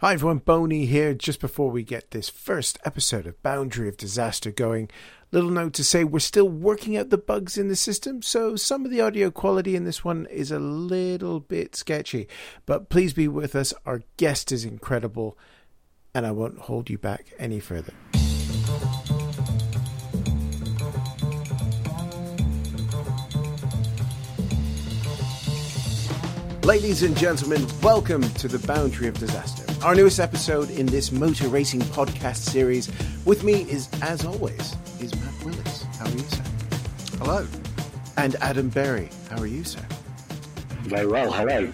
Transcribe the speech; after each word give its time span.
Hi 0.00 0.12
everyone, 0.12 0.38
Boney 0.38 0.86
here. 0.86 1.12
Just 1.12 1.40
before 1.40 1.72
we 1.72 1.82
get 1.82 2.12
this 2.12 2.28
first 2.28 2.78
episode 2.84 3.26
of 3.26 3.42
Boundary 3.42 3.88
of 3.88 3.96
Disaster 3.96 4.52
going, 4.52 4.88
little 5.32 5.50
note 5.50 5.72
to 5.72 5.82
say 5.82 6.04
we're 6.04 6.20
still 6.20 6.48
working 6.48 6.96
out 6.96 7.10
the 7.10 7.18
bugs 7.18 7.58
in 7.58 7.66
the 7.66 7.74
system, 7.74 8.22
so 8.22 8.54
some 8.54 8.84
of 8.84 8.92
the 8.92 9.00
audio 9.00 9.32
quality 9.32 9.74
in 9.74 9.82
this 9.82 10.04
one 10.04 10.26
is 10.26 10.52
a 10.52 10.60
little 10.60 11.40
bit 11.40 11.74
sketchy. 11.74 12.28
But 12.64 12.90
please 12.90 13.12
be 13.12 13.26
with 13.26 13.56
us. 13.56 13.74
Our 13.84 14.02
guest 14.18 14.52
is 14.52 14.64
incredible, 14.64 15.36
and 16.14 16.24
I 16.24 16.30
won't 16.30 16.60
hold 16.60 16.88
you 16.88 16.96
back 16.96 17.32
any 17.36 17.58
further. 17.58 17.92
Ladies 26.62 27.02
and 27.02 27.16
gentlemen, 27.16 27.66
welcome 27.82 28.22
to 28.34 28.46
the 28.46 28.64
Boundary 28.64 29.08
of 29.08 29.18
Disaster, 29.18 29.57
our 29.82 29.94
newest 29.94 30.18
episode 30.18 30.70
in 30.70 30.86
this 30.86 31.12
motor 31.12 31.46
racing 31.48 31.80
podcast 31.80 32.36
series. 32.36 32.90
With 33.24 33.44
me 33.44 33.62
is, 33.70 33.88
as 34.02 34.24
always, 34.24 34.74
is 35.00 35.14
Matt 35.14 35.44
Willis. 35.44 35.82
How 35.98 36.06
are 36.06 36.10
you, 36.10 36.18
sir? 36.18 36.42
Hello. 37.18 37.46
And 38.16 38.34
Adam 38.40 38.70
Berry. 38.70 39.08
How 39.30 39.38
are 39.38 39.46
you, 39.46 39.62
sir? 39.62 39.80
Very 40.82 41.06
well, 41.06 41.30
hello. 41.30 41.72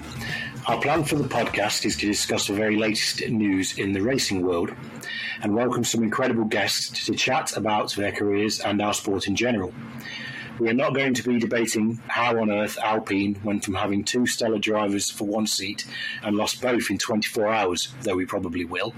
Our 0.67 0.81
plan 0.83 1.05
for 1.05 1.17
the 1.17 1.29
podcast 1.29 1.87
is 1.87 1.97
to 1.97 2.07
discuss 2.07 2.47
the 2.47 2.53
very 2.55 2.77
latest 2.77 3.27
news 3.29 3.79
in 3.79 3.93
the 3.93 4.01
racing 4.01 4.45
world 4.45 4.71
and 5.43 5.55
welcome 5.55 5.85
some 5.85 6.03
incredible 6.03 6.45
guests 6.45 7.07
to 7.07 7.15
chat 7.15 7.57
about 7.57 7.95
their 7.95 8.13
careers 8.13 8.61
and 8.61 8.83
our 8.83 8.93
sport 8.93 9.29
in 9.29 9.35
general. 9.35 9.73
We 10.61 10.69
are 10.69 10.75
not 10.75 10.95
going 10.95 11.15
to 11.15 11.29
be 11.29 11.41
debating 11.41 12.01
how 12.07 12.41
on 12.41 12.49
earth 12.49 12.79
Alpine 12.79 13.41
went 13.43 13.65
from 13.65 13.75
having 13.75 14.05
two 14.05 14.25
stellar 14.25 14.61
drivers 14.61 15.11
for 15.11 15.25
one 15.25 15.49
seat 15.49 15.85
and 16.23 16.37
lost 16.37 16.63
both 16.63 16.91
in 16.91 16.99
24 16.99 17.53
hours, 17.53 17.93
though 18.03 18.15
we 18.15 18.25
probably 18.25 18.65
will, 18.65 18.95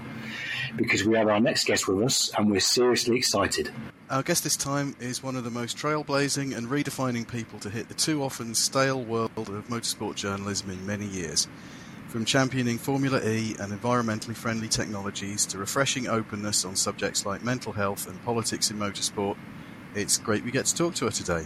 because 0.75 1.03
we 1.03 1.17
have 1.17 1.27
our 1.27 1.39
next 1.39 1.65
guest 1.65 1.87
with 1.87 2.03
us 2.03 2.31
and 2.37 2.51
we're 2.51 2.59
seriously 2.59 3.17
excited. 3.17 3.71
Our 4.11 4.21
guest 4.21 4.43
this 4.43 4.55
time 4.55 4.95
is 4.99 5.23
one 5.23 5.35
of 5.35 5.43
the 5.43 5.49
most 5.49 5.77
trailblazing 5.77 6.55
and 6.55 6.67
redefining 6.67 7.27
people 7.27 7.57
to 7.59 7.71
hit 7.71 7.87
the 7.87 7.95
too 7.95 8.21
often 8.21 8.53
stale 8.53 9.03
world 9.03 9.31
of 9.35 9.67
motorsport 9.67 10.13
journalism 10.13 10.69
in 10.69 10.85
many 10.85 11.07
years. 11.07 11.47
From 12.07 12.23
championing 12.23 12.77
Formula 12.77 13.19
E 13.21 13.55
and 13.59 13.73
environmentally 13.73 14.35
friendly 14.35 14.67
technologies 14.67 15.45
to 15.47 15.57
refreshing 15.57 16.07
openness 16.07 16.65
on 16.65 16.75
subjects 16.75 17.25
like 17.25 17.43
mental 17.43 17.73
health 17.73 18.07
and 18.07 18.23
politics 18.23 18.69
in 18.69 18.77
motorsport, 18.77 19.35
it's 19.97 20.17
great 20.17 20.43
we 20.43 20.51
get 20.51 20.65
to 20.67 20.75
talk 20.75 20.95
to 20.95 21.05
her 21.05 21.11
today. 21.11 21.45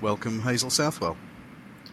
Welcome, 0.00 0.40
Hazel 0.40 0.70
Southwell. 0.70 1.16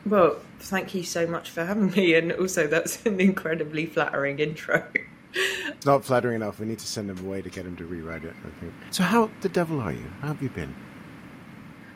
Well, 0.05 0.37
thank 0.59 0.93
you 0.93 1.03
so 1.03 1.25
much 1.25 1.49
for 1.49 1.63
having 1.63 1.91
me, 1.91 2.13
and 2.15 2.33
also 2.33 2.67
that's 2.67 3.05
an 3.05 3.21
incredibly 3.21 3.85
flattering 3.85 4.39
intro. 4.39 4.85
It's 5.33 5.85
not 5.85 6.03
flattering 6.03 6.35
enough. 6.35 6.59
We 6.59 6.65
need 6.65 6.79
to 6.79 6.87
send 6.87 7.09
him 7.09 7.25
away 7.25 7.41
to 7.41 7.49
get 7.49 7.65
him 7.65 7.77
to 7.77 7.85
rewrite 7.85 8.25
it, 8.25 8.33
I 8.45 8.59
think. 8.59 8.73
So, 8.91 9.03
how 9.03 9.29
the 9.41 9.49
devil 9.49 9.79
are 9.79 9.93
you? 9.93 10.05
How 10.21 10.27
have 10.27 10.43
you 10.43 10.49
been? 10.49 10.75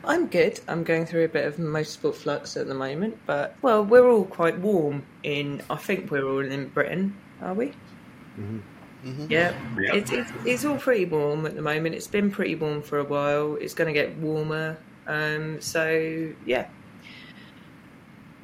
I'm 0.04 0.26
good. 0.28 0.58
I'm 0.68 0.84
going 0.84 1.04
through 1.04 1.24
a 1.24 1.28
bit 1.28 1.44
of 1.44 1.56
motorsport 1.56 2.14
flux 2.14 2.56
at 2.56 2.66
the 2.66 2.74
moment, 2.74 3.18
but 3.26 3.56
well, 3.60 3.84
we're 3.84 4.08
all 4.08 4.24
quite 4.24 4.58
warm 4.58 5.04
in. 5.22 5.60
I 5.68 5.76
think 5.76 6.10
we're 6.10 6.26
all 6.26 6.40
in 6.40 6.68
Britain, 6.68 7.14
are 7.42 7.52
we? 7.52 7.66
Mm-hmm. 8.38 8.60
Mm-hmm. 9.04 9.26
Yeah, 9.30 9.54
yeah. 9.78 9.94
It's, 9.94 10.10
it's 10.10 10.30
it's 10.44 10.64
all 10.64 10.76
pretty 10.76 11.04
warm 11.04 11.46
at 11.46 11.54
the 11.54 11.62
moment. 11.62 11.94
It's 11.94 12.08
been 12.08 12.30
pretty 12.30 12.54
warm 12.56 12.82
for 12.82 12.98
a 12.98 13.04
while. 13.04 13.56
It's 13.60 13.74
going 13.74 13.86
to 13.86 13.92
get 13.92 14.16
warmer. 14.18 14.76
Um, 15.06 15.60
so 15.60 16.32
yeah. 16.44 16.66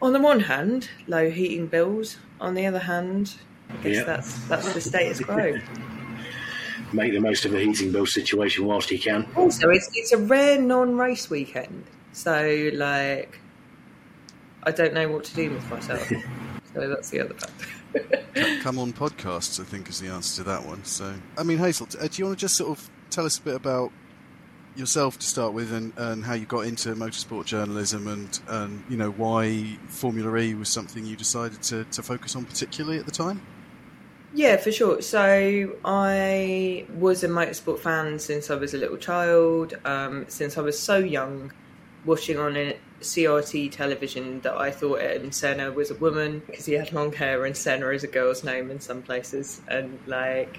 On 0.00 0.12
the 0.12 0.20
one 0.20 0.40
hand, 0.40 0.88
low 1.06 1.30
heating 1.30 1.66
bills. 1.66 2.18
On 2.40 2.54
the 2.54 2.66
other 2.66 2.78
hand, 2.78 3.34
I 3.70 3.76
guess 3.82 3.96
Yeah. 3.96 4.04
that's 4.04 4.38
that's 4.48 4.72
the 4.72 4.80
status 4.80 5.20
quo. 5.20 5.58
Make 6.92 7.12
the 7.12 7.20
most 7.20 7.44
of 7.44 7.54
a 7.54 7.58
heating 7.58 7.90
bill 7.90 8.06
situation 8.06 8.66
whilst 8.66 8.90
you 8.90 8.98
can. 8.98 9.26
Also, 9.34 9.70
it's 9.70 9.90
it's 9.94 10.12
a 10.12 10.18
rare 10.18 10.60
non-race 10.60 11.28
weekend, 11.28 11.84
so 12.12 12.70
like, 12.74 13.40
I 14.62 14.70
don't 14.70 14.94
know 14.94 15.08
what 15.08 15.24
to 15.24 15.34
do 15.34 15.50
with 15.50 15.68
myself. 15.68 16.06
so 16.74 16.88
that's 16.88 17.10
the 17.10 17.20
other 17.20 17.34
fact. 17.34 17.52
Come 18.62 18.78
on 18.78 18.92
podcasts, 18.92 19.60
I 19.60 19.64
think, 19.64 19.88
is 19.88 20.00
the 20.00 20.08
answer 20.08 20.42
to 20.42 20.48
that 20.50 20.66
one. 20.66 20.84
So, 20.84 21.14
I 21.38 21.42
mean, 21.42 21.58
Hazel, 21.58 21.86
uh, 22.00 22.08
do 22.08 22.20
you 22.20 22.26
want 22.26 22.38
to 22.38 22.40
just 22.40 22.56
sort 22.56 22.78
of 22.78 22.90
tell 23.10 23.24
us 23.24 23.38
a 23.38 23.42
bit 23.42 23.54
about 23.54 23.92
yourself 24.76 25.18
to 25.18 25.26
start 25.26 25.52
with 25.52 25.72
and, 25.72 25.92
and 25.96 26.24
how 26.24 26.34
you 26.34 26.46
got 26.46 26.66
into 26.66 26.94
motorsport 26.94 27.44
journalism 27.44 28.08
and, 28.08 28.40
and, 28.48 28.82
you 28.88 28.96
know, 28.96 29.10
why 29.12 29.78
Formula 29.86 30.36
E 30.38 30.54
was 30.54 30.68
something 30.68 31.06
you 31.06 31.16
decided 31.16 31.62
to, 31.62 31.84
to 31.84 32.02
focus 32.02 32.34
on 32.34 32.44
particularly 32.44 32.98
at 32.98 33.06
the 33.06 33.12
time? 33.12 33.40
Yeah, 34.34 34.56
for 34.56 34.72
sure. 34.72 35.00
So 35.00 35.76
I 35.84 36.86
was 36.90 37.22
a 37.22 37.28
motorsport 37.28 37.78
fan 37.78 38.18
since 38.18 38.50
I 38.50 38.56
was 38.56 38.74
a 38.74 38.78
little 38.78 38.96
child. 38.96 39.74
Um, 39.84 40.24
since 40.28 40.58
I 40.58 40.60
was 40.60 40.76
so 40.76 40.98
young, 40.98 41.52
watching 42.04 42.38
on 42.38 42.56
a 42.56 42.76
CRT 43.00 43.70
television 43.72 44.40
that 44.40 44.56
I 44.56 44.70
thought 44.70 45.00
Ayrton 45.00 45.32
Senna 45.32 45.70
was 45.72 45.90
a 45.90 45.94
woman 45.94 46.42
because 46.46 46.66
he 46.66 46.74
had 46.74 46.92
long 46.92 47.12
hair 47.12 47.44
and 47.44 47.56
Senna 47.56 47.88
is 47.88 48.04
a 48.04 48.08
girl's 48.08 48.44
name 48.44 48.70
in 48.70 48.80
some 48.80 49.02
places, 49.02 49.60
and 49.68 49.98
like 50.06 50.58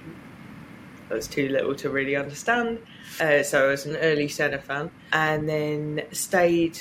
I 1.10 1.14
was 1.14 1.28
too 1.28 1.50
little 1.50 1.76
to 1.76 1.90
really 1.90 2.16
understand. 2.16 2.80
Uh, 3.20 3.44
so 3.44 3.68
I 3.68 3.72
was 3.72 3.86
an 3.86 3.96
early 3.98 4.28
Senna 4.28 4.60
fan, 4.60 4.92
and 5.12 5.48
then 5.48 6.04
stayed 6.12 6.80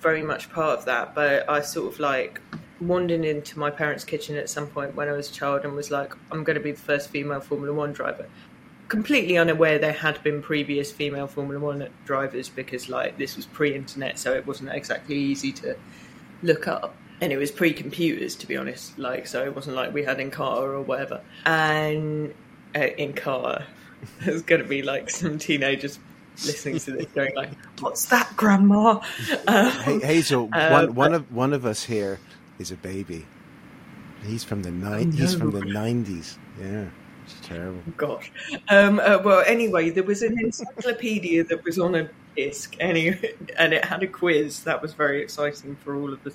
very 0.00 0.22
much 0.22 0.50
part 0.50 0.78
of 0.78 0.84
that. 0.86 1.14
But 1.14 1.48
I 1.48 1.60
sort 1.60 1.92
of 1.92 2.00
like 2.00 2.40
wandered 2.80 3.24
into 3.24 3.58
my 3.58 3.70
parents' 3.70 4.04
kitchen 4.04 4.36
at 4.36 4.50
some 4.50 4.66
point 4.66 4.94
when 4.94 5.08
I 5.08 5.12
was 5.12 5.30
a 5.30 5.32
child 5.32 5.64
and 5.64 5.74
was 5.74 5.90
like, 5.90 6.14
I'm 6.30 6.44
going 6.44 6.56
to 6.56 6.62
be 6.62 6.72
the 6.72 6.80
first 6.80 7.10
female 7.10 7.40
Formula 7.40 7.72
One 7.72 7.92
driver. 7.92 8.26
Completely 8.92 9.38
unaware 9.38 9.78
there 9.78 9.94
had 9.94 10.22
been 10.22 10.42
previous 10.42 10.92
female 10.92 11.26
Formula 11.26 11.58
One 11.58 11.88
drivers 12.04 12.50
because, 12.50 12.90
like, 12.90 13.16
this 13.16 13.36
was 13.36 13.46
pre 13.46 13.74
internet, 13.74 14.18
so 14.18 14.34
it 14.34 14.46
wasn't 14.46 14.68
exactly 14.70 15.16
easy 15.16 15.50
to 15.52 15.74
look 16.42 16.68
up. 16.68 16.94
And 17.22 17.32
it 17.32 17.38
was 17.38 17.50
pre 17.50 17.72
computers, 17.72 18.36
to 18.36 18.46
be 18.46 18.54
honest. 18.54 18.98
Like, 18.98 19.26
so 19.26 19.42
it 19.42 19.56
wasn't 19.56 19.76
like 19.76 19.94
we 19.94 20.02
had 20.04 20.18
Encarta 20.18 20.58
or 20.74 20.82
whatever. 20.82 21.22
And 21.46 22.34
uh, 22.74 22.80
Encarta, 22.98 23.64
there's 24.20 24.42
going 24.42 24.60
to 24.60 24.68
be 24.68 24.82
like 24.82 25.08
some 25.08 25.38
teenagers 25.38 25.98
listening 26.44 26.78
to 26.80 26.90
this 26.90 27.06
going, 27.14 27.34
like, 27.34 27.48
What's 27.80 28.04
that, 28.06 28.36
Grandma? 28.36 29.00
Um, 29.48 29.70
Hey, 29.70 30.00
Hazel, 30.00 30.50
Uh, 30.52 30.68
one, 30.68 30.94
one 30.94 31.14
of 31.14 31.32
one 31.32 31.52
of 31.54 31.64
us 31.64 31.82
here 31.84 32.20
is 32.58 32.70
a 32.70 32.76
baby. 32.76 33.24
He's 34.26 34.44
from 34.44 34.62
the 34.62 34.70
ni- 34.70 35.16
He's 35.16 35.34
from 35.34 35.50
the 35.52 35.64
nineties. 35.64 36.38
Yeah, 36.60 36.88
it's 37.24 37.36
terrible. 37.42 37.80
Gosh. 37.96 38.32
Um, 38.68 39.00
uh, 39.00 39.20
well, 39.24 39.42
anyway, 39.46 39.90
there 39.90 40.02
was 40.04 40.22
an 40.22 40.38
encyclopedia 40.38 41.44
that 41.44 41.64
was 41.64 41.78
on 41.78 41.94
a 41.94 42.08
disc, 42.36 42.76
anyway, 42.80 43.34
and 43.58 43.72
it 43.72 43.84
had 43.84 44.02
a 44.02 44.06
quiz. 44.06 44.64
That 44.64 44.80
was 44.82 44.92
very 44.94 45.22
exciting 45.22 45.76
for 45.76 45.94
all 45.94 46.12
of 46.12 46.26
us. 46.26 46.34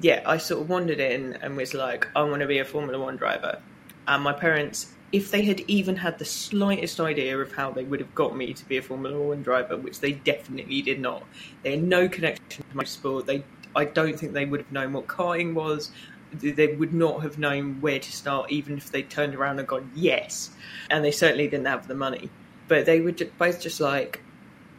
Yeah, 0.00 0.22
I 0.26 0.38
sort 0.38 0.62
of 0.62 0.68
wandered 0.68 1.00
in 1.00 1.34
and 1.34 1.56
was 1.56 1.74
like, 1.74 2.08
I 2.14 2.22
want 2.22 2.40
to 2.40 2.46
be 2.46 2.58
a 2.58 2.64
Formula 2.64 2.98
One 3.02 3.16
driver. 3.16 3.60
And 4.08 4.22
my 4.22 4.32
parents, 4.32 4.94
if 5.12 5.30
they 5.30 5.42
had 5.42 5.60
even 5.60 5.96
had 5.96 6.18
the 6.18 6.24
slightest 6.24 7.00
idea 7.00 7.38
of 7.38 7.52
how 7.52 7.70
they 7.70 7.84
would 7.84 8.00
have 8.00 8.14
got 8.14 8.36
me 8.36 8.52
to 8.54 8.64
be 8.66 8.76
a 8.76 8.82
Formula 8.82 9.20
One 9.20 9.42
driver, 9.42 9.76
which 9.76 10.00
they 10.00 10.12
definitely 10.12 10.82
did 10.82 11.00
not, 11.00 11.24
they 11.62 11.72
had 11.72 11.82
no 11.82 12.08
connection 12.08 12.44
to 12.48 12.62
my 12.74 12.84
sport. 12.84 13.26
They, 13.26 13.42
I 13.76 13.84
don't 13.84 14.18
think 14.18 14.32
they 14.32 14.46
would 14.46 14.60
have 14.60 14.72
known 14.72 14.92
what 14.92 15.06
karting 15.06 15.54
was 15.54 15.90
they 16.32 16.68
would 16.68 16.94
not 16.94 17.22
have 17.22 17.38
known 17.38 17.80
where 17.80 17.98
to 17.98 18.12
start, 18.12 18.50
even 18.50 18.76
if 18.76 18.90
they 18.90 19.02
turned 19.02 19.34
around 19.34 19.58
and 19.58 19.68
gone 19.68 19.90
yes. 19.94 20.50
And 20.88 21.04
they 21.04 21.10
certainly 21.10 21.48
didn't 21.48 21.66
have 21.66 21.88
the 21.88 21.94
money. 21.94 22.30
But 22.68 22.86
they 22.86 23.00
were 23.00 23.12
ju- 23.12 23.30
both 23.38 23.60
just 23.60 23.80
like, 23.80 24.20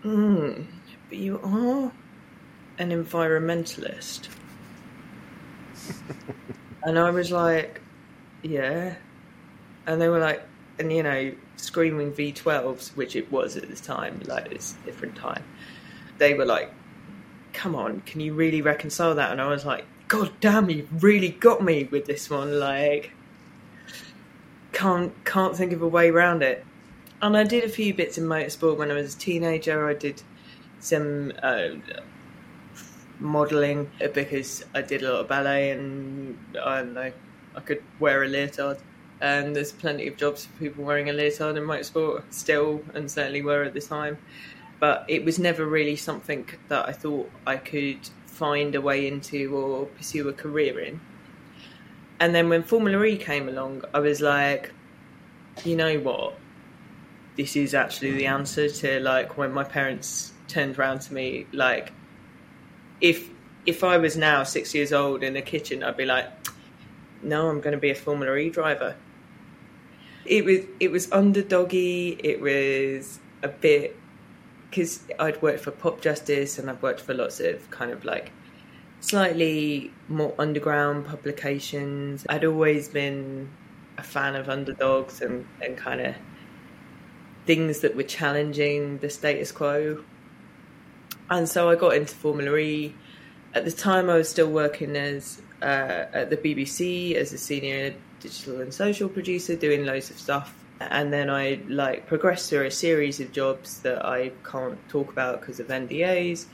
hmm, 0.02 0.64
but 1.10 1.18
you 1.18 1.40
are 1.44 1.92
an 2.78 2.90
environmentalist. 2.90 4.30
and 6.84 6.98
I 6.98 7.12
was 7.12 7.32
like, 7.32 7.82
yeah. 8.42 8.96
And 9.86 10.02
they 10.02 10.08
were 10.08 10.20
like, 10.20 10.44
and 10.80 10.92
you 10.92 11.04
know, 11.04 11.34
screaming 11.58 12.12
V12s, 12.14 12.96
which 12.96 13.16
it 13.16 13.32
was 13.32 13.58
at 13.58 13.70
this 13.70 13.82
time, 13.82 14.22
like 14.26 14.52
it's 14.52 14.76
a 14.82 14.86
different 14.86 15.16
time. 15.16 15.44
They 16.18 16.34
were 16.34 16.46
like, 16.46 16.72
come 17.54 17.76
on, 17.76 18.02
can 18.02 18.22
you 18.22 18.34
really 18.34 18.62
reconcile 18.62 19.16
that? 19.16 19.32
And 19.32 19.42
I 19.42 19.48
was 19.48 19.66
like, 19.66 19.86
God 20.12 20.34
damn, 20.42 20.70
you 20.70 20.90
really 21.00 21.30
got 21.30 21.64
me 21.64 21.86
with 21.86 22.06
this 22.06 22.30
one. 22.30 22.60
Like, 22.60 23.14
can't 24.74 25.14
can't 25.24 25.56
think 25.56 25.72
of 25.72 25.82
a 25.82 25.88
way 25.88 26.10
around 26.10 26.44
it. 26.44 26.66
And 27.22 27.38
I 27.38 27.46
did 27.46 27.64
a 27.64 27.70
few 27.70 27.94
bits 27.94 28.18
in 28.18 28.26
motorsport 28.26 28.76
when 28.76 28.92
I 28.92 28.96
was 28.96 29.16
a 29.16 29.18
teenager. 29.18 29.88
I 29.88 29.94
did 29.94 30.22
some 30.82 31.32
uh, 31.42 31.70
modelling 33.20 33.90
because 34.14 34.66
I 34.76 34.82
did 34.82 35.02
a 35.04 35.14
lot 35.14 35.22
of 35.22 35.28
ballet, 35.30 35.72
and 35.72 36.38
I 36.62 36.80
don't 36.80 36.94
know, 36.94 37.14
I 37.56 37.60
could 37.62 37.82
wear 38.02 38.24
a 38.24 38.28
leotard. 38.28 38.80
And 39.22 39.56
there's 39.56 39.72
plenty 39.72 40.08
of 40.10 40.18
jobs 40.18 40.44
for 40.44 40.52
people 40.60 40.84
wearing 40.84 41.10
a 41.10 41.14
leotard 41.14 41.56
in 41.56 41.64
motorsport 41.64 42.24
still, 42.32 42.84
and 42.94 43.10
certainly 43.10 43.44
were 43.44 43.64
at 43.64 43.74
the 43.74 43.80
time. 43.80 44.18
But 44.78 45.06
it 45.08 45.24
was 45.24 45.40
never 45.40 45.66
really 45.66 45.96
something 45.96 46.50
that 46.68 46.90
I 46.90 46.92
thought 46.92 47.32
I 47.48 47.56
could 47.56 48.10
find 48.42 48.74
a 48.74 48.82
way 48.82 49.08
into 49.08 49.56
or 49.56 49.86
pursue 49.86 50.28
a 50.28 50.34
career 50.34 50.80
in. 50.80 51.00
And 52.20 52.34
then 52.34 52.50
when 52.50 52.64
Formula 52.64 53.04
E 53.04 53.16
came 53.16 53.48
along, 53.48 53.84
I 53.94 54.00
was 54.00 54.20
like, 54.20 54.74
you 55.64 55.76
know 55.76 56.00
what? 56.00 56.34
This 57.38 57.56
is 57.56 57.76
actually 57.76 58.14
the 58.14 58.26
answer 58.26 58.68
to 58.68 59.00
like 59.00 59.38
when 59.38 59.52
my 59.52 59.64
parents 59.64 60.34
turned 60.48 60.80
around 60.80 61.02
to 61.02 61.14
me, 61.14 61.46
like, 61.54 61.94
if 63.00 63.30
if 63.68 63.84
I 63.84 63.98
was 64.00 64.18
now 64.18 64.44
six 64.44 64.74
years 64.74 64.92
old 64.92 65.22
in 65.22 65.34
the 65.34 65.44
kitchen, 65.44 65.84
I'd 65.84 65.96
be 65.96 66.06
like, 66.06 66.28
no, 67.22 67.48
I'm 67.48 67.62
going 67.62 67.78
to 67.80 67.84
be 67.88 67.92
a 67.92 67.96
Formula 67.96 68.36
E 68.38 68.50
driver. 68.50 68.96
It 70.26 70.46
was 70.46 70.62
it 70.80 70.90
was 70.90 71.06
underdoggy. 71.08 72.20
It 72.24 72.42
was 72.42 73.20
a 73.44 73.50
bit 73.50 73.96
because 74.72 75.04
I'd 75.20 75.42
worked 75.42 75.60
for 75.60 75.72
Popjustice 75.72 76.58
and 76.58 76.70
I've 76.70 76.82
worked 76.82 77.02
for 77.02 77.14
lots 77.14 77.42
of 77.42 77.70
kind 77.70 77.92
of 77.92 78.06
like 78.06 78.32
slightly 79.02 79.92
more 80.08 80.34
underground 80.40 81.06
publications. 81.06 82.26
I'd 82.30 82.46
always 82.46 82.88
been 82.88 83.50
a 83.98 84.04
fan 84.04 84.34
of 84.36 84.48
underdogs 84.48 85.22
and, 85.22 85.46
and 85.62 85.76
kind 85.76 86.00
of 86.00 86.16
things 87.46 87.82
that 87.82 87.98
were 87.98 88.04
challenging 88.04 89.00
the 89.00 89.10
status 89.10 89.52
quo. 89.52 90.04
And 91.30 91.50
so 91.50 91.70
I 91.70 91.76
got 91.76 91.96
into 91.96 92.16
Formula 92.16 92.56
E. 92.58 92.96
At 93.54 93.66
the 93.66 93.72
time, 93.72 94.10
I 94.10 94.16
was 94.16 94.30
still 94.30 94.50
working 94.50 94.96
as 94.96 95.42
uh, 95.62 96.06
at 96.14 96.30
the 96.30 96.38
BBC 96.38 97.16
as 97.16 97.34
a 97.34 97.38
senior 97.38 97.94
digital 98.22 98.62
and 98.62 98.74
social 98.74 99.10
producer, 99.10 99.58
doing 99.58 99.86
loads 99.86 100.10
of 100.10 100.18
stuff. 100.18 100.61
And 100.90 101.12
then 101.12 101.30
I 101.30 101.62
like 101.68 102.08
progressed 102.08 102.50
through 102.50 102.66
a 102.66 102.72
series 102.72 103.20
of 103.20 103.32
jobs 103.32 103.82
that 103.82 104.06
I 104.06 104.32
can't 104.50 104.78
talk 104.90 105.12
about 105.12 105.42
because 105.42 105.60
of 105.60 105.68
NDAs. 105.68 106.46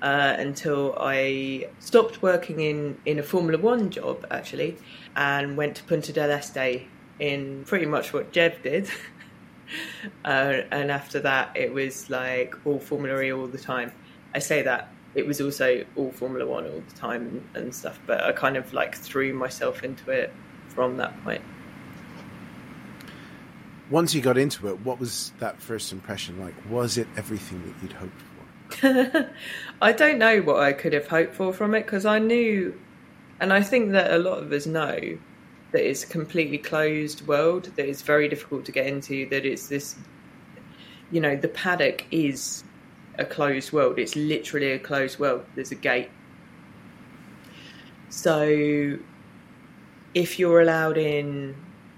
Uh, 0.00 0.34
until 0.36 0.96
I 0.98 1.68
stopped 1.78 2.22
working 2.22 2.58
in, 2.58 2.98
in 3.06 3.20
a 3.20 3.22
Formula 3.22 3.56
One 3.62 3.88
job 3.88 4.26
actually, 4.32 4.76
and 5.14 5.56
went 5.56 5.76
to 5.76 5.84
Punta 5.84 6.12
del 6.12 6.32
Este 6.32 6.82
in 7.20 7.62
pretty 7.66 7.86
much 7.86 8.12
what 8.12 8.32
Jeb 8.32 8.62
did. 8.62 8.90
uh, 10.24 10.62
and 10.72 10.90
after 10.90 11.20
that, 11.20 11.56
it 11.56 11.72
was 11.72 12.10
like 12.10 12.54
all 12.66 12.80
Formula 12.80 13.20
E 13.20 13.32
all 13.32 13.46
the 13.46 13.58
time. 13.58 13.92
I 14.34 14.40
say 14.40 14.62
that 14.62 14.92
it 15.14 15.26
was 15.26 15.40
also 15.40 15.84
all 15.94 16.10
Formula 16.10 16.46
One 16.46 16.64
all 16.66 16.82
the 16.88 16.96
time 16.96 17.22
and, 17.54 17.64
and 17.64 17.74
stuff, 17.74 18.00
but 18.06 18.22
I 18.22 18.32
kind 18.32 18.56
of 18.56 18.72
like 18.72 18.96
threw 18.96 19.32
myself 19.32 19.84
into 19.84 20.10
it 20.10 20.32
from 20.68 20.96
that 20.96 21.22
point. 21.22 21.42
Once 23.92 24.14
you 24.14 24.22
got 24.22 24.38
into 24.38 24.68
it, 24.68 24.80
what 24.80 24.98
was 24.98 25.32
that 25.38 25.60
first 25.60 25.92
impression 25.92 26.40
like? 26.40 26.54
Was 26.70 26.96
it 26.96 27.06
everything 27.14 27.62
that 27.66 27.74
you'd 27.82 27.92
hoped 27.92 28.22
for? 28.22 29.30
I 29.82 29.92
don't 29.92 30.16
know 30.16 30.40
what 30.40 30.60
I 30.60 30.72
could 30.72 30.94
have 30.94 31.06
hoped 31.06 31.34
for 31.34 31.52
from 31.52 31.74
it 31.74 31.84
because 31.84 32.06
I 32.06 32.18
knew, 32.18 32.80
and 33.38 33.52
I 33.52 33.62
think 33.62 33.92
that 33.92 34.10
a 34.10 34.18
lot 34.18 34.38
of 34.38 34.50
us 34.50 34.64
know 34.64 34.98
that 35.72 35.86
it's 35.86 36.04
a 36.04 36.06
completely 36.06 36.56
closed 36.56 37.26
world, 37.26 37.64
that 37.76 37.86
it's 37.86 38.00
very 38.00 38.28
difficult 38.28 38.64
to 38.64 38.72
get 38.72 38.86
into, 38.86 39.28
that 39.28 39.44
it's 39.44 39.68
this, 39.68 39.94
you 41.10 41.20
know, 41.20 41.36
the 41.36 41.48
paddock 41.48 42.06
is 42.10 42.64
a 43.18 43.26
closed 43.26 43.72
world. 43.72 43.98
It's 43.98 44.16
literally 44.16 44.72
a 44.72 44.78
closed 44.78 45.18
world. 45.18 45.44
There's 45.54 45.70
a 45.70 45.74
gate. 45.74 46.08
So 48.08 48.98
if 50.14 50.38
you're 50.38 50.62
allowed 50.62 50.96
in, 50.96 51.54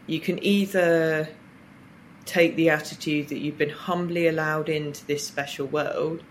you 0.09 0.19
can 0.19 0.43
either 0.45 1.29
take 2.25 2.57
the 2.57 2.71
attitude 2.71 3.29
that 3.29 3.39
you've 3.39 3.59
been 3.59 3.71
humbly 3.71 4.27
allowed 4.27 4.69
into 4.69 5.05
this 5.07 5.27
special 5.27 5.67
world, 5.67 6.23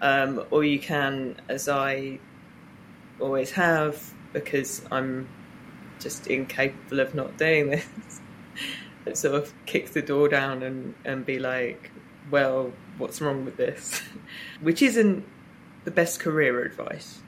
um, 0.00 0.44
or 0.50 0.64
you 0.64 0.78
can, 0.78 1.36
as 1.48 1.68
I 1.68 2.18
always 3.20 3.50
have, 3.52 4.12
because 4.32 4.82
I'm 4.90 5.28
just 5.98 6.26
incapable 6.26 7.00
of 7.00 7.14
not 7.14 7.36
doing 7.38 7.70
this, 7.70 8.20
sort 9.20 9.34
of 9.34 9.52
kick 9.66 9.90
the 9.90 10.02
door 10.02 10.28
down 10.28 10.62
and, 10.62 10.94
and 11.04 11.24
be 11.24 11.38
like, 11.38 11.90
well, 12.30 12.72
what's 12.98 13.20
wrong 13.20 13.44
with 13.44 13.56
this? 13.56 14.02
Which 14.60 14.82
isn't 14.82 15.24
the 15.84 15.90
best 15.90 16.20
career 16.20 16.62
advice 16.62 17.20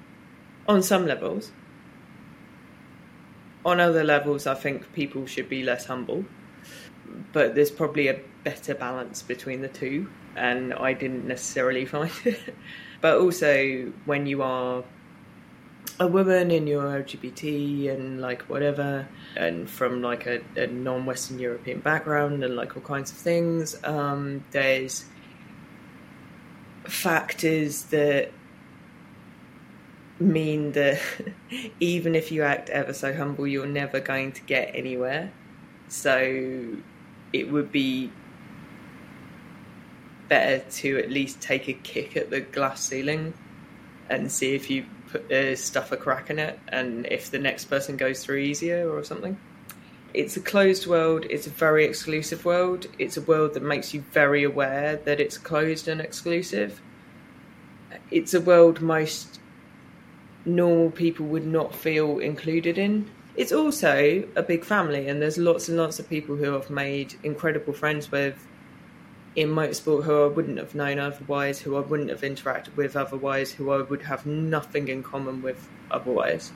on 0.67 0.83
some 0.83 1.06
levels. 1.06 1.53
On 3.65 3.81
other 3.81 4.05
levels, 4.05 4.47
I 4.47 4.55
think 4.55 4.93
people 4.93 5.27
should 5.27 5.49
be 5.49 5.62
less 5.62 5.87
humble, 5.87 6.25
but 7.32 7.55
there's 7.55 7.70
probably 7.70 8.08
a 8.08 8.20
better 8.44 8.75
balance 8.75 9.22
between 9.22 9.60
the 9.62 9.69
two, 9.69 10.10
and 10.37 10.72
I 10.75 10.93
didn't 10.93 11.26
necessarily 11.26 11.84
find 11.94 12.10
it. 12.25 12.55
but 13.00 13.19
also, 13.19 13.93
when 14.05 14.26
you 14.26 14.43
are 14.43 14.84
a 16.00 16.06
woman 16.06 16.50
in 16.50 16.66
your 16.66 16.84
LGBT 16.84 17.93
and 17.93 18.20
like 18.20 18.43
whatever, 18.43 19.08
and 19.37 19.69
from 19.69 20.02
like 20.02 20.26
a, 20.26 20.40
a 20.56 20.66
non-Western 20.66 21.38
European 21.38 21.81
background 21.81 22.44
and 22.44 22.56
like 22.56 22.76
all 22.76 22.82
kinds 22.82 23.11
of 23.11 23.16
things, 23.16 23.76
um, 23.84 24.44
there's 24.52 25.04
factors 26.84 27.84
that 27.84 28.32
mean 30.20 30.72
that 30.72 31.00
even 31.81 32.14
if 32.14 32.32
you 32.32 32.43
act 32.43 32.70
ever 32.70 32.93
so 32.93 33.14
humble, 33.14 33.46
you're 33.46 33.66
never 33.66 34.00
going 34.00 34.32
to 34.32 34.43
get 34.43 34.70
anywhere. 34.75 35.32
So 35.88 36.76
it 37.32 37.50
would 37.50 37.70
be 37.70 38.10
better 40.28 40.58
to 40.70 40.98
at 40.98 41.10
least 41.10 41.40
take 41.40 41.69
a 41.69 41.72
kick 41.72 42.16
at 42.16 42.30
the 42.30 42.40
glass 42.40 42.82
ceiling 42.82 43.32
and 44.10 44.30
see 44.30 44.54
if 44.54 44.70
you 44.70 44.84
put 45.10 45.30
uh, 45.32 45.56
stuff 45.56 45.92
a 45.92 45.96
crack 45.96 46.30
in 46.30 46.38
it 46.38 46.58
and 46.69 47.06
if 47.06 47.30
the 47.30 47.38
next 47.38 47.66
person 47.66 47.96
goes 47.96 48.25
through 48.25 48.36
easier 48.36 48.90
or 48.90 49.02
something. 49.04 49.38
It's 50.14 50.36
a 50.36 50.40
closed 50.40 50.86
world, 50.86 51.26
it's 51.28 51.46
a 51.46 51.50
very 51.50 51.84
exclusive 51.84 52.44
world, 52.44 52.86
it's 52.98 53.16
a 53.16 53.22
world 53.22 53.54
that 53.54 53.62
makes 53.62 53.92
you 53.92 54.00
very 54.12 54.42
aware 54.42 54.96
that 54.96 55.20
it's 55.20 55.36
closed 55.36 55.86
and 55.86 56.00
exclusive. 56.00 56.80
It's 58.10 58.32
a 58.32 58.40
world 58.40 58.80
most 58.80 59.38
normal 60.46 60.90
people 60.90 61.26
would 61.26 61.46
not 61.46 61.75
feel 61.75 62.19
included 62.19 62.78
in. 62.78 63.10
It's 63.38 63.52
also 63.52 64.25
a 64.35 64.43
big 64.43 64.64
family, 64.64 65.06
and 65.06 65.23
there's 65.23 65.38
lots 65.38 65.69
and 65.69 65.79
lots 65.79 66.00
of 66.00 66.11
people 66.11 66.35
who 66.35 66.56
I've 66.56 66.70
made 66.70 67.14
incredible 67.23 67.73
friends 67.73 68.11
with 68.11 68.44
in 69.37 69.50
motorsport 69.50 70.02
who 70.02 70.25
I 70.25 70.26
wouldn't 70.26 70.58
have 70.58 70.75
known 70.75 70.99
otherwise, 70.99 71.61
who 71.61 71.76
I 71.76 71.81
wouldn't 71.81 72.11
have 72.11 72.23
interacted 72.23 72.75
with 72.75 72.96
otherwise, 72.96 73.52
who 73.52 73.70
I 73.70 73.82
would 73.82 74.02
have 74.02 74.26
nothing 74.26 74.88
in 74.88 75.05
common 75.05 75.40
with 75.40 75.69
otherwise. 75.88 76.50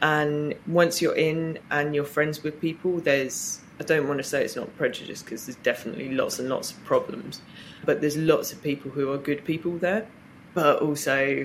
And 0.00 0.54
once 0.68 1.02
you're 1.02 1.16
in 1.16 1.58
and 1.68 1.96
you're 1.96 2.04
friends 2.04 2.44
with 2.44 2.60
people, 2.60 3.00
there's, 3.00 3.60
I 3.80 3.82
don't 3.82 4.06
want 4.06 4.18
to 4.18 4.24
say 4.24 4.44
it's 4.44 4.54
not 4.54 4.76
prejudice 4.76 5.20
because 5.20 5.46
there's 5.46 5.56
definitely 5.64 6.14
lots 6.14 6.38
and 6.38 6.48
lots 6.48 6.70
of 6.70 6.84
problems, 6.84 7.40
but 7.84 8.00
there's 8.00 8.16
lots 8.16 8.52
of 8.52 8.62
people 8.62 8.92
who 8.92 9.10
are 9.10 9.18
good 9.18 9.44
people 9.44 9.78
there. 9.78 10.06
But 10.54 10.80
also, 10.80 11.44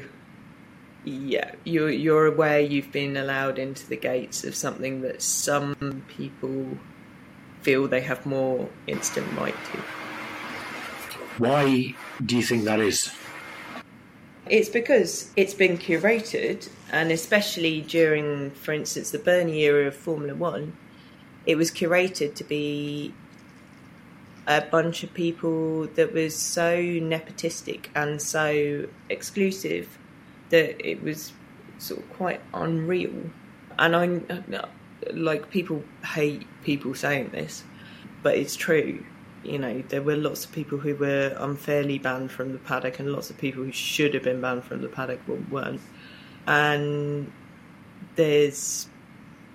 yeah, 1.08 1.52
you're, 1.64 1.90
you're 1.90 2.26
aware 2.26 2.60
you've 2.60 2.92
been 2.92 3.16
allowed 3.16 3.58
into 3.58 3.88
the 3.88 3.96
gates 3.96 4.44
of 4.44 4.56
something 4.56 5.02
that 5.02 5.22
some 5.22 6.04
people 6.08 6.78
feel 7.62 7.88
they 7.88 8.02
have 8.02 8.26
more 8.26 8.70
instant 8.88 9.28
right 9.38 9.56
to. 9.72 9.78
Why 11.38 11.96
do 12.26 12.36
you 12.36 12.44
think 12.44 12.66
that 12.66 12.80
is? 12.80 13.14
It's 14.50 14.70
because 14.70 15.32
it's 15.36 15.54
been 15.54 15.78
curated, 15.78 16.70
and 16.92 17.12
especially 17.12 17.82
during, 17.82 18.52
for 18.52 18.74
instance, 18.74 19.12
the 19.12 19.20
Bernie 19.20 19.62
era 19.64 19.88
of 19.88 19.96
Formula 19.96 20.36
One, 20.36 20.76
it 21.46 21.56
was 21.56 21.72
curated 21.72 22.36
to 22.36 22.44
be 22.44 23.14
a 24.48 24.62
bunch 24.62 25.04
of 25.04 25.14
people 25.14 25.88
that 25.96 26.14
was 26.14 26.36
so 26.36 26.78
nepotistic 26.78 27.88
and 27.94 28.22
so 28.22 28.88
exclusive 29.10 29.98
that 30.50 30.88
it 30.88 31.01
was 31.04 31.34
sort 31.77 32.01
of 32.01 32.10
quite 32.12 32.42
unreal. 32.54 33.30
And 33.80 33.96
I 33.96 34.68
like 35.12 35.50
people 35.50 35.84
hate 36.04 36.48
people 36.63 36.96
saying 36.96 37.30
this, 37.30 37.63
but 38.24 38.36
it's 38.36 38.56
true 38.56 39.04
you 39.48 39.58
know, 39.58 39.82
there 39.88 40.01
were 40.01 40.16
lots 40.16 40.46
of 40.46 40.51
people 40.51 40.77
who 40.77 40.96
were 40.96 41.36
unfairly 41.39 42.00
banned 42.00 42.32
from 42.32 42.51
the 42.51 42.60
paddock, 42.60 43.00
and 43.00 43.12
lots 43.12 43.30
of 43.30 43.38
people 43.38 43.63
who 43.63 43.72
should 43.72 44.13
have 44.13 44.24
been 44.24 44.42
banned 44.42 44.63
from 44.63 44.82
the 44.82 44.89
paddock 44.89 45.22
but 45.25 45.50
weren't. 45.50 45.82
And 46.46 47.32
there's 48.16 48.88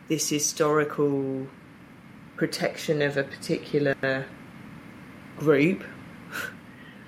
this 0.09 0.29
historical 0.29 1.47
protection 2.37 3.03
of 3.03 3.17
a 3.17 3.25
particular 3.25 4.27
group 5.39 5.85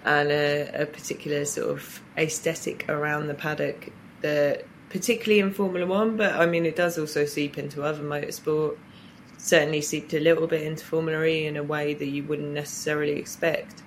and 0.04 0.30
a, 0.30 0.82
a, 0.82 0.86
particular 0.86 1.44
sort 1.44 1.70
of 1.70 2.02
aesthetic 2.18 2.88
around 2.88 3.26
the 3.26 3.34
paddock 3.34 3.90
that 4.20 4.64
particularly 4.90 5.40
in 5.40 5.52
Formula 5.52 5.86
One, 5.86 6.16
but 6.16 6.34
I 6.34 6.46
mean 6.46 6.66
it 6.66 6.76
does 6.76 6.98
also 6.98 7.24
seep 7.24 7.58
into 7.58 7.82
other 7.82 8.02
motorsport 8.02 8.76
certainly 9.44 9.82
seeped 9.82 10.14
a 10.14 10.20
little 10.20 10.46
bit 10.46 10.62
into 10.62 10.84
Formula 10.84 11.22
E 11.24 11.46
in 11.46 11.56
a 11.56 11.62
way 11.62 11.92
that 11.92 12.06
you 12.06 12.24
wouldn't 12.24 12.52
necessarily 12.52 13.12
expect. 13.12 13.82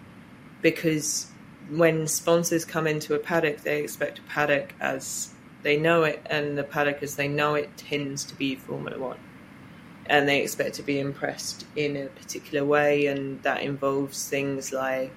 Because 0.62 1.32
when 1.70 2.08
sponsors 2.08 2.64
come 2.64 2.86
into 2.86 3.16
a 3.16 3.20
paddock, 3.20 3.62
they 3.62 3.82
expect 3.82 4.20
a 4.20 4.22
paddock 4.24 4.76
as 4.80 5.34
they 5.64 5.76
know 5.76 6.04
it, 6.04 6.22
and 6.28 6.58
the 6.58 6.64
paddock 6.64 7.02
as 7.02 7.16
they 7.16 7.28
know 7.28 7.56
it 7.56 7.76
tends 7.76 8.24
to 8.26 8.36
be 8.36 8.56
Formula 8.56 9.00
One. 9.00 9.20
and 10.10 10.26
they 10.30 10.42
expect 10.42 10.76
to 10.76 10.84
be 10.84 11.00
impressed 11.02 11.66
in 11.76 11.98
a 11.98 12.06
particular 12.06 12.64
way, 12.64 13.08
and 13.08 13.42
that 13.44 13.62
involves 13.62 14.30
things 14.30 14.72
like 14.72 15.12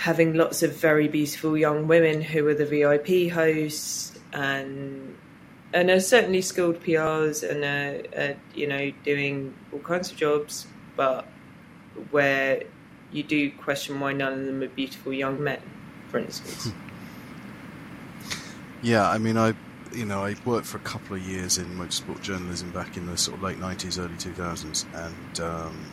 having 0.00 0.32
lots 0.32 0.62
of 0.62 0.74
very 0.74 1.08
beautiful 1.08 1.58
young 1.58 1.86
women 1.86 2.22
who 2.22 2.48
are 2.48 2.54
the 2.54 2.64
VIP 2.64 3.30
hosts 3.30 4.18
and 4.32 5.14
and 5.74 5.90
are 5.90 6.00
certainly 6.00 6.40
skilled 6.40 6.82
PRs 6.82 7.48
and 7.48 7.62
are, 7.62 8.18
are, 8.18 8.36
you 8.54 8.66
know 8.66 8.90
doing 9.04 9.54
all 9.72 9.78
kinds 9.80 10.10
of 10.10 10.16
jobs, 10.16 10.66
but 10.96 11.28
where 12.10 12.62
you 13.12 13.22
do 13.22 13.50
question 13.52 14.00
why 14.00 14.14
none 14.14 14.32
of 14.32 14.46
them 14.46 14.62
are 14.62 14.68
beautiful 14.68 15.12
young 15.12 15.42
men, 15.44 15.60
for 16.08 16.18
instance. 16.18 16.72
Yeah, 18.82 19.06
I 19.06 19.18
mean, 19.18 19.36
I 19.36 19.52
you 19.92 20.06
know 20.06 20.24
I 20.24 20.34
worked 20.46 20.66
for 20.66 20.78
a 20.78 20.80
couple 20.80 21.16
of 21.16 21.22
years 21.22 21.58
in 21.58 21.66
motorsport 21.76 22.22
journalism 22.22 22.70
back 22.70 22.96
in 22.96 23.04
the 23.04 23.18
sort 23.18 23.36
of 23.36 23.42
late 23.42 23.58
nineties, 23.58 23.98
early 23.98 24.16
two 24.16 24.32
thousands, 24.32 24.86
and 24.94 25.40
um, 25.40 25.84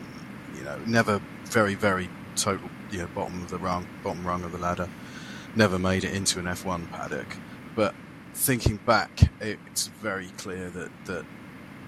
you 0.56 0.64
know 0.64 0.78
never 0.86 1.20
very 1.44 1.74
very 1.74 2.08
total 2.34 2.70
know 2.96 3.06
bottom 3.14 3.42
of 3.42 3.50
the 3.50 3.58
rung, 3.58 3.86
bottom 4.02 4.26
rung 4.26 4.42
of 4.44 4.52
the 4.52 4.58
ladder. 4.58 4.88
Never 5.54 5.78
made 5.78 6.04
it 6.04 6.14
into 6.14 6.38
an 6.38 6.46
F 6.46 6.64
one 6.64 6.86
paddock, 6.86 7.36
but 7.74 7.94
thinking 8.34 8.78
back, 8.86 9.10
it's 9.40 9.88
very 10.00 10.28
clear 10.38 10.70
that 10.70 10.90
that 11.04 11.26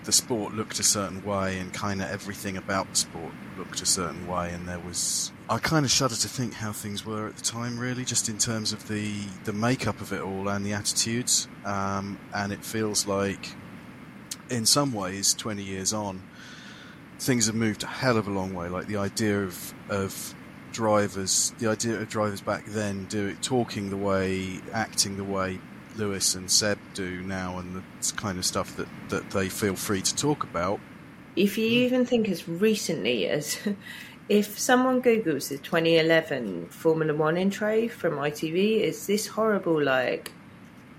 the 0.05 0.13
sport 0.13 0.55
looked 0.55 0.79
a 0.79 0.83
certain 0.83 1.23
way 1.25 1.59
and 1.59 1.73
kind 1.73 2.01
of 2.01 2.11
everything 2.11 2.57
about 2.57 2.89
the 2.89 2.97
sport 2.97 3.33
looked 3.59 3.83
a 3.83 3.87
certain 3.87 4.27
way. 4.27 4.53
And 4.53 4.67
there 4.67 4.81
was 4.81 5.33
I 5.49 5.59
kind 5.59 5.85
of 5.85 5.91
shudder 5.91 6.15
to 6.15 6.29
think 6.29 6.55
how 6.55 6.73
things 6.73 7.05
were 7.05 7.27
at 7.27 7.37
the 7.37 7.43
time 7.43 7.79
really 7.79 8.05
just 8.05 8.29
in 8.29 8.39
terms 8.39 8.73
of 8.73 8.89
the 8.89 9.13
the 9.45 9.53
makeup 9.53 10.01
of 10.01 10.13
it 10.13 10.21
all 10.21 10.49
and 10.49 10.65
the 10.65 10.73
attitudes. 10.73 11.49
Um, 11.65 12.19
and 12.35 12.53
it 12.53 12.65
feels 12.65 13.07
like 13.07 13.55
in 14.49 14.67
some 14.67 14.93
ways 14.93 15.35
20 15.35 15.63
years 15.63 15.93
on 15.93 16.23
things 17.21 17.47
have 17.47 17.55
moved 17.55 17.83
a 17.83 17.87
hell 17.87 18.17
of 18.17 18.27
a 18.27 18.31
long 18.31 18.55
way. 18.55 18.69
Like 18.69 18.87
the 18.87 18.97
idea 18.97 19.43
of 19.43 19.75
of 19.89 20.35
drivers 20.73 21.53
the 21.59 21.69
idea 21.69 21.95
of 21.97 22.09
drivers 22.09 22.41
back 22.41 22.65
then 22.67 23.05
do 23.07 23.29
it 23.29 23.43
talking 23.43 23.91
the 23.91 23.97
way 23.97 24.61
acting 24.73 25.17
the 25.17 25.25
way 25.25 25.59
Lewis 25.97 26.35
and 26.35 26.51
Seb 26.51 26.79
do 26.95 27.21
now 27.23 27.59
and 27.59 27.77
the 27.77 28.13
kind 28.15 28.39
of 28.39 28.45
stuff 28.45 28.77
that, 28.77 28.89
that 29.09 29.31
they 29.31 29.49
feel 29.49 29.77
free 29.77 30.03
to 30.03 30.17
talk 30.17 30.45
about. 30.45 30.81
If 31.37 31.59
you 31.59 31.69
mm. 31.69 31.85
even 31.85 32.07
think 32.07 32.29
as 32.29 32.49
recently 32.49 33.29
as 33.29 33.59
if 34.29 34.59
someone 34.59 35.03
Googles 35.03 35.49
the 35.49 35.59
2011 35.59 36.67
Formula 36.69 37.15
One 37.15 37.37
intro 37.37 37.89
from 37.89 38.15
ITV, 38.15 38.81
is 38.81 39.07
this 39.07 39.27
horrible? 39.27 39.83
Like, 39.83 40.33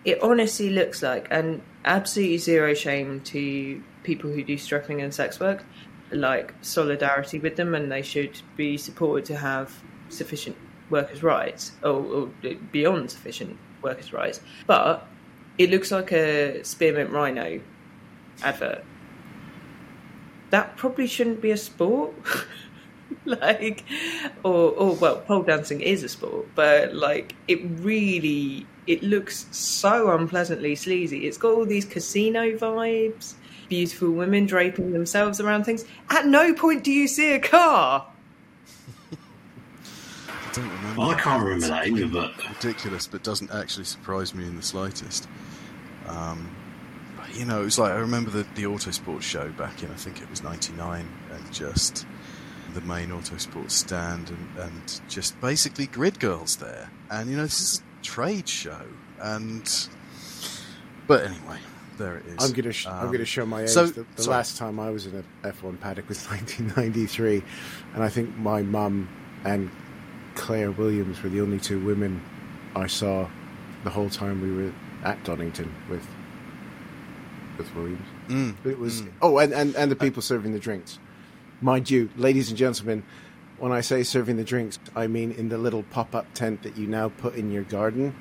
it 0.03 0.21
honestly 0.21 0.69
looks 0.69 1.01
like, 1.01 1.27
and 1.31 1.61
absolutely 1.85 2.37
zero 2.37 2.73
shame 2.73 3.21
to 3.21 3.81
people 4.03 4.31
who 4.31 4.43
do 4.43 4.57
stripping 4.57 5.01
and 5.01 5.13
sex 5.13 5.39
work, 5.39 5.63
like 6.11 6.53
solidarity 6.61 7.39
with 7.39 7.55
them, 7.55 7.75
and 7.75 7.91
they 7.91 8.01
should 8.01 8.41
be 8.55 8.77
supported 8.77 9.25
to 9.25 9.37
have 9.37 9.81
sufficient 10.09 10.57
workers' 10.89 11.23
rights, 11.23 11.71
or, 11.83 11.89
or 11.89 12.29
beyond 12.71 13.11
sufficient 13.11 13.57
workers' 13.81 14.13
rights. 14.13 14.41
But 14.67 15.07
it 15.57 15.69
looks 15.69 15.91
like 15.91 16.11
a 16.11 16.63
Spearmint 16.63 17.11
Rhino 17.11 17.61
advert. 18.43 18.83
That 20.49 20.75
probably 20.77 21.07
shouldn't 21.07 21.41
be 21.41 21.51
a 21.51 21.57
sport. 21.57 22.13
like, 23.25 23.83
or, 24.43 24.71
or 24.71 24.95
well, 24.95 25.17
pole 25.21 25.43
dancing 25.43 25.81
is 25.81 26.03
a 26.03 26.09
sport, 26.09 26.47
but 26.55 26.93
like 26.93 27.35
it 27.47 27.59
really, 27.63 28.65
it 28.87 29.03
looks 29.03 29.47
so 29.51 30.11
unpleasantly 30.11 30.75
sleazy. 30.75 31.27
It's 31.27 31.37
got 31.37 31.53
all 31.53 31.65
these 31.65 31.85
casino 31.85 32.51
vibes, 32.57 33.35
beautiful 33.71 34.11
women 34.11 34.45
draping 34.45 34.91
themselves 34.91 35.39
around 35.39 35.63
things. 35.63 35.85
At 36.09 36.27
no 36.27 36.53
point 36.53 36.83
do 36.83 36.91
you 36.91 37.07
see 37.07 37.31
a 37.31 37.39
car 37.39 38.05
don't 40.53 40.69
remember. 40.69 41.01
I 41.03 41.13
can't 41.17 41.41
remember 41.41 41.67
that 41.67 41.87
either, 41.87 42.07
but 42.07 42.49
ridiculous, 42.49 43.07
but 43.07 43.23
doesn't 43.23 43.49
actually 43.49 43.85
surprise 43.85 44.35
me 44.35 44.45
in 44.45 44.57
the 44.57 44.61
slightest. 44.61 45.29
Um, 46.05 46.53
but, 47.15 47.33
you 47.33 47.45
know, 47.45 47.61
it 47.61 47.63
was 47.63 47.79
like 47.79 47.93
I 47.93 47.99
remember 47.99 48.29
the 48.29 48.45
the 48.55 48.63
Autosport 48.63 49.21
show 49.21 49.47
back 49.51 49.83
in 49.83 49.89
I 49.89 49.95
think 49.95 50.21
it 50.21 50.29
was 50.29 50.43
'99, 50.43 51.07
and 51.31 51.53
just 51.53 52.05
the 52.73 52.81
main 52.81 53.07
Autosport 53.07 53.71
stand, 53.71 54.31
and, 54.31 54.57
and 54.57 55.01
just 55.07 55.39
basically 55.39 55.87
grid 55.87 56.19
girls 56.19 56.57
there, 56.57 56.89
and 57.09 57.29
you 57.29 57.37
know 57.37 57.43
this 57.43 57.61
is 57.61 57.83
a 58.01 58.03
trade 58.03 58.49
show, 58.49 58.85
and 59.21 59.87
but 61.07 61.23
anyway, 61.23 61.59
there 62.01 62.17
it 62.17 62.25
is. 62.25 62.35
I'm 62.39 62.51
gonna 62.51 62.73
sh- 62.73 62.87
um, 62.87 62.95
I'm 62.95 63.11
gonna 63.11 63.25
show 63.25 63.45
my 63.45 63.63
age. 63.63 63.69
So, 63.69 63.85
the, 63.85 64.05
the 64.15 64.29
last 64.29 64.57
time 64.57 64.79
I 64.79 64.89
was 64.89 65.05
in 65.05 65.23
a 65.43 65.47
F1 65.47 65.79
paddock 65.79 66.09
was 66.09 66.25
1993, 66.27 67.43
and 67.93 68.03
I 68.03 68.09
think 68.09 68.35
my 68.37 68.61
mum 68.61 69.07
and 69.45 69.69
Claire 70.35 70.71
Williams 70.71 71.21
were 71.21 71.29
the 71.29 71.41
only 71.41 71.59
two 71.59 71.79
women 71.79 72.21
I 72.75 72.87
saw 72.87 73.27
the 73.83 73.89
whole 73.89 74.09
time 74.09 74.41
we 74.41 74.51
were 74.51 74.73
at 75.03 75.23
Donington 75.23 75.73
with 75.89 76.05
with 77.57 77.73
Williams. 77.75 78.07
Mm, 78.27 78.65
it 78.65 78.79
was 78.79 79.01
mm. 79.01 79.11
oh, 79.21 79.37
and, 79.37 79.53
and, 79.53 79.75
and 79.75 79.91
the 79.91 79.95
people 79.95 80.21
serving 80.21 80.53
the 80.53 80.59
drinks. 80.59 80.99
Mind 81.59 81.89
you, 81.89 82.09
ladies 82.15 82.49
and 82.49 82.57
gentlemen, 82.57 83.03
when 83.59 83.71
I 83.71 83.81
say 83.81 84.03
serving 84.03 84.37
the 84.37 84.43
drinks, 84.43 84.79
I 84.95 85.07
mean 85.07 85.31
in 85.31 85.49
the 85.49 85.57
little 85.57 85.83
pop 85.83 86.15
up 86.15 86.33
tent 86.33 86.63
that 86.63 86.77
you 86.77 86.87
now 86.87 87.09
put 87.09 87.35
in 87.35 87.51
your 87.51 87.63
garden. 87.63 88.15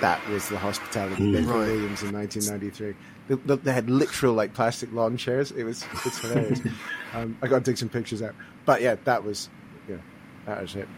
That 0.00 0.26
was 0.28 0.48
the 0.48 0.58
hospitality 0.58 1.22
mm. 1.22 1.46
right. 1.46 1.68
Williams 1.68 2.02
in 2.02 2.12
1993. 2.12 2.94
They, 3.28 3.56
they, 3.56 3.72
had 3.72 3.90
literal 3.90 4.34
like 4.34 4.54
plastic 4.54 4.92
lawn 4.92 5.16
chairs. 5.16 5.50
It 5.52 5.64
was 5.64 5.84
it's 6.04 6.18
hilarious. 6.18 6.60
um, 7.14 7.36
I 7.42 7.48
got 7.48 7.64
to 7.64 7.70
take 7.70 7.78
some 7.78 7.88
pictures 7.88 8.22
out, 8.22 8.34
but 8.64 8.82
yeah, 8.82 8.96
that 9.04 9.24
was 9.24 9.48
yeah, 9.88 9.96
that 10.46 10.62
was 10.62 10.76
it 10.76 10.88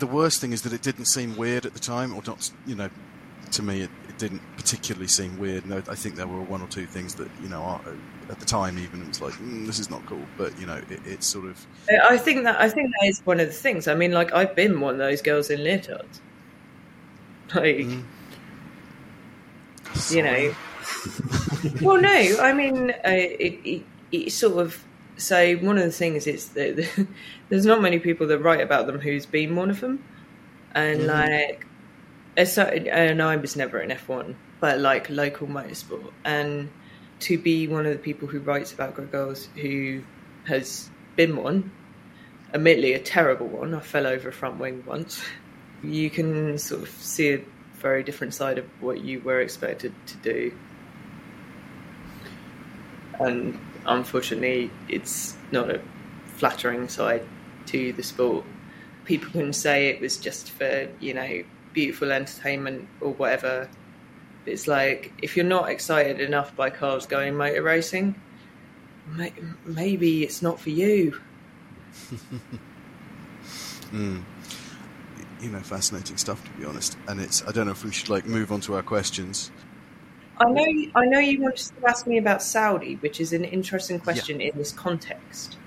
the 0.00 0.06
worst 0.06 0.40
thing 0.40 0.52
is 0.52 0.62
that 0.62 0.72
it 0.72 0.82
didn't 0.82 1.04
seem 1.04 1.36
weird 1.36 1.64
at 1.64 1.74
the 1.74 1.78
time, 1.78 2.14
or 2.14 2.22
not. 2.26 2.50
You 2.66 2.74
know, 2.74 2.90
to 3.52 3.62
me, 3.62 3.82
it, 3.82 3.90
it 4.08 4.18
didn't 4.18 4.42
particularly 4.56 5.06
seem 5.06 5.38
weird. 5.38 5.66
No, 5.66 5.78
I 5.88 5.94
think 5.94 6.16
there 6.16 6.26
were 6.26 6.40
one 6.40 6.60
or 6.60 6.68
two 6.68 6.86
things 6.86 7.14
that 7.16 7.28
you 7.42 7.48
know 7.48 7.62
are, 7.62 7.80
at 8.28 8.40
the 8.40 8.46
time 8.46 8.78
even 8.78 9.02
it 9.02 9.08
was 9.08 9.20
like 9.20 9.34
mm, 9.34 9.66
this 9.66 9.78
is 9.78 9.90
not 9.90 10.04
cool, 10.06 10.24
but 10.36 10.58
you 10.58 10.66
know 10.66 10.76
it, 10.90 11.00
it's 11.04 11.26
sort 11.26 11.44
of. 11.44 11.64
I 12.08 12.18
think 12.18 12.44
that 12.44 12.60
I 12.60 12.68
think 12.68 12.90
that 13.00 13.06
is 13.06 13.20
one 13.24 13.38
of 13.38 13.46
the 13.46 13.52
things. 13.52 13.86
I 13.86 13.94
mean, 13.94 14.12
like 14.12 14.32
I've 14.32 14.56
been 14.56 14.80
one 14.80 14.94
of 14.94 14.98
those 14.98 15.22
girls 15.22 15.50
in 15.50 15.60
leotards. 15.60 16.20
Like, 17.54 17.76
mm. 17.78 18.04
you 20.10 20.22
know. 20.22 20.54
well, 21.82 22.00
no, 22.00 22.40
I 22.40 22.52
mean, 22.52 22.90
uh, 22.90 22.96
it, 23.04 23.60
it, 23.64 23.82
it 24.12 24.30
sort 24.30 24.64
of 24.64 24.84
so 25.20 25.54
one 25.56 25.78
of 25.78 25.84
the 25.84 25.92
things 25.92 26.26
is 26.26 26.48
that 26.50 27.06
there's 27.48 27.66
not 27.66 27.82
many 27.82 27.98
people 27.98 28.26
that 28.28 28.38
write 28.38 28.60
about 28.60 28.86
them 28.86 28.98
who's 28.98 29.26
been 29.26 29.56
one 29.56 29.70
of 29.70 29.80
them, 29.80 30.02
and 30.74 31.00
mm-hmm. 31.00 31.08
like, 31.08 31.66
and 32.36 33.22
I 33.22 33.36
was 33.36 33.56
never 33.56 33.78
an 33.78 33.90
F1, 33.90 34.34
but 34.60 34.78
like 34.78 35.10
local 35.10 35.46
motorsport, 35.46 36.10
and 36.24 36.70
to 37.20 37.38
be 37.38 37.68
one 37.68 37.86
of 37.86 37.92
the 37.92 37.98
people 37.98 38.28
who 38.28 38.40
writes 38.40 38.72
about 38.72 38.94
girls 39.10 39.48
who 39.56 40.02
has 40.46 40.90
been 41.16 41.36
one, 41.36 41.70
admittedly 42.54 42.94
a 42.94 42.98
terrible 42.98 43.46
one. 43.46 43.74
I 43.74 43.80
fell 43.80 44.06
over 44.06 44.30
a 44.30 44.32
front 44.32 44.58
wing 44.58 44.82
once. 44.86 45.22
You 45.82 46.10
can 46.10 46.58
sort 46.58 46.82
of 46.82 46.90
see 46.90 47.34
a 47.34 47.44
very 47.74 48.02
different 48.02 48.34
side 48.34 48.58
of 48.58 48.66
what 48.82 49.00
you 49.00 49.20
were 49.20 49.40
expected 49.40 49.94
to 50.06 50.16
do, 50.18 50.52
and 53.18 53.58
unfortunately, 53.86 54.70
it's 54.88 55.36
not 55.52 55.70
a 55.70 55.80
flattering 56.26 56.88
side 56.88 57.26
to 57.66 57.92
the 57.92 58.02
sport. 58.02 58.44
People 59.04 59.30
can 59.30 59.52
say 59.52 59.88
it 59.88 60.00
was 60.00 60.16
just 60.16 60.50
for, 60.50 60.88
you 61.00 61.14
know, 61.14 61.42
beautiful 61.72 62.12
entertainment 62.12 62.88
or 63.00 63.12
whatever. 63.12 63.68
It's 64.46 64.66
like, 64.66 65.12
if 65.22 65.36
you're 65.36 65.44
not 65.44 65.68
excited 65.70 66.20
enough 66.20 66.56
by 66.56 66.70
cars 66.70 67.06
going 67.06 67.36
motor 67.36 67.62
racing, 67.62 68.14
maybe 69.64 70.24
it's 70.24 70.42
not 70.42 70.58
for 70.60 70.70
you. 70.70 71.20
mm. 73.92 74.22
You 75.40 75.50
know, 75.50 75.60
fascinating 75.60 76.16
stuff 76.16 76.44
to 76.44 76.50
be 76.58 76.64
honest. 76.64 76.96
And 77.08 77.20
it's 77.20 77.46
I 77.46 77.52
don't 77.52 77.66
know 77.66 77.72
if 77.72 77.84
we 77.84 77.92
should 77.92 78.08
like 78.08 78.26
move 78.26 78.52
on 78.52 78.60
to 78.62 78.74
our 78.74 78.82
questions. 78.82 79.50
I 80.38 80.50
know. 80.50 80.66
I 80.94 81.06
know 81.06 81.18
you 81.18 81.42
wanted 81.42 81.58
to 81.58 81.88
ask 81.88 82.06
me 82.06 82.16
about 82.16 82.42
Saudi, 82.42 82.96
which 82.96 83.20
is 83.20 83.32
an 83.32 83.44
interesting 83.44 84.00
question 84.00 84.40
yeah. 84.40 84.48
in 84.48 84.58
this 84.58 84.72
context. 84.72 85.58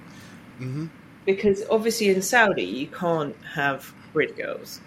Mm-hmm. 0.59 0.87
Because 1.25 1.63
obviously, 1.69 2.09
in 2.09 2.21
Saudi, 2.21 2.63
you 2.63 2.87
can't 2.87 3.35
have 3.53 3.93
grid 4.13 4.35
girls 4.35 4.81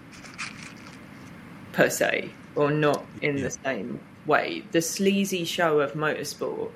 per 1.73 1.89
se, 1.89 2.31
or 2.57 2.71
not 2.71 3.05
in 3.23 3.37
yeah. 3.37 3.45
the 3.45 3.51
same 3.51 4.01
way. 4.27 4.65
The 4.73 4.83
sleazy 4.83 5.45
show 5.45 5.81
of 5.81 5.93
motorsport 5.93 6.71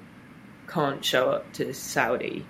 can't 0.69 1.05
show 1.05 1.31
up 1.31 1.52
to 1.55 1.75
Saudi 1.75 2.47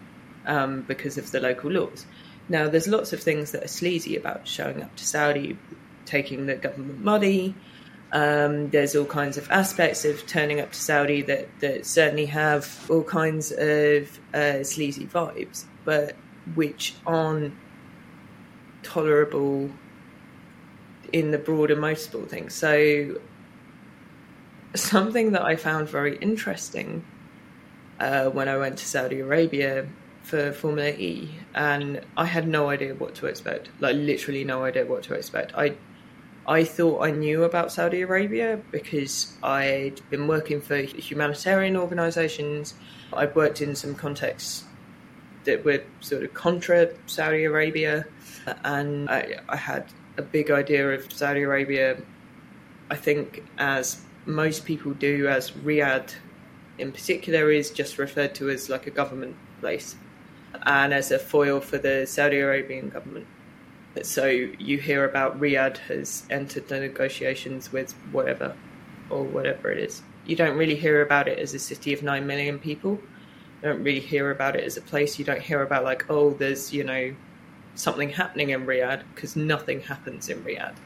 um, 0.47 0.83
because 0.83 1.17
of 1.17 1.31
the 1.31 1.41
local 1.41 1.71
laws. 1.71 2.07
Now, 2.51 2.69
there's 2.69 2.89
lots 2.89 3.15
of 3.15 3.23
things 3.23 3.53
that 3.53 3.65
are 3.65 3.69
sleazy 3.69 4.17
about 4.17 4.47
showing 4.47 4.83
up 4.83 4.95
to 4.97 5.05
Saudi, 5.07 5.57
taking 6.05 6.47
the 6.47 6.57
government 6.57 7.01
money, 7.03 7.55
Um, 8.13 8.71
there's 8.71 8.97
all 8.97 9.05
kinds 9.05 9.37
of 9.39 9.49
aspects 9.51 10.05
of 10.05 10.27
turning 10.27 10.61
up 10.61 10.73
to 10.73 10.79
Saudi 10.79 11.23
that, 11.23 11.49
that 11.61 11.87
certainly 11.87 12.27
have 12.27 12.87
all 12.91 13.05
kinds 13.05 13.53
of 13.53 14.19
uh, 14.35 14.65
sleazy 14.65 15.07
vibes, 15.07 15.65
but 15.85 16.17
which 16.55 16.95
aren't 17.07 17.55
tolerable 18.83 19.71
in 21.13 21.31
the 21.31 21.39
broader 21.39 21.77
motorsport 21.77 22.29
thing. 22.29 22.51
So, 22.51 23.21
something 24.75 25.33
that 25.33 25.43
I 25.43 25.57
found 25.57 25.89
very 25.89 26.17
interesting 26.19 27.05
uh, 28.01 28.31
when 28.31 28.49
I 28.49 28.57
went 28.57 28.79
to 28.79 28.87
Saudi 28.87 29.21
Arabia 29.21 29.87
for 30.23 30.53
Formula 30.53 30.91
E, 30.91 31.31
and 31.55 32.01
I 32.17 32.27
had 32.27 32.47
no 32.47 32.69
idea 32.69 32.95
what 32.95 33.15
to 33.17 33.27
expect. 33.27 33.69
Like 33.81 33.97
literally 33.97 34.45
no 34.45 34.65
idea 34.65 34.87
what 34.87 35.03
to 35.05 35.15
expect. 35.15 35.53
I 35.57 35.75
I 36.47 36.65
thought 36.65 37.03
I 37.03 37.11
knew 37.11 37.45
about 37.45 37.73
Saudi 37.73 38.01
Arabia 38.03 38.61
because 38.71 39.37
I'd 39.43 40.01
been 40.11 40.27
working 40.27 40.61
for 40.61 40.77
humanitarian 40.77 41.77
organisations. 41.77 42.75
I'd 43.13 43.35
worked 43.35 43.61
in 43.61 43.75
some 43.75 43.95
contexts 43.95 44.65
that 45.45 45.65
were 45.65 45.83
sort 46.01 46.23
of 46.25 46.35
contra 46.35 46.91
Saudi 47.07 47.45
Arabia, 47.45 48.07
and 48.65 49.09
I, 49.09 49.41
I 49.49 49.57
had 49.57 49.87
a 50.17 50.23
big 50.23 50.51
idea 50.51 50.91
of 50.91 51.13
Saudi 51.13 51.43
Arabia. 51.43 52.01
I 52.91 52.97
think 52.97 53.45
as 53.59 54.03
most 54.27 54.65
people 54.65 54.93
do, 54.93 55.29
as 55.29 55.51
Riyadh 55.51 56.15
in 56.79 56.93
particular 56.93 57.51
is 57.51 57.71
just 57.71 57.99
referred 57.99 58.35
to 58.35 58.49
as 58.51 58.69
like 58.69 58.87
a 58.87 58.91
government 58.91 59.37
place 59.61 59.97
and 60.65 60.93
as 60.93 61.11
a 61.11 61.19
foil 61.19 61.61
for 61.61 61.79
the 61.79 62.07
Saudi 62.07 62.39
Arabian 62.39 62.89
government. 62.89 63.27
So 64.03 64.27
you 64.27 64.79
hear 64.79 65.05
about 65.05 65.41
Riyadh 65.41 65.79
has 65.79 66.25
entered 66.31 66.69
the 66.69 66.81
negotiations 66.81 67.73
with 67.73 67.93
whatever 68.13 68.55
or 69.09 69.25
whatever 69.25 69.71
it 69.71 69.79
is. 69.79 70.03
You 70.27 70.37
don't 70.37 70.57
really 70.57 70.77
hear 70.77 71.03
about 71.03 71.29
it 71.29 71.39
as 71.39 71.55
a 71.55 71.59
city 71.59 71.93
of 71.93 72.03
9 72.03 72.27
million 72.27 72.59
people. 72.59 72.93
You 73.63 73.69
don't 73.69 73.83
really 73.83 74.01
hear 74.01 74.31
about 74.31 74.57
it 74.57 74.65
as 74.65 74.77
a 74.77 74.81
place. 74.81 75.19
You 75.19 75.25
don't 75.25 75.41
hear 75.43 75.63
about, 75.63 75.83
like, 75.85 76.09
oh, 76.09 76.31
there's, 76.31 76.73
you 76.73 76.85
know, 76.85 77.15
something 77.75 78.11
happening 78.11 78.51
in 78.51 78.65
Riyadh 78.67 79.03
because 79.15 79.37
nothing 79.37 79.81
happens 79.81 80.29
in 80.29 80.43
Riyadh. 80.45 80.77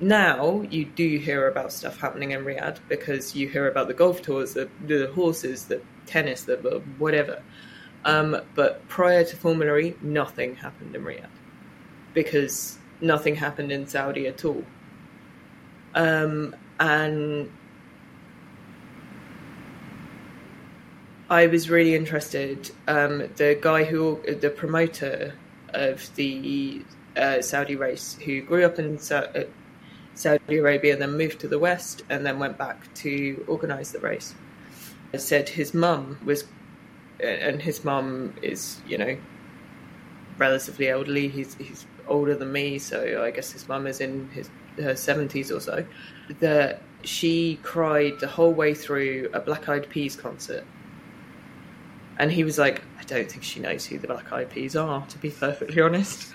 Now 0.00 0.62
you 0.62 0.84
do 0.84 1.18
hear 1.18 1.48
about 1.48 1.72
stuff 1.72 1.98
happening 2.00 2.32
in 2.32 2.44
Riyadh 2.44 2.78
because 2.88 3.36
you 3.36 3.48
hear 3.48 3.68
about 3.68 3.88
the 3.88 3.94
golf 3.94 4.22
tours, 4.22 4.54
the, 4.54 4.68
the 4.86 5.10
horses, 5.14 5.66
the 5.66 5.80
tennis, 6.06 6.42
the 6.42 6.82
whatever. 6.98 7.42
Um, 8.04 8.36
but 8.54 8.86
prior 8.88 9.24
to 9.24 9.36
Formula 9.36 9.76
E, 9.78 9.94
nothing 10.02 10.56
happened 10.56 10.94
in 10.94 11.02
Riyadh 11.02 11.28
because 12.12 12.78
nothing 13.00 13.34
happened 13.34 13.72
in 13.72 13.86
Saudi 13.86 14.26
at 14.26 14.44
all. 14.44 14.64
Um, 15.94 16.54
and 16.78 17.50
I 21.30 21.46
was 21.46 21.70
really 21.70 21.94
interested. 21.94 22.70
Um, 22.86 23.28
the 23.36 23.58
guy 23.60 23.84
who, 23.84 24.20
the 24.40 24.50
promoter 24.50 25.34
of 25.70 26.14
the 26.16 26.84
uh, 27.16 27.40
Saudi 27.40 27.76
race, 27.76 28.18
who 28.24 28.42
grew 28.42 28.64
up 28.64 28.78
in 28.78 28.98
uh, 28.98 29.44
Saudi 30.14 30.58
Arabia, 30.58 30.92
and 30.92 31.02
then 31.02 31.16
moved 31.16 31.40
to 31.40 31.48
the 31.48 31.58
West, 31.58 32.02
and 32.10 32.26
then 32.26 32.38
went 32.38 32.58
back 32.58 32.92
to 32.94 33.44
organise 33.48 33.92
the 33.92 34.00
race, 34.00 34.34
said 35.16 35.48
his 35.48 35.72
mum 35.72 36.18
was 36.24 36.44
and 37.20 37.60
his 37.60 37.84
mum 37.84 38.34
is, 38.42 38.80
you 38.86 38.98
know, 38.98 39.16
relatively 40.38 40.88
elderly. 40.88 41.28
He's 41.28 41.54
he's 41.54 41.86
older 42.08 42.34
than 42.34 42.52
me, 42.52 42.78
so 42.78 43.22
I 43.22 43.30
guess 43.30 43.52
his 43.52 43.68
mum 43.68 43.86
is 43.86 44.00
in 44.00 44.28
his 44.30 44.50
her 44.76 44.96
seventies 44.96 45.50
or 45.50 45.60
so. 45.60 45.84
That 46.40 46.82
she 47.02 47.58
cried 47.62 48.20
the 48.20 48.26
whole 48.26 48.52
way 48.52 48.74
through 48.74 49.30
a 49.32 49.40
Black 49.40 49.68
Eyed 49.68 49.88
Peas 49.88 50.16
concert, 50.16 50.64
and 52.18 52.32
he 52.32 52.44
was 52.44 52.58
like, 52.58 52.82
"I 52.98 53.02
don't 53.04 53.30
think 53.30 53.42
she 53.42 53.60
knows 53.60 53.86
who 53.86 53.98
the 53.98 54.08
Black 54.08 54.32
Eyed 54.32 54.50
Peas 54.50 54.76
are, 54.76 55.06
to 55.06 55.18
be 55.18 55.30
perfectly 55.44 55.80
honest." 55.80 56.32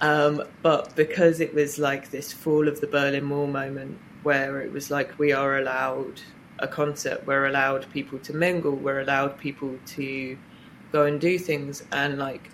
um, 0.00 0.44
but 0.62 0.94
because 0.96 1.40
it 1.40 1.54
was 1.54 1.78
like 1.78 2.10
this 2.10 2.32
fall 2.32 2.68
of 2.68 2.80
the 2.80 2.86
Berlin 2.86 3.28
Wall 3.28 3.46
moment, 3.46 3.98
where 4.22 4.60
it 4.60 4.72
was 4.72 4.90
like 4.90 5.18
we 5.18 5.32
are 5.32 5.58
allowed 5.58 6.20
a 6.60 6.68
concert, 6.68 7.26
we're 7.26 7.46
allowed 7.46 7.90
people 7.92 8.18
to 8.20 8.32
mingle, 8.32 8.72
we're 8.72 9.00
allowed 9.00 9.38
people 9.38 9.78
to 9.86 10.38
go 10.92 11.04
and 11.04 11.20
do 11.20 11.38
things. 11.38 11.82
And 11.92 12.18
like, 12.18 12.50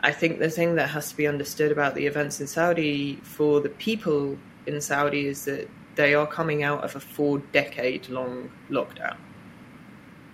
I 0.00 0.12
think 0.12 0.38
the 0.38 0.50
thing 0.50 0.76
that 0.76 0.88
has 0.90 1.10
to 1.10 1.16
be 1.16 1.26
understood 1.26 1.72
about 1.72 1.94
the 1.94 2.06
events 2.06 2.40
in 2.40 2.46
Saudi 2.46 3.16
for 3.22 3.60
the 3.60 3.68
people 3.68 4.38
in 4.66 4.80
Saudi 4.80 5.26
is 5.26 5.44
that 5.46 5.68
they 5.96 6.14
are 6.14 6.26
coming 6.26 6.62
out 6.62 6.84
of 6.84 6.94
a 6.94 7.00
four 7.00 7.38
decade 7.52 8.08
long 8.08 8.50
lockdown 8.70 9.16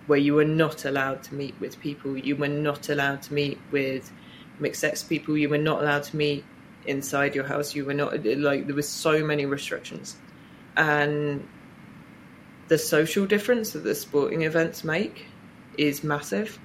where 0.07 0.19
you 0.19 0.35
were 0.35 0.45
not 0.45 0.85
allowed 0.85 1.23
to 1.23 1.35
meet 1.35 1.55
with 1.61 1.81
people, 1.81 2.17
you 2.17 2.37
were 2.37 2.49
not 2.49 2.91
allowed 2.91 3.23
to 3.23 3.33
meet 3.33 3.59
with 3.71 4.13
mixed 4.59 4.83
sex 4.83 5.03
people, 5.03 5.37
you 5.37 5.49
were 5.49 5.59
not 5.59 5.81
allowed 5.81 6.03
to 6.03 6.17
meet 6.17 6.45
inside 6.87 7.35
your 7.35 7.45
house, 7.45 7.75
you 7.75 7.85
were 7.85 7.95
not 7.95 8.13
like 8.25 8.67
there 8.67 8.77
were 8.77 8.83
so 8.83 9.25
many 9.25 9.47
restrictions. 9.47 10.17
And 10.77 11.49
the 12.69 12.79
social 12.79 13.27
difference 13.27 13.73
that 13.73 13.85
the 13.85 13.95
sporting 13.95 14.43
events 14.43 14.85
make 14.85 15.27
is 15.77 16.05
massive, 16.05 16.59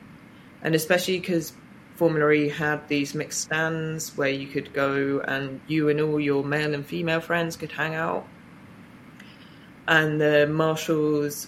and 0.62 0.76
especially 0.76 1.20
because 1.20 1.54
Formula 1.96 2.32
E 2.32 2.50
had 2.50 2.88
these 2.88 3.14
mixed 3.14 3.42
stands 3.42 4.16
where 4.16 4.30
you 4.30 4.48
could 4.48 4.74
go 4.74 5.20
and 5.20 5.60
you 5.68 5.90
and 5.90 6.00
all 6.00 6.20
your 6.20 6.44
male 6.44 6.74
and 6.74 6.86
female 6.86 7.20
friends 7.20 7.58
could 7.58 7.72
hang 7.72 7.96
out, 7.96 8.28
and 9.88 10.20
the 10.20 10.48
marshals. 10.48 11.48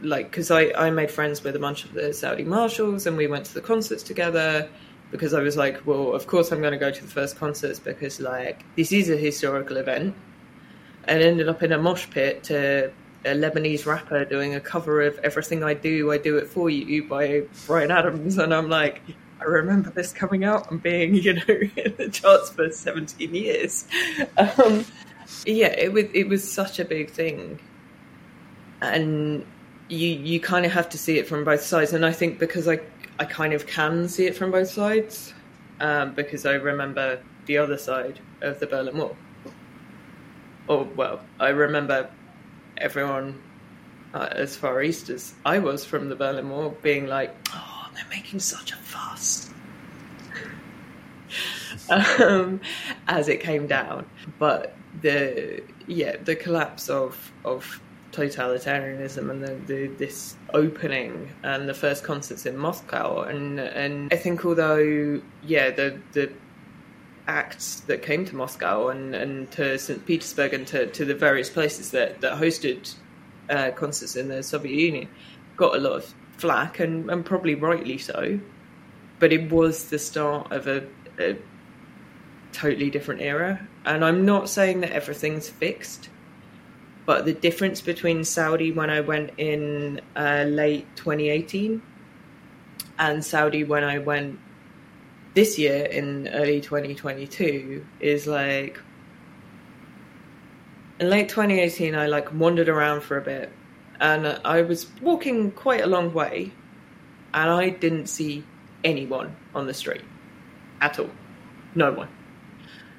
Like, 0.00 0.30
because 0.30 0.50
I, 0.50 0.72
I 0.74 0.88
made 0.88 1.10
friends 1.10 1.44
with 1.44 1.54
a 1.54 1.58
bunch 1.58 1.84
of 1.84 1.92
the 1.92 2.14
Saudi 2.14 2.42
marshals 2.42 3.06
and 3.06 3.18
we 3.18 3.26
went 3.26 3.44
to 3.44 3.52
the 3.52 3.60
concerts 3.60 4.02
together 4.02 4.66
because 5.10 5.34
I 5.34 5.42
was 5.42 5.58
like, 5.58 5.86
well, 5.86 6.14
of 6.14 6.26
course 6.26 6.50
I'm 6.52 6.62
going 6.62 6.72
to 6.72 6.78
go 6.78 6.90
to 6.90 7.02
the 7.02 7.10
first 7.10 7.36
concerts 7.36 7.78
because, 7.78 8.18
like, 8.18 8.64
this 8.76 8.92
is 8.92 9.10
a 9.10 9.16
historical 9.16 9.76
event 9.76 10.14
and 11.04 11.22
ended 11.22 11.50
up 11.50 11.62
in 11.62 11.72
a 11.72 11.78
mosh 11.78 12.08
pit 12.08 12.44
to 12.44 12.90
a 13.24 13.34
Lebanese 13.34 13.86
rapper 13.86 14.24
doing 14.24 14.54
a 14.54 14.60
cover 14.60 15.02
of 15.02 15.18
Everything 15.18 15.62
I 15.62 15.74
Do, 15.74 16.12
I 16.12 16.18
Do 16.18 16.38
It 16.38 16.48
For 16.48 16.68
You 16.70 17.04
by 17.04 17.44
Bryan 17.66 17.90
Adams. 17.90 18.38
And 18.38 18.52
I'm 18.52 18.68
like, 18.68 19.00
I 19.40 19.44
remember 19.44 19.90
this 19.90 20.12
coming 20.12 20.44
out 20.44 20.70
and 20.70 20.82
being, 20.82 21.14
you 21.14 21.34
know, 21.34 21.42
in 21.48 21.94
the 21.96 22.08
charts 22.12 22.50
for 22.50 22.70
17 22.70 23.34
years. 23.34 23.86
Um, 24.36 24.84
yeah, 25.46 25.68
it 25.68 25.92
was, 25.92 26.04
it 26.14 26.28
was 26.28 26.50
such 26.50 26.78
a 26.78 26.84
big 26.84 27.10
thing. 27.10 27.58
And 28.80 29.46
you, 29.88 30.08
you 30.08 30.40
kind 30.40 30.66
of 30.66 30.72
have 30.72 30.88
to 30.90 30.98
see 30.98 31.18
it 31.18 31.28
from 31.28 31.44
both 31.44 31.62
sides. 31.62 31.92
And 31.92 32.04
I 32.04 32.12
think 32.12 32.38
because 32.38 32.66
I, 32.66 32.80
I 33.18 33.24
kind 33.24 33.52
of 33.52 33.66
can 33.66 34.08
see 34.08 34.26
it 34.26 34.36
from 34.36 34.50
both 34.50 34.68
sides, 34.68 35.32
um, 35.80 36.14
because 36.14 36.46
I 36.46 36.54
remember 36.54 37.20
the 37.46 37.58
other 37.58 37.78
side 37.78 38.20
of 38.40 38.60
the 38.60 38.66
Berlin 38.66 38.96
Wall. 38.98 39.16
Or, 40.68 40.84
well, 40.84 41.20
I 41.40 41.48
remember 41.48 42.08
everyone 42.82 43.40
uh, 44.12 44.28
as 44.32 44.56
far 44.56 44.82
east 44.82 45.08
as 45.08 45.32
I 45.44 45.58
was 45.58 45.84
from 45.84 46.08
the 46.08 46.16
Berlin 46.16 46.50
Wall 46.50 46.76
being 46.82 47.06
like, 47.06 47.34
oh, 47.54 47.88
they're 47.94 48.04
making 48.10 48.40
such 48.40 48.72
a 48.72 48.76
fuss. 48.76 49.50
um, 52.20 52.60
as 53.08 53.28
it 53.28 53.40
came 53.40 53.66
down. 53.66 54.06
But 54.38 54.74
the 55.00 55.62
yeah, 55.86 56.16
the 56.22 56.36
collapse 56.36 56.88
of 56.88 57.32
of 57.44 57.80
totalitarianism 58.12 59.30
and 59.30 59.42
the, 59.42 59.54
the, 59.66 59.86
this 59.96 60.36
opening 60.52 61.30
and 61.42 61.66
the 61.66 61.72
first 61.72 62.04
concerts 62.04 62.44
in 62.44 62.54
Moscow 62.58 63.22
and 63.22 63.58
and 63.58 64.12
I 64.12 64.16
think 64.16 64.44
although 64.44 65.22
yeah 65.42 65.70
the 65.70 65.98
the 66.12 66.30
acts 67.26 67.80
that 67.80 68.02
came 68.02 68.24
to 68.24 68.36
Moscow 68.36 68.88
and, 68.88 69.14
and 69.14 69.50
to 69.52 69.78
St. 69.78 70.04
Petersburg 70.04 70.54
and 70.54 70.66
to, 70.68 70.86
to 70.86 71.04
the 71.04 71.14
various 71.14 71.48
places 71.48 71.90
that, 71.92 72.20
that 72.20 72.38
hosted 72.38 72.94
uh, 73.48 73.70
concerts 73.72 74.16
in 74.16 74.28
the 74.28 74.42
Soviet 74.42 74.74
Union 74.74 75.08
got 75.56 75.76
a 75.76 75.78
lot 75.78 75.92
of 75.92 76.14
flack 76.36 76.80
and, 76.80 77.10
and 77.10 77.24
probably 77.24 77.54
rightly 77.54 77.98
so. 77.98 78.38
But 79.18 79.32
it 79.32 79.50
was 79.52 79.88
the 79.90 79.98
start 79.98 80.50
of 80.50 80.66
a, 80.66 80.84
a 81.18 81.36
totally 82.52 82.90
different 82.90 83.20
era. 83.20 83.66
And 83.84 84.04
I'm 84.04 84.24
not 84.24 84.48
saying 84.48 84.80
that 84.80 84.90
everything's 84.90 85.48
fixed, 85.48 86.08
but 87.06 87.24
the 87.24 87.32
difference 87.32 87.80
between 87.80 88.24
Saudi 88.24 88.72
when 88.72 88.90
I 88.90 89.00
went 89.00 89.30
in 89.36 90.00
uh, 90.16 90.44
late 90.46 90.86
2018 90.96 91.82
and 92.98 93.24
Saudi 93.24 93.64
when 93.64 93.84
I 93.84 93.98
went 93.98 94.38
this 95.34 95.58
year 95.58 95.84
in 95.86 96.28
early 96.28 96.60
2022 96.60 97.84
is 98.00 98.26
like 98.26 98.78
in 101.00 101.10
late 101.10 101.28
2018 101.28 101.94
i 101.94 102.06
like 102.06 102.32
wandered 102.34 102.68
around 102.68 103.00
for 103.02 103.16
a 103.18 103.22
bit 103.22 103.50
and 104.00 104.26
i 104.44 104.62
was 104.62 104.86
walking 105.00 105.50
quite 105.52 105.80
a 105.80 105.86
long 105.86 106.12
way 106.12 106.52
and 107.34 107.50
i 107.50 107.68
didn't 107.68 108.06
see 108.06 108.44
anyone 108.84 109.34
on 109.54 109.66
the 109.66 109.74
street 109.74 110.02
at 110.80 110.98
all 110.98 111.10
no 111.74 111.92
one 111.92 112.08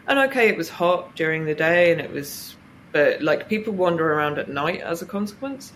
And 0.07 0.19
okay, 0.19 0.49
it 0.49 0.57
was 0.57 0.69
hot 0.69 1.15
during 1.15 1.45
the 1.45 1.55
day, 1.55 1.91
and 1.91 2.01
it 2.01 2.11
was, 2.11 2.55
but 2.91 3.21
like 3.21 3.47
people 3.47 3.73
wander 3.73 4.13
around 4.13 4.37
at 4.37 4.49
night 4.49 4.81
as 4.81 5.01
a 5.01 5.05
consequence, 5.05 5.71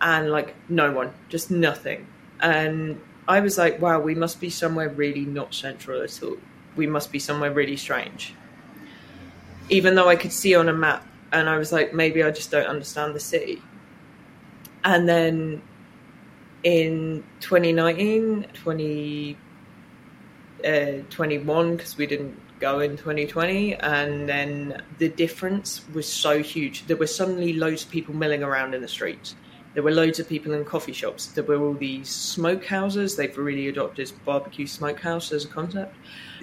and 0.00 0.30
like 0.30 0.54
no 0.68 0.92
one, 0.92 1.12
just 1.28 1.50
nothing. 1.50 2.06
And 2.40 3.00
I 3.26 3.40
was 3.40 3.56
like, 3.56 3.80
wow, 3.80 4.00
we 4.00 4.14
must 4.14 4.40
be 4.40 4.50
somewhere 4.50 4.88
really 4.90 5.24
not 5.24 5.54
central 5.54 6.02
at 6.02 6.22
all. 6.22 6.36
We 6.76 6.86
must 6.86 7.10
be 7.10 7.18
somewhere 7.18 7.52
really 7.52 7.76
strange. 7.76 8.34
Even 9.70 9.94
though 9.94 10.08
I 10.08 10.16
could 10.16 10.32
see 10.32 10.54
on 10.54 10.68
a 10.68 10.72
map, 10.72 11.06
and 11.32 11.48
I 11.48 11.56
was 11.56 11.72
like, 11.72 11.94
maybe 11.94 12.22
I 12.22 12.30
just 12.30 12.50
don't 12.50 12.66
understand 12.66 13.14
the 13.14 13.20
city. 13.20 13.62
And 14.84 15.08
then 15.08 15.62
in 16.62 17.24
2019, 17.40 18.46
20, 18.52 19.38
uh, 20.64 20.92
21, 21.08 21.76
because 21.76 21.96
we 21.96 22.06
didn't 22.06 22.38
go 22.60 22.80
in 22.80 22.96
2020, 22.96 23.74
and 23.76 24.28
then 24.28 24.82
the 24.98 25.08
difference 25.08 25.82
was 25.94 26.10
so 26.10 26.42
huge. 26.42 26.86
There 26.86 26.96
were 26.96 27.06
suddenly 27.06 27.54
loads 27.54 27.84
of 27.84 27.90
people 27.90 28.14
milling 28.14 28.42
around 28.42 28.74
in 28.74 28.82
the 28.82 28.88
streets 28.88 29.34
there 29.74 29.82
were 29.82 29.90
loads 29.90 30.20
of 30.20 30.28
people 30.28 30.52
in 30.52 30.64
coffee 30.64 30.92
shops. 30.92 31.26
There 31.26 31.42
were 31.42 31.60
all 31.60 31.74
these 31.74 32.08
smokehouses. 32.08 33.16
They've 33.16 33.36
really 33.36 33.68
adopted 33.68 34.12
barbecue 34.24 34.66
smokehouse 34.66 35.32
as 35.32 35.44
a 35.44 35.48
concept. 35.48 35.96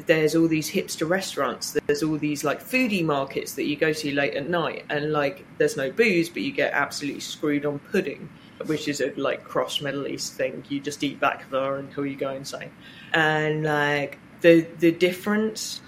There's 0.06 0.36
all 0.36 0.48
these 0.48 0.70
hipster 0.70 1.08
restaurants. 1.08 1.78
There's 1.88 2.04
all 2.04 2.18
these 2.18 2.44
like 2.44 2.62
foodie 2.62 3.06
markets 3.06 3.54
that 3.54 3.64
you 3.64 3.78
go 3.78 3.94
to 3.94 4.14
late 4.14 4.34
at 4.34 4.50
night, 4.50 4.86
and 4.90 5.14
like 5.14 5.46
there's 5.58 5.78
no 5.78 5.92
booze, 5.92 6.30
but 6.30 6.42
you 6.42 6.52
get 6.52 6.74
absolutely 6.74 7.22
screwed 7.22 7.66
on 7.66 7.80
pudding, 7.80 8.30
which 8.66 8.88
is 8.88 9.00
a 9.00 9.14
like 9.16 9.44
cross 9.46 9.82
Middle 9.82 10.08
East 10.08 10.34
thing. 10.34 10.64
You 10.68 10.82
just 10.82 11.02
eat 11.04 11.20
back 11.20 11.50
baklava 11.50 11.80
until 11.80 12.06
you 12.06 12.18
go 12.18 12.32
insane, 12.32 12.72
and 13.14 13.64
like 13.64 14.20
the 14.42 14.68
the 14.80 14.92
difference 14.92 15.82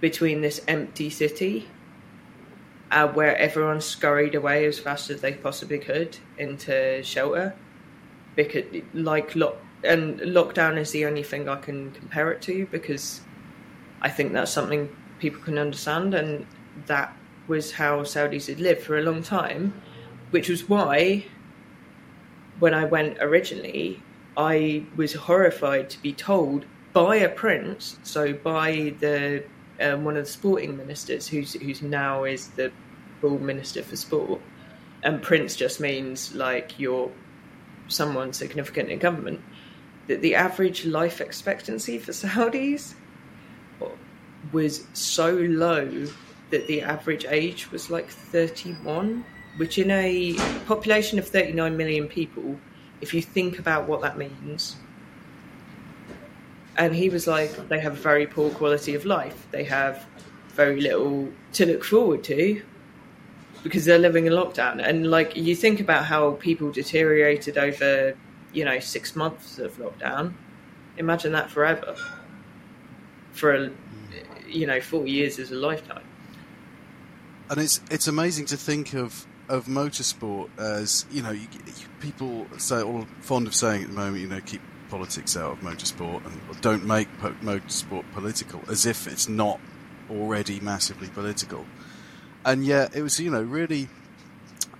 between 0.00 0.40
this 0.40 0.60
empty 0.68 1.10
city 1.10 1.68
uh, 2.90 3.08
where 3.08 3.36
everyone 3.36 3.80
scurried 3.80 4.34
away 4.34 4.66
as 4.66 4.78
fast 4.78 5.10
as 5.10 5.20
they 5.20 5.32
possibly 5.32 5.78
could 5.78 6.16
into 6.38 7.02
shelter. 7.02 7.54
Because 8.34 8.64
like 8.92 9.34
lock 9.34 9.56
and 9.84 10.20
lockdown 10.20 10.76
is 10.78 10.90
the 10.90 11.06
only 11.06 11.22
thing 11.22 11.48
I 11.48 11.56
can 11.56 11.92
compare 11.92 12.30
it 12.32 12.42
to 12.42 12.66
because 12.66 13.20
I 14.00 14.08
think 14.08 14.32
that's 14.32 14.50
something 14.50 14.94
people 15.18 15.40
can 15.42 15.58
understand 15.58 16.14
and 16.14 16.46
that 16.86 17.16
was 17.46 17.72
how 17.72 18.00
Saudis 18.00 18.48
had 18.48 18.60
lived 18.60 18.82
for 18.82 18.98
a 18.98 19.02
long 19.02 19.22
time 19.22 19.80
which 20.30 20.48
was 20.48 20.68
why 20.68 21.24
when 22.58 22.74
I 22.74 22.84
went 22.84 23.18
originally 23.20 24.02
I 24.36 24.84
was 24.96 25.14
horrified 25.14 25.88
to 25.90 26.02
be 26.02 26.12
told 26.12 26.66
by 26.92 27.16
a 27.16 27.28
prince 27.28 27.98
so 28.02 28.32
by 28.32 28.94
the 29.00 29.44
um, 29.80 30.04
one 30.04 30.16
of 30.16 30.24
the 30.24 30.30
sporting 30.30 30.76
ministers, 30.76 31.26
who's 31.28 31.54
who's 31.54 31.82
now 31.82 32.24
is 32.24 32.48
the 32.48 32.72
full 33.20 33.38
minister 33.38 33.82
for 33.82 33.96
sport, 33.96 34.40
and 35.02 35.22
prince 35.22 35.56
just 35.56 35.80
means 35.80 36.34
like 36.34 36.78
you're 36.78 37.10
someone 37.88 38.32
significant 38.32 38.90
in 38.90 38.98
government. 38.98 39.40
That 40.06 40.22
the 40.22 40.34
average 40.36 40.84
life 40.84 41.20
expectancy 41.20 41.98
for 41.98 42.12
Saudis 42.12 42.94
was 44.52 44.86
so 44.92 45.32
low 45.32 46.06
that 46.50 46.66
the 46.68 46.82
average 46.82 47.26
age 47.28 47.70
was 47.72 47.90
like 47.90 48.08
31, 48.08 49.24
which 49.56 49.78
in 49.78 49.90
a 49.90 50.34
population 50.66 51.18
of 51.18 51.26
39 51.26 51.76
million 51.76 52.06
people, 52.06 52.58
if 53.00 53.12
you 53.12 53.20
think 53.20 53.58
about 53.58 53.88
what 53.88 54.00
that 54.02 54.16
means, 54.16 54.76
and 56.76 56.94
he 56.94 57.08
was 57.08 57.26
like, 57.26 57.68
they 57.68 57.80
have 57.80 57.94
a 57.94 57.96
very 57.96 58.26
poor 58.26 58.50
quality 58.50 58.94
of 58.94 59.04
life. 59.04 59.46
They 59.50 59.64
have 59.64 60.06
very 60.48 60.80
little 60.80 61.30
to 61.54 61.66
look 61.66 61.84
forward 61.84 62.24
to 62.24 62.62
because 63.62 63.84
they're 63.84 63.98
living 63.98 64.26
in 64.26 64.32
lockdown. 64.32 64.86
And 64.86 65.10
like 65.10 65.36
you 65.36 65.56
think 65.56 65.80
about 65.80 66.04
how 66.04 66.32
people 66.32 66.70
deteriorated 66.70 67.58
over, 67.58 68.16
you 68.52 68.64
know, 68.64 68.78
six 68.78 69.16
months 69.16 69.58
of 69.58 69.76
lockdown. 69.78 70.34
Imagine 70.98 71.32
that 71.32 71.50
forever. 71.50 71.96
For 73.32 73.54
a, 73.54 73.70
you 74.48 74.66
know, 74.66 74.80
four 74.80 75.06
years 75.06 75.38
is 75.38 75.50
a 75.50 75.56
lifetime. 75.56 76.04
And 77.50 77.60
it's 77.60 77.80
it's 77.90 78.08
amazing 78.08 78.46
to 78.46 78.56
think 78.56 78.94
of 78.94 79.26
of 79.48 79.66
motorsport 79.66 80.48
as 80.58 81.06
you 81.10 81.22
know 81.22 81.30
you, 81.30 81.46
people 82.00 82.46
say 82.58 82.82
all 82.82 83.06
fond 83.20 83.46
of 83.46 83.54
saying 83.54 83.82
at 83.82 83.88
the 83.88 83.94
moment 83.94 84.20
you 84.20 84.26
know 84.26 84.40
keep 84.40 84.60
politics 84.88 85.36
out 85.36 85.52
of 85.52 85.60
motorsport 85.60 86.24
and 86.26 86.60
don't 86.60 86.84
make 86.84 87.08
po- 87.18 87.34
motorsport 87.42 88.04
political, 88.12 88.62
as 88.68 88.86
if 88.86 89.06
it's 89.06 89.28
not 89.28 89.60
already 90.10 90.60
massively 90.60 91.08
political. 91.08 91.66
And 92.44 92.64
yet, 92.64 92.94
it 92.94 93.02
was 93.02 93.18
you 93.18 93.30
know 93.30 93.42
really 93.42 93.88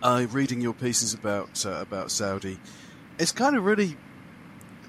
uh, 0.02 0.26
reading 0.30 0.60
your 0.60 0.74
pieces 0.74 1.14
about 1.14 1.64
uh, 1.66 1.80
about 1.80 2.10
Saudi. 2.10 2.58
It's 3.18 3.32
kind 3.32 3.56
of 3.56 3.64
really 3.64 3.96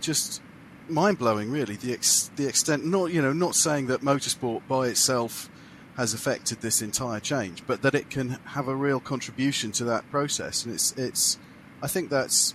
just 0.01 0.41
mind 0.89 1.17
blowing, 1.17 1.51
really. 1.51 1.75
The 1.75 1.93
ex- 1.93 2.31
the 2.35 2.47
extent, 2.47 2.85
not 2.85 3.11
you 3.11 3.21
know, 3.21 3.33
not 3.33 3.55
saying 3.55 3.87
that 3.87 4.01
motorsport 4.01 4.61
by 4.67 4.87
itself 4.87 5.49
has 5.95 6.13
affected 6.13 6.61
this 6.61 6.81
entire 6.81 7.19
change, 7.19 7.63
but 7.65 7.81
that 7.81 7.95
it 7.95 8.09
can 8.09 8.37
have 8.45 8.67
a 8.67 8.75
real 8.75 8.99
contribution 8.99 9.71
to 9.73 9.83
that 9.85 10.09
process. 10.11 10.63
And 10.63 10.73
it's 10.73 10.91
it's, 10.97 11.37
I 11.81 11.87
think 11.87 12.09
that's 12.09 12.53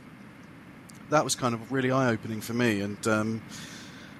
that 1.12 1.24
was 1.24 1.36
kind 1.36 1.54
of 1.54 1.72
really 1.72 1.90
eye 1.90 2.10
opening 2.10 2.40
for 2.40 2.54
me, 2.54 2.80
and 2.80 3.06
um, 3.06 3.42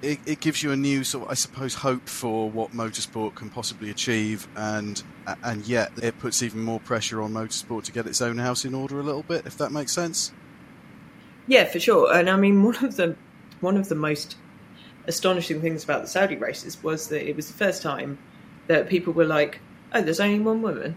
it, 0.03 0.19
it, 0.27 0.39
gives 0.39 0.61
you 0.61 0.71
a 0.71 0.75
new 0.75 1.03
sort 1.03 1.25
of, 1.25 1.31
I 1.31 1.33
suppose, 1.33 1.73
hope 1.73 2.07
for 2.07 2.49
what 2.49 2.71
motorsport 2.71 3.33
can 3.33 3.49
possibly 3.49 3.89
achieve, 3.89 4.47
and 4.55 5.01
and 5.43 5.65
yet 5.67 5.91
it 6.01 6.19
puts 6.19 6.43
even 6.43 6.61
more 6.61 6.79
pressure 6.79 7.21
on 7.21 7.33
motorsport 7.33 7.83
to 7.85 7.91
get 7.91 8.05
its 8.05 8.21
own 8.21 8.37
house 8.37 8.63
in 8.63 8.75
order 8.75 8.99
a 8.99 9.03
little 9.03 9.23
bit, 9.23 9.47
if 9.47 9.57
that 9.57 9.71
makes 9.71 9.91
sense. 9.91 10.31
Yeah, 11.47 11.65
for 11.65 11.79
sure. 11.79 12.13
And 12.13 12.29
I 12.29 12.35
mean, 12.35 12.61
one 12.63 12.85
of 12.85 12.95
the 12.95 13.15
one 13.59 13.75
of 13.75 13.89
the 13.89 13.95
most 13.95 14.37
astonishing 15.07 15.61
things 15.61 15.83
about 15.83 16.03
the 16.03 16.07
Saudi 16.07 16.35
races 16.35 16.81
was 16.83 17.09
that 17.09 17.27
it 17.27 17.35
was 17.35 17.47
the 17.47 17.57
first 17.57 17.81
time 17.81 18.19
that 18.67 18.87
people 18.87 19.13
were 19.13 19.25
like, 19.25 19.59
"Oh, 19.93 20.01
there's 20.03 20.19
only 20.19 20.39
one 20.39 20.61
woman," 20.61 20.95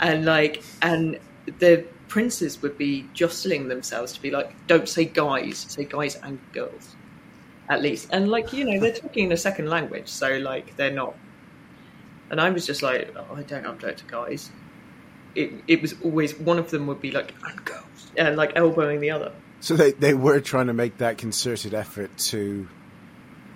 and 0.00 0.26
like, 0.26 0.62
and 0.82 1.18
the 1.60 1.86
princes 2.08 2.62
would 2.62 2.78
be 2.78 3.08
jostling 3.12 3.68
themselves 3.68 4.12
to 4.12 4.22
be 4.22 4.30
like, 4.30 4.54
don't 4.66 4.88
say 4.88 5.04
guys, 5.04 5.66
say 5.68 5.84
guys 5.84 6.16
and 6.16 6.38
girls, 6.52 6.96
at 7.68 7.82
least. 7.82 8.08
And 8.12 8.28
like, 8.28 8.52
you 8.52 8.64
know, 8.64 8.78
they're 8.80 8.92
talking 8.92 9.26
in 9.26 9.32
a 9.32 9.36
second 9.36 9.68
language, 9.68 10.08
so 10.08 10.38
like 10.38 10.76
they're 10.76 10.90
not. 10.90 11.16
And 12.30 12.40
I 12.40 12.50
was 12.50 12.66
just 12.66 12.82
like, 12.82 13.14
oh, 13.16 13.34
I 13.34 13.42
don't 13.42 13.66
object 13.66 14.00
to 14.00 14.04
guys. 14.06 14.50
It, 15.34 15.52
it 15.66 15.82
was 15.82 15.94
always 16.02 16.38
one 16.38 16.58
of 16.58 16.70
them 16.70 16.86
would 16.86 17.00
be 17.00 17.10
like 17.10 17.34
and 17.44 17.64
girls, 17.64 18.10
and 18.16 18.36
like 18.36 18.52
elbowing 18.56 19.00
the 19.00 19.10
other. 19.10 19.32
So 19.60 19.74
they 19.74 19.92
they 19.92 20.14
were 20.14 20.40
trying 20.40 20.68
to 20.68 20.74
make 20.74 20.98
that 20.98 21.18
concerted 21.18 21.74
effort 21.74 22.16
to 22.18 22.68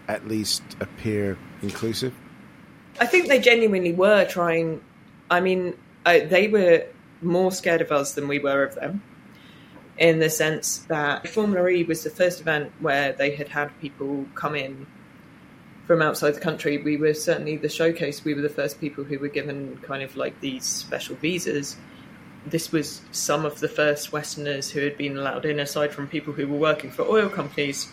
at 0.09 0.27
least 0.27 0.63
appear 0.81 1.39
inclusive. 1.63 2.15
I 3.01 3.07
think 3.07 3.29
they 3.29 3.39
genuinely 3.39 3.93
were 3.93 4.25
trying. 4.25 4.81
I 5.31 5.41
mean, 5.41 5.77
I, 6.05 6.21
they 6.21 6.49
were 6.49 6.87
more 7.21 7.51
scared 7.51 7.81
of 7.81 7.93
us 7.93 8.15
than 8.15 8.29
we 8.29 8.39
were 8.39 8.63
of 8.63 8.75
them 8.75 9.03
in 9.99 10.21
the 10.21 10.31
sense 10.31 10.79
that 10.89 11.29
Formula 11.29 11.69
E 11.69 11.83
was 11.83 12.05
the 12.05 12.11
first 12.11 12.41
event 12.41 12.73
where 12.81 13.13
they 13.13 13.35
had 13.35 13.49
had 13.49 13.69
people 13.81 14.27
come 14.35 14.55
in 14.55 14.87
from 15.87 16.03
outside 16.03 16.33
the 16.33 16.41
country. 16.41 16.79
We 16.79 16.97
were 16.97 17.15
certainly 17.15 17.57
the 17.57 17.69
showcase, 17.69 18.25
we 18.25 18.35
were 18.35 18.43
the 18.43 18.49
first 18.49 18.81
people 18.81 19.05
who 19.05 19.19
were 19.19 19.29
given 19.29 19.79
kind 19.83 20.03
of 20.03 20.17
like 20.17 20.41
these 20.41 20.65
special 20.65 21.17
visas. 21.17 21.77
This 22.47 22.71
was 22.71 23.03
some 23.11 23.45
of 23.45 23.59
the 23.59 23.69
first 23.69 24.13
Westerners 24.13 24.71
who 24.71 24.81
had 24.81 24.97
been 24.97 25.17
allowed 25.17 25.45
in, 25.45 25.59
aside 25.59 25.93
from 25.93 26.07
people 26.07 26.33
who 26.33 26.47
were 26.47 26.59
working 26.59 26.91
for 26.91 27.03
oil 27.03 27.29
companies, 27.29 27.89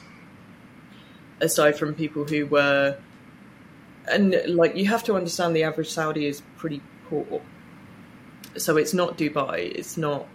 aside 1.41 1.77
from 1.77 1.95
people 1.95 2.25
who 2.25 2.45
were. 2.45 2.97
And 4.07 4.39
like, 4.47 4.75
you 4.75 4.85
have 4.85 5.03
to 5.05 5.15
understand 5.15 5.55
the 5.55 5.63
average 5.63 5.89
Saudi 5.89 6.27
is 6.27 6.43
pretty 6.57 6.81
poor 7.09 7.41
so 8.57 8.77
it's 8.77 8.93
not 8.93 9.17
Dubai. 9.17 9.71
It's 9.75 9.97
not, 9.97 10.27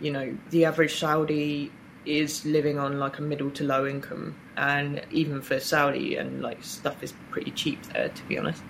you 0.00 0.10
know, 0.10 0.36
the 0.50 0.64
average 0.64 0.94
Saudi 0.98 1.72
is 2.04 2.44
living 2.44 2.78
on 2.78 2.98
like 2.98 3.18
a 3.18 3.22
middle 3.22 3.50
to 3.50 3.64
low 3.64 3.86
income, 3.86 4.34
and 4.56 5.02
even 5.10 5.42
for 5.42 5.60
Saudi 5.60 6.16
and 6.16 6.40
like 6.42 6.62
stuff 6.64 7.02
is 7.02 7.12
pretty 7.30 7.50
cheap 7.50 7.82
there, 7.92 8.08
to 8.08 8.22
be 8.24 8.38
honest. 8.38 8.62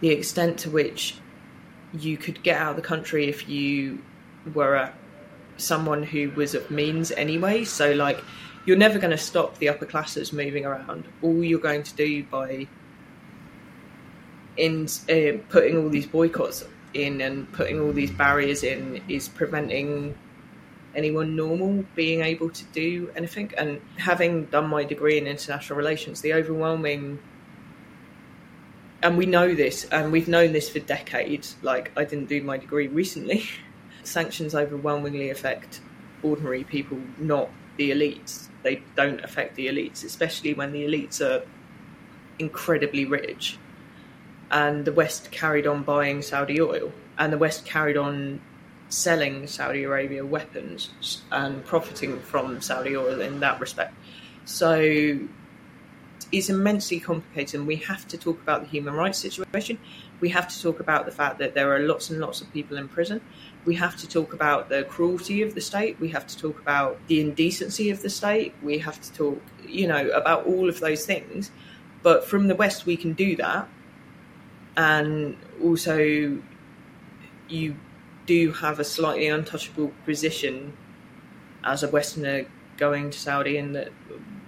The 0.00 0.10
extent 0.10 0.58
to 0.60 0.70
which 0.70 1.16
you 1.92 2.16
could 2.16 2.42
get 2.42 2.60
out 2.60 2.70
of 2.70 2.76
the 2.76 2.82
country 2.82 3.28
if 3.28 3.48
you 3.48 4.02
were 4.54 4.74
a, 4.74 4.94
someone 5.56 6.02
who 6.02 6.30
was 6.30 6.54
of 6.54 6.70
means 6.70 7.10
anyway. 7.12 7.64
So 7.64 7.92
like, 7.92 8.22
you're 8.64 8.76
never 8.76 8.98
going 8.98 9.10
to 9.10 9.18
stop 9.18 9.58
the 9.58 9.68
upper 9.68 9.86
classes 9.86 10.32
moving 10.32 10.64
around. 10.66 11.04
All 11.22 11.42
you're 11.42 11.58
going 11.58 11.82
to 11.82 11.94
do 11.94 12.22
by 12.24 12.68
in 14.56 14.86
uh, 15.08 15.38
putting 15.48 15.78
all 15.78 15.88
these 15.88 16.06
boycotts 16.06 16.64
in 16.94 17.20
and 17.20 17.50
putting 17.52 17.80
all 17.80 17.92
these 17.92 18.10
barriers 18.10 18.62
in 18.62 19.02
is 19.08 19.28
preventing 19.28 20.16
anyone 20.94 21.36
normal 21.36 21.84
being 21.94 22.22
able 22.22 22.50
to 22.50 22.64
do 22.66 23.10
anything. 23.14 23.52
And 23.56 23.80
having 23.96 24.46
done 24.46 24.68
my 24.68 24.84
degree 24.84 25.18
in 25.18 25.26
international 25.26 25.76
relations, 25.76 26.20
the 26.20 26.34
overwhelming 26.34 27.18
and 29.02 29.16
we 29.16 29.26
know 29.26 29.54
this, 29.54 29.84
and 29.92 30.10
we've 30.10 30.28
known 30.28 30.52
this 30.52 30.68
for 30.68 30.80
decades. 30.80 31.56
Like, 31.62 31.92
I 31.96 32.04
didn't 32.04 32.28
do 32.28 32.42
my 32.42 32.58
degree 32.58 32.88
recently. 32.88 33.44
Sanctions 34.02 34.54
overwhelmingly 34.54 35.30
affect 35.30 35.80
ordinary 36.22 36.64
people, 36.64 36.98
not 37.16 37.48
the 37.76 37.92
elites. 37.92 38.48
They 38.64 38.82
don't 38.96 39.22
affect 39.22 39.54
the 39.54 39.68
elites, 39.68 40.04
especially 40.04 40.54
when 40.54 40.72
the 40.72 40.84
elites 40.84 41.20
are 41.20 41.46
incredibly 42.40 43.04
rich. 43.04 43.56
And 44.50 44.84
the 44.84 44.92
West 44.92 45.30
carried 45.30 45.66
on 45.66 45.82
buying 45.82 46.22
Saudi 46.22 46.60
oil, 46.60 46.92
and 47.18 47.32
the 47.32 47.38
West 47.38 47.66
carried 47.66 47.96
on 47.96 48.40
selling 48.88 49.46
Saudi 49.46 49.82
Arabia 49.84 50.24
weapons 50.24 51.20
and 51.30 51.62
profiting 51.66 52.18
from 52.20 52.62
Saudi 52.62 52.96
oil 52.96 53.20
in 53.20 53.40
that 53.40 53.60
respect. 53.60 53.94
So 54.46 55.18
it's 56.32 56.48
immensely 56.48 56.98
complicated, 56.98 57.60
and 57.60 57.66
we 57.66 57.76
have 57.76 58.08
to 58.08 58.16
talk 58.16 58.40
about 58.40 58.62
the 58.62 58.68
human 58.68 58.94
rights 58.94 59.18
situation. 59.18 59.78
We 60.20 60.30
have 60.30 60.48
to 60.48 60.62
talk 60.62 60.80
about 60.80 61.04
the 61.04 61.12
fact 61.12 61.38
that 61.38 61.54
there 61.54 61.74
are 61.74 61.80
lots 61.80 62.08
and 62.10 62.18
lots 62.18 62.40
of 62.40 62.50
people 62.52 62.78
in 62.78 62.88
prison. 62.88 63.20
We 63.66 63.74
have 63.76 63.96
to 63.98 64.08
talk 64.08 64.32
about 64.32 64.68
the 64.70 64.84
cruelty 64.84 65.42
of 65.42 65.54
the 65.54 65.60
state. 65.60 66.00
We 66.00 66.08
have 66.08 66.26
to 66.26 66.38
talk 66.38 66.58
about 66.58 66.98
the 67.06 67.20
indecency 67.20 67.90
of 67.90 68.00
the 68.02 68.10
state. 68.10 68.54
We 68.62 68.78
have 68.78 69.00
to 69.00 69.12
talk, 69.12 69.42
you 69.66 69.86
know, 69.86 70.08
about 70.08 70.46
all 70.46 70.68
of 70.68 70.80
those 70.80 71.04
things. 71.04 71.50
But 72.02 72.24
from 72.24 72.48
the 72.48 72.54
West, 72.54 72.86
we 72.86 72.96
can 72.96 73.12
do 73.12 73.36
that. 73.36 73.68
And 74.78 75.36
also, 75.60 76.38
you 77.48 77.76
do 78.26 78.52
have 78.52 78.78
a 78.78 78.84
slightly 78.84 79.26
untouchable 79.26 79.92
position 80.04 80.72
as 81.64 81.82
a 81.82 81.88
Westerner 81.88 82.46
going 82.76 83.10
to 83.10 83.18
Saudi, 83.18 83.56
in 83.56 83.72
that 83.72 83.90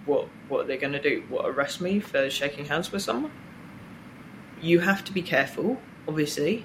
what 0.06 0.28
what 0.48 0.68
they're 0.68 0.76
going 0.76 0.92
to 0.92 1.02
do? 1.02 1.24
What 1.28 1.46
arrest 1.46 1.80
me 1.80 1.98
for 1.98 2.30
shaking 2.30 2.66
hands 2.66 2.92
with 2.92 3.02
someone? 3.02 3.32
You 4.62 4.78
have 4.78 5.04
to 5.06 5.12
be 5.12 5.20
careful, 5.20 5.80
obviously, 6.06 6.64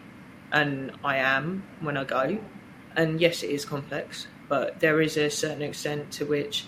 and 0.51 0.91
I 1.03 1.17
am 1.17 1.63
when 1.79 1.97
I 1.97 2.03
go. 2.03 2.37
And 2.95 3.19
yes, 3.19 3.41
it 3.41 3.49
is 3.49 3.65
complex, 3.65 4.27
but 4.47 4.79
there 4.79 5.01
is 5.01 5.17
a 5.17 5.29
certain 5.31 5.63
extent 5.63 6.11
to 6.13 6.25
which 6.25 6.67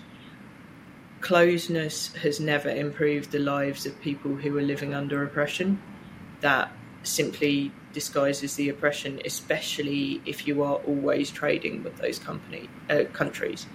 closeness 1.20 2.12
has 2.14 2.40
never 2.40 2.68
improved 2.68 3.30
the 3.30 3.38
lives 3.38 3.86
of 3.86 4.00
people 4.00 4.34
who 4.34 4.58
are 4.58 4.62
living 4.62 4.94
under 4.94 5.22
oppression. 5.22 5.80
That 6.40 6.72
simply 7.08 7.72
disguises 7.92 8.54
the 8.56 8.68
oppression, 8.68 9.20
especially 9.24 10.20
if 10.26 10.46
you 10.46 10.62
are 10.62 10.76
always 10.76 11.30
trading 11.30 11.82
with 11.82 11.96
those 11.96 12.18
company 12.18 12.68
uh, 12.90 13.04
countries. 13.12 13.66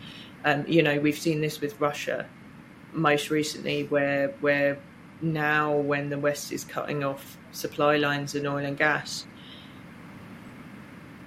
Um, 0.46 0.66
you 0.68 0.84
know, 0.84 1.00
we've 1.00 1.18
seen 1.18 1.42
this 1.42 1.62
with 1.62 1.80
Russia 1.80 2.28
most 2.92 3.30
recently, 3.30 3.86
where 3.86 4.30
where 4.42 4.78
now 5.22 5.76
when 5.76 6.10
the 6.10 6.20
West 6.20 6.52
is 6.52 6.64
cutting 6.64 7.04
off 7.04 7.38
supply 7.52 7.98
lines 7.98 8.36
in 8.36 8.46
oil 8.46 8.66
and 8.66 8.78
gas, 8.78 9.26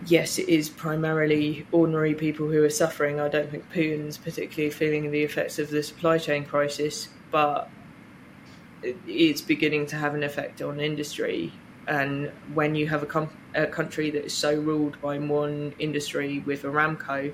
yes, 0.06 0.38
it 0.38 0.48
is 0.48 0.68
primarily 0.68 1.66
ordinary 1.72 2.14
people 2.14 2.48
who 2.48 2.62
are 2.62 2.70
suffering. 2.70 3.20
I 3.20 3.28
don't 3.28 3.50
think 3.50 3.70
Putin's 3.72 4.18
particularly 4.18 4.70
feeling 4.70 5.10
the 5.10 5.22
effects 5.22 5.58
of 5.58 5.70
the 5.70 5.82
supply 5.82 6.18
chain 6.18 6.44
crisis, 6.44 7.08
but 7.30 7.70
it's 8.82 9.40
beginning 9.40 9.86
to 9.86 9.96
have 9.96 10.14
an 10.14 10.22
effect 10.22 10.62
on 10.62 10.80
industry. 10.80 11.52
And 11.88 12.32
when 12.54 12.74
you 12.74 12.88
have 12.88 13.02
a, 13.02 13.06
com- 13.06 13.30
a 13.54 13.66
country 13.66 14.10
that 14.10 14.24
is 14.24 14.34
so 14.34 14.54
ruled 14.54 15.00
by 15.00 15.18
one 15.18 15.74
industry 15.78 16.42
with 16.44 16.62
Aramco, 16.62 17.32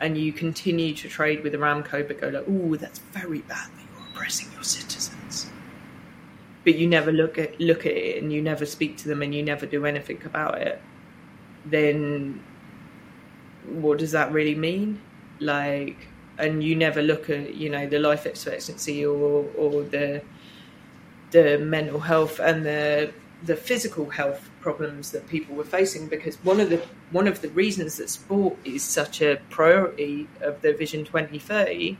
and 0.00 0.18
you 0.18 0.32
continue 0.32 0.94
to 0.94 1.08
trade 1.08 1.42
with 1.42 1.52
Aramco, 1.54 2.06
but 2.06 2.20
go 2.20 2.28
like, 2.28 2.44
"Oh, 2.48 2.76
that's 2.76 2.98
very 2.98 3.40
bad 3.40 3.70
that 3.70 3.84
you're 3.92 4.08
oppressing 4.08 4.52
your 4.52 4.62
citizens." 4.62 5.50
But 6.64 6.76
you 6.76 6.86
never 6.86 7.12
look 7.12 7.38
at 7.38 7.60
look 7.60 7.86
at 7.86 7.92
it, 7.92 8.22
and 8.22 8.32
you 8.32 8.40
never 8.42 8.66
speak 8.66 8.96
to 8.98 9.08
them, 9.08 9.22
and 9.22 9.34
you 9.34 9.42
never 9.42 9.66
do 9.66 9.84
anything 9.86 10.20
about 10.24 10.58
it. 10.58 10.80
Then, 11.64 12.42
what 13.66 13.98
does 13.98 14.12
that 14.12 14.32
really 14.32 14.54
mean? 14.54 15.00
Like, 15.40 16.08
and 16.38 16.62
you 16.62 16.74
never 16.76 17.02
look 17.02 17.30
at 17.30 17.54
you 17.54 17.68
know 17.68 17.86
the 17.86 17.98
life 17.98 18.26
expectancy 18.26 19.04
or 19.04 19.46
or 19.56 19.82
the 19.82 20.22
the 21.30 21.58
mental 21.58 22.00
health 22.00 22.38
and 22.40 22.64
the 22.64 23.12
the 23.44 23.56
physical 23.56 24.08
health 24.10 24.48
problems 24.60 25.10
that 25.10 25.28
people 25.28 25.54
were 25.54 25.64
facing 25.64 26.06
because 26.06 26.36
one 26.44 26.60
of 26.60 26.70
the 26.70 26.80
one 27.10 27.26
of 27.26 27.40
the 27.42 27.48
reasons 27.50 27.96
that 27.96 28.08
sport 28.08 28.56
is 28.64 28.82
such 28.82 29.20
a 29.20 29.40
priority 29.50 30.28
of 30.40 30.62
the 30.62 30.72
Vision 30.72 31.04
2030 31.04 31.96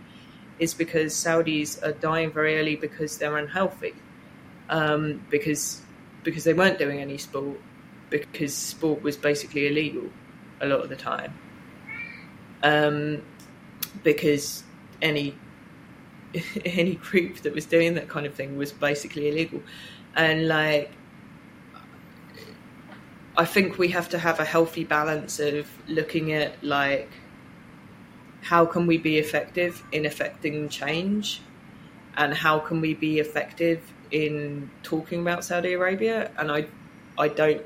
is 0.58 0.74
because 0.74 1.12
Saudis 1.12 1.82
are 1.84 1.92
dying 1.92 2.30
very 2.30 2.58
early 2.58 2.76
because 2.76 3.18
they're 3.18 3.36
unhealthy. 3.36 3.94
Um, 4.68 5.24
because 5.28 5.82
because 6.22 6.44
they 6.44 6.54
weren't 6.54 6.78
doing 6.78 7.00
any 7.00 7.18
sport 7.18 7.58
because 8.10 8.54
sport 8.54 9.02
was 9.02 9.16
basically 9.16 9.66
illegal 9.66 10.08
a 10.60 10.66
lot 10.66 10.80
of 10.80 10.88
the 10.88 10.96
time. 10.96 11.36
Um, 12.62 13.22
because 14.04 14.62
any 15.00 15.34
any 16.64 16.94
group 16.94 17.38
that 17.38 17.52
was 17.52 17.66
doing 17.66 17.94
that 17.94 18.08
kind 18.08 18.26
of 18.26 18.34
thing 18.34 18.56
was 18.56 18.70
basically 18.70 19.28
illegal. 19.28 19.60
And 20.14 20.46
like 20.46 20.92
I 23.36 23.46
think 23.46 23.78
we 23.78 23.88
have 23.88 24.10
to 24.10 24.18
have 24.18 24.40
a 24.40 24.44
healthy 24.44 24.84
balance 24.84 25.40
of 25.40 25.66
looking 25.88 26.32
at 26.32 26.62
like 26.62 27.08
how 28.42 28.66
can 28.66 28.86
we 28.86 28.98
be 28.98 29.18
effective 29.18 29.82
in 29.92 30.04
affecting 30.04 30.68
change? 30.68 31.40
And 32.16 32.34
how 32.34 32.58
can 32.58 32.80
we 32.80 32.92
be 32.92 33.20
effective 33.20 33.80
in 34.10 34.68
talking 34.82 35.20
about 35.22 35.44
Saudi 35.44 35.72
Arabia? 35.72 36.30
And 36.36 36.52
I 36.52 36.66
I 37.16 37.28
don't 37.28 37.62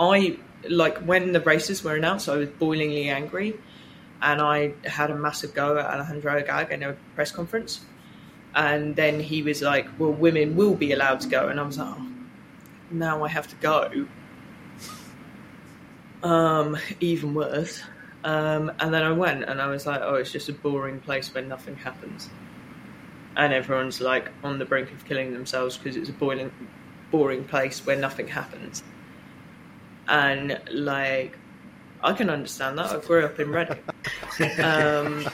I 0.00 0.38
like 0.68 0.98
when 0.98 1.32
the 1.32 1.40
races 1.40 1.84
were 1.84 1.94
announced 1.94 2.28
I 2.28 2.36
was 2.36 2.48
boilingly 2.48 3.08
angry. 3.08 3.54
And 4.22 4.40
I 4.40 4.72
had 4.84 5.10
a 5.10 5.14
massive 5.14 5.54
go 5.54 5.78
at 5.78 5.84
Alejandro 5.84 6.38
Agag 6.38 6.72
in 6.72 6.82
a 6.82 6.94
press 7.14 7.30
conference. 7.30 7.80
And 8.54 8.96
then 8.96 9.20
he 9.20 9.42
was 9.42 9.62
like 9.62 9.86
well 10.00 10.12
women 10.12 10.56
will 10.56 10.74
be 10.74 10.90
allowed 10.90 11.20
to 11.20 11.28
go. 11.28 11.46
And 11.46 11.60
I 11.60 11.62
was 11.62 11.78
like 11.78 11.94
oh, 11.96 12.08
now 12.90 13.22
I 13.22 13.28
have 13.28 13.46
to 13.48 13.56
go 13.56 14.08
um, 16.24 16.76
even 17.00 17.34
worse. 17.34 17.80
Um, 18.24 18.72
and 18.80 18.92
then 18.92 19.02
I 19.02 19.12
went 19.12 19.44
and 19.44 19.60
I 19.60 19.66
was 19.66 19.86
like, 19.86 20.00
oh, 20.02 20.14
it's 20.14 20.32
just 20.32 20.48
a 20.48 20.52
boring 20.52 20.98
place 20.98 21.32
where 21.32 21.44
nothing 21.44 21.76
happens. 21.76 22.30
And 23.36 23.52
everyone's 23.52 24.00
like 24.00 24.30
on 24.42 24.58
the 24.58 24.64
brink 24.64 24.90
of 24.90 25.04
killing 25.04 25.32
themselves 25.32 25.76
because 25.76 25.96
it's 25.96 26.08
a 26.08 26.12
boiling, 26.12 26.50
boring 27.10 27.44
place 27.44 27.84
where 27.84 27.96
nothing 27.96 28.26
happens. 28.26 28.82
And 30.08 30.58
like, 30.70 31.36
I 32.02 32.12
can 32.14 32.30
understand 32.30 32.78
that. 32.78 32.92
I 32.92 33.00
grew 33.00 33.24
up 33.24 33.38
in 33.38 33.50
Reading. 33.50 33.78
um, 34.64 35.26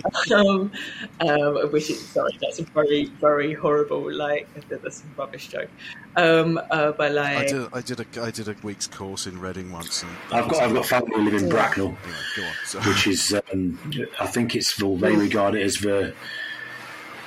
um, 0.34 0.72
um, 1.20 1.70
which 1.70 1.90
is 1.90 2.00
sorry, 2.00 2.38
that's 2.40 2.58
a 2.58 2.64
very 2.64 3.06
very 3.20 3.52
horrible 3.52 4.10
like 4.12 4.48
that's 4.68 5.02
a 5.02 5.20
rubbish 5.20 5.48
joke. 5.48 5.68
Um, 6.16 6.60
uh, 6.70 6.92
but 6.92 7.12
like 7.12 7.36
I 7.36 7.46
did, 7.46 7.68
I 7.72 7.80
did 7.80 8.00
a 8.00 8.22
I 8.22 8.30
did 8.30 8.48
a 8.48 8.56
week's 8.62 8.86
course 8.86 9.26
in 9.26 9.38
Reading 9.38 9.70
once. 9.70 10.02
and 10.02 10.10
I've 10.30 10.48
got 10.48 10.62
I've 10.62 10.74
got 10.74 10.86
family 10.86 11.14
who 11.14 11.22
live 11.22 11.42
in 11.42 11.48
Bracknell, 11.48 11.96
yeah, 12.38 12.80
on, 12.80 12.88
which 12.88 13.06
is 13.06 13.34
um, 13.52 13.78
I 14.20 14.26
think 14.26 14.54
it's 14.54 14.80
well, 14.80 14.96
they 14.96 15.14
regard 15.14 15.54
it 15.54 15.62
as 15.62 15.76
the 15.76 16.14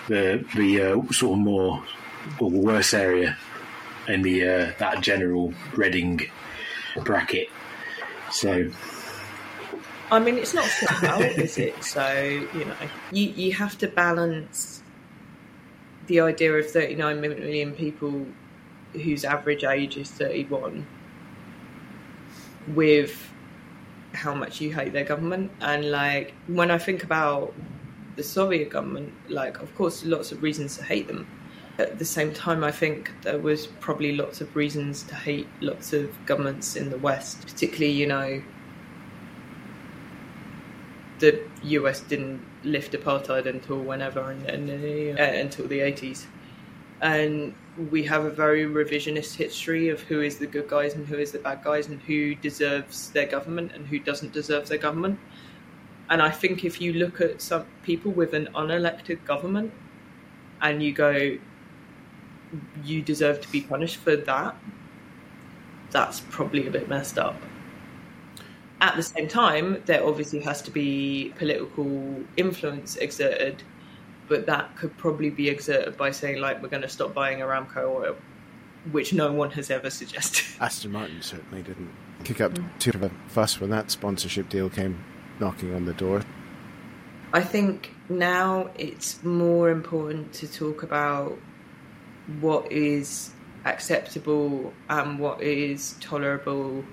the 0.07 0.43
the 0.55 0.81
uh, 0.81 1.11
sort 1.11 1.33
of 1.33 1.39
more 1.39 1.83
or 2.39 2.49
worse 2.49 2.93
area 2.93 3.37
in 4.07 4.21
the 4.21 4.47
uh, 4.47 4.71
that 4.79 5.01
general 5.01 5.53
Reading 5.75 6.21
bracket. 7.03 7.49
So 8.31 8.69
I 10.11 10.19
mean, 10.19 10.37
it's 10.37 10.53
not 10.53 10.65
flat 10.65 11.03
out, 11.03 11.21
is 11.21 11.57
it? 11.57 11.83
So 11.83 12.07
you 12.53 12.65
know, 12.65 12.75
you 13.11 13.29
you 13.29 13.53
have 13.53 13.77
to 13.79 13.87
balance 13.87 14.83
the 16.07 16.21
idea 16.21 16.53
of 16.53 16.69
39 16.69 17.19
million 17.19 17.73
people 17.73 18.25
whose 18.93 19.25
average 19.25 19.63
age 19.63 19.97
is 19.97 20.09
31 20.11 20.85
with 22.73 23.31
how 24.13 24.33
much 24.33 24.61
you 24.61 24.73
hate 24.73 24.93
their 24.93 25.03
government 25.03 25.51
and 25.61 25.91
like 25.91 26.33
when 26.47 26.71
i 26.71 26.77
think 26.77 27.03
about 27.03 27.53
the 28.15 28.23
soviet 28.23 28.69
government 28.69 29.11
like 29.29 29.59
of 29.59 29.73
course 29.75 30.05
lots 30.05 30.31
of 30.31 30.41
reasons 30.41 30.77
to 30.77 30.83
hate 30.83 31.07
them 31.07 31.27
at 31.77 31.99
the 31.99 32.05
same 32.05 32.33
time 32.33 32.63
i 32.63 32.71
think 32.71 33.11
there 33.23 33.37
was 33.37 33.67
probably 33.67 34.15
lots 34.15 34.39
of 34.39 34.55
reasons 34.55 35.03
to 35.03 35.15
hate 35.15 35.47
lots 35.59 35.91
of 35.91 36.09
governments 36.25 36.75
in 36.75 36.89
the 36.89 36.97
west 36.97 37.41
particularly 37.41 37.91
you 37.91 38.07
know 38.07 38.41
the 41.19 41.41
US 41.63 42.01
didn't 42.01 42.41
lift 42.63 42.93
apartheid 42.93 43.45
until 43.45 43.79
whenever, 43.79 44.21
uh, 44.21 45.21
until 45.21 45.67
the 45.67 45.79
80s. 45.79 46.25
And 47.01 47.53
we 47.91 48.03
have 48.03 48.25
a 48.25 48.29
very 48.29 48.65
revisionist 48.65 49.35
history 49.35 49.89
of 49.89 50.01
who 50.01 50.21
is 50.21 50.37
the 50.37 50.47
good 50.47 50.67
guys 50.67 50.95
and 50.95 51.07
who 51.07 51.17
is 51.17 51.31
the 51.31 51.39
bad 51.39 51.63
guys, 51.63 51.87
and 51.87 52.01
who 52.01 52.35
deserves 52.35 53.09
their 53.11 53.25
government 53.25 53.71
and 53.73 53.85
who 53.87 53.99
doesn't 53.99 54.33
deserve 54.33 54.67
their 54.67 54.77
government. 54.77 55.19
And 56.09 56.21
I 56.21 56.29
think 56.29 56.63
if 56.63 56.79
you 56.79 56.93
look 56.93 57.19
at 57.19 57.41
some 57.41 57.65
people 57.83 58.11
with 58.11 58.33
an 58.33 58.49
unelected 58.55 59.23
government 59.25 59.71
and 60.61 60.81
you 60.81 60.93
go, 60.93 61.37
you 62.83 63.01
deserve 63.01 63.41
to 63.41 63.51
be 63.51 63.61
punished 63.61 63.97
for 63.97 64.15
that, 64.15 64.55
that's 65.91 66.19
probably 66.19 66.67
a 66.67 66.71
bit 66.71 66.87
messed 66.87 67.17
up. 67.17 67.35
At 68.85 68.95
the 68.95 69.01
same 69.01 69.27
time, 69.27 69.81
there 69.87 70.05
obviously 70.05 70.41
has 70.41 70.61
to 70.61 70.69
be 70.69 71.33
political 71.39 72.23
influence 72.37 72.95
exerted, 72.97 73.63
but 74.27 74.45
that 74.45 74.75
could 74.75 74.95
probably 74.95 75.31
be 75.31 75.49
exerted 75.49 75.97
by 75.97 76.11
saying, 76.11 76.39
like, 76.39 76.61
we're 76.61 76.69
going 76.69 76.83
to 76.83 76.87
stop 76.89 77.11
buying 77.11 77.39
Aramco 77.39 77.77
oil, 77.77 78.15
which 78.91 79.11
no 79.11 79.31
one 79.31 79.49
has 79.49 79.71
ever 79.71 79.89
suggested. 79.89 80.45
Aston 80.61 80.91
Martin 80.91 81.23
certainly 81.23 81.63
didn't 81.63 81.89
kick 82.25 82.39
up 82.39 82.53
too 82.77 82.91
much 82.91 82.95
of 82.95 83.01
a 83.01 83.11
fuss 83.27 83.59
when 83.59 83.71
that 83.71 83.89
sponsorship 83.89 84.49
deal 84.49 84.69
came 84.69 85.03
knocking 85.39 85.73
on 85.73 85.85
the 85.85 85.93
door. 85.93 86.21
I 87.33 87.41
think 87.41 87.91
now 88.07 88.69
it's 88.77 89.23
more 89.23 89.71
important 89.71 90.31
to 90.33 90.47
talk 90.47 90.83
about 90.83 91.39
what 92.39 92.71
is 92.71 93.31
acceptable 93.65 94.73
and 94.89 95.17
what 95.17 95.41
is 95.41 95.95
tolerable 96.01 96.85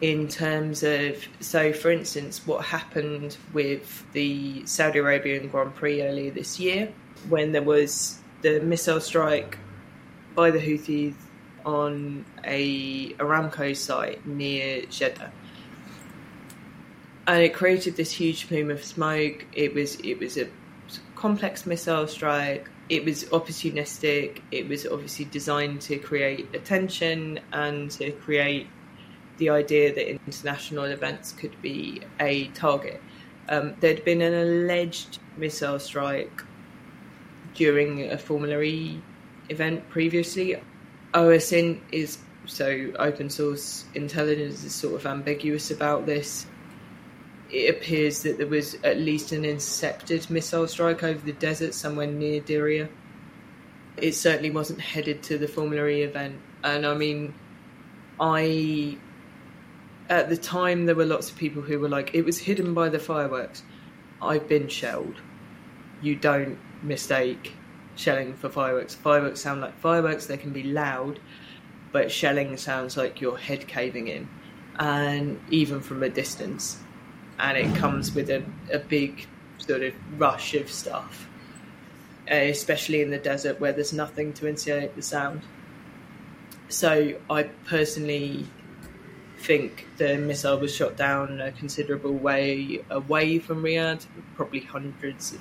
in 0.00 0.28
terms 0.28 0.82
of 0.82 1.28
so 1.40 1.72
for 1.72 1.90
instance 1.90 2.46
what 2.46 2.64
happened 2.64 3.36
with 3.52 4.04
the 4.12 4.64
Saudi 4.66 4.98
Arabian 4.98 5.48
Grand 5.48 5.74
Prix 5.74 6.02
earlier 6.02 6.30
this 6.30 6.58
year 6.58 6.90
when 7.28 7.52
there 7.52 7.62
was 7.62 8.18
the 8.42 8.60
missile 8.60 9.00
strike 9.00 9.58
by 10.34 10.50
the 10.50 10.58
Houthis 10.58 11.14
on 11.64 12.24
a 12.44 13.12
Aramco 13.14 13.76
site 13.76 14.24
near 14.26 14.82
Jeddah. 14.86 15.32
And 17.26 17.42
it 17.42 17.54
created 17.54 17.96
this 17.96 18.10
huge 18.10 18.48
plume 18.48 18.70
of 18.70 18.82
smoke. 18.82 19.44
It 19.52 19.74
was 19.74 19.96
it 19.96 20.18
was 20.18 20.36
a 20.36 20.48
complex 21.14 21.66
missile 21.66 22.06
strike. 22.08 22.68
It 22.88 23.04
was 23.04 23.24
opportunistic. 23.24 24.40
It 24.50 24.68
was 24.68 24.86
obviously 24.86 25.26
designed 25.26 25.82
to 25.82 25.98
create 25.98 26.48
attention 26.54 27.38
and 27.52 27.90
to 27.92 28.10
create 28.12 28.66
the 29.40 29.50
idea 29.50 29.92
that 29.92 30.08
international 30.08 30.84
events 30.84 31.32
could 31.32 31.60
be 31.60 32.02
a 32.20 32.46
target. 32.48 33.02
Um, 33.48 33.74
there'd 33.80 34.04
been 34.04 34.22
an 34.22 34.34
alleged 34.34 35.18
missile 35.36 35.80
strike 35.80 36.42
during 37.54 38.10
a 38.12 38.18
Formula 38.18 38.60
E 38.60 39.02
event 39.48 39.88
previously. 39.88 40.56
OSINT 41.14 41.80
is 41.90 42.18
so 42.46 42.92
open 42.98 43.30
source 43.30 43.84
intelligence 43.94 44.62
is 44.62 44.74
sort 44.74 44.94
of 44.94 45.06
ambiguous 45.06 45.70
about 45.70 46.06
this. 46.06 46.46
It 47.50 47.74
appears 47.74 48.22
that 48.22 48.38
there 48.38 48.46
was 48.46 48.76
at 48.84 48.98
least 48.98 49.32
an 49.32 49.44
intercepted 49.44 50.30
missile 50.30 50.68
strike 50.68 51.02
over 51.02 51.24
the 51.24 51.32
desert 51.32 51.74
somewhere 51.74 52.06
near 52.06 52.40
Diriyah. 52.40 52.88
It 53.96 54.12
certainly 54.12 54.50
wasn't 54.50 54.80
headed 54.80 55.22
to 55.24 55.38
the 55.38 55.48
Formula 55.48 55.86
E 55.88 56.02
event. 56.02 56.36
And 56.62 56.86
I 56.86 56.94
mean, 56.94 57.34
I. 58.20 58.98
At 60.10 60.28
the 60.28 60.36
time, 60.36 60.84
there 60.84 60.94
were 60.94 61.06
lots 61.06 61.30
of 61.30 61.36
people 61.38 61.62
who 61.62 61.78
were 61.78 61.88
like, 61.88 62.14
it 62.14 62.22
was 62.22 62.38
hidden 62.38 62.74
by 62.74 62.90
the 62.90 62.98
fireworks. 62.98 63.62
I've 64.20 64.46
been 64.46 64.68
shelled. 64.68 65.22
You 66.02 66.16
don't 66.16 66.58
mistake 66.82 67.54
shelling 67.96 68.34
for 68.34 68.50
fireworks. 68.50 68.94
Fireworks 68.94 69.40
sound 69.40 69.62
like 69.62 69.78
fireworks, 69.78 70.26
they 70.26 70.36
can 70.36 70.52
be 70.52 70.64
loud, 70.64 71.18
but 71.92 72.12
shelling 72.12 72.58
sounds 72.58 72.98
like 72.98 73.22
your 73.22 73.38
head 73.38 73.66
caving 73.66 74.08
in, 74.08 74.28
and 74.78 75.40
even 75.50 75.80
from 75.80 76.02
a 76.02 76.10
distance 76.10 76.80
and 77.40 77.56
it 77.56 77.74
comes 77.76 78.14
with 78.14 78.30
a, 78.30 78.42
a 78.72 78.78
big 78.78 79.26
sort 79.58 79.82
of 79.82 79.94
rush 80.18 80.54
of 80.54 80.70
stuff, 80.70 81.26
especially 82.28 83.00
in 83.00 83.10
the 83.10 83.18
desert 83.18 83.58
where 83.60 83.72
there's 83.72 83.92
nothing 83.92 84.32
to 84.34 84.46
insulate 84.46 84.94
the 84.94 85.02
sound. 85.02 85.42
So 86.68 87.14
I 87.28 87.44
personally 87.44 88.46
think 89.40 89.86
the 89.96 90.18
missile 90.18 90.58
was 90.58 90.74
shot 90.74 90.96
down 90.96 91.40
a 91.40 91.50
considerable 91.52 92.12
way 92.12 92.84
away 92.90 93.38
from 93.38 93.62
Riyadh, 93.62 94.04
probably 94.36 94.60
hundreds 94.60 95.36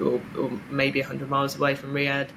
or, 0.00 0.20
or 0.38 0.50
maybe 0.70 1.00
100 1.00 1.28
miles 1.28 1.56
away 1.56 1.74
from 1.74 1.92
Riyadh. 1.92 2.28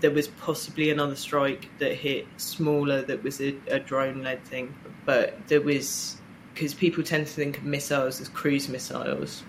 There 0.00 0.10
was 0.10 0.28
possibly 0.28 0.90
another 0.90 1.16
strike 1.16 1.68
that 1.78 1.94
hit 1.94 2.26
smaller, 2.36 3.02
that 3.02 3.22
was 3.22 3.40
a, 3.40 3.54
a 3.68 3.80
drone 3.80 4.22
led 4.22 4.44
thing, 4.44 4.74
but 5.06 5.48
there 5.48 5.60
was 5.60 6.16
because 6.52 6.74
people 6.74 7.02
tend 7.02 7.26
to 7.26 7.32
think 7.32 7.58
of 7.58 7.64
missiles 7.64 8.20
as 8.20 8.28
cruise 8.28 8.68
missiles, 8.68 9.42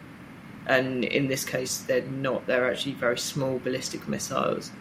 and 0.65 1.04
in 1.04 1.28
this 1.28 1.43
case, 1.43 1.80
they're 1.80 2.02
not. 2.04 2.47
They're 2.47 2.71
actually 2.71 2.93
very 2.93 3.17
small 3.17 3.60
ballistic 3.60 4.08
missiles. 4.08 4.71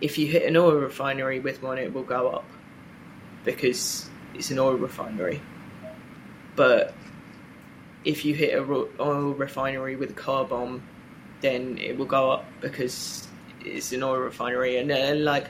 If 0.00 0.18
you 0.18 0.26
hit 0.26 0.42
an 0.42 0.56
oil 0.56 0.74
refinery 0.74 1.38
with 1.38 1.62
one, 1.62 1.78
it 1.78 1.94
will 1.94 2.02
go 2.02 2.28
up 2.28 2.48
because 3.44 4.08
it's 4.34 4.50
an 4.50 4.58
oil 4.58 4.74
refinery. 4.74 5.40
But 6.56 6.94
if 8.04 8.24
you 8.24 8.34
hit 8.34 8.54
a 8.54 8.62
oil 9.00 9.34
refinery 9.34 9.96
with 9.96 10.10
a 10.10 10.14
car 10.14 10.44
bomb, 10.44 10.82
then 11.40 11.78
it 11.78 11.96
will 11.96 12.06
go 12.06 12.30
up 12.30 12.44
because 12.60 13.28
it's 13.64 13.92
an 13.92 14.02
oil 14.02 14.18
refinery. 14.18 14.76
And 14.78 14.90
uh, 14.90 15.14
like 15.16 15.48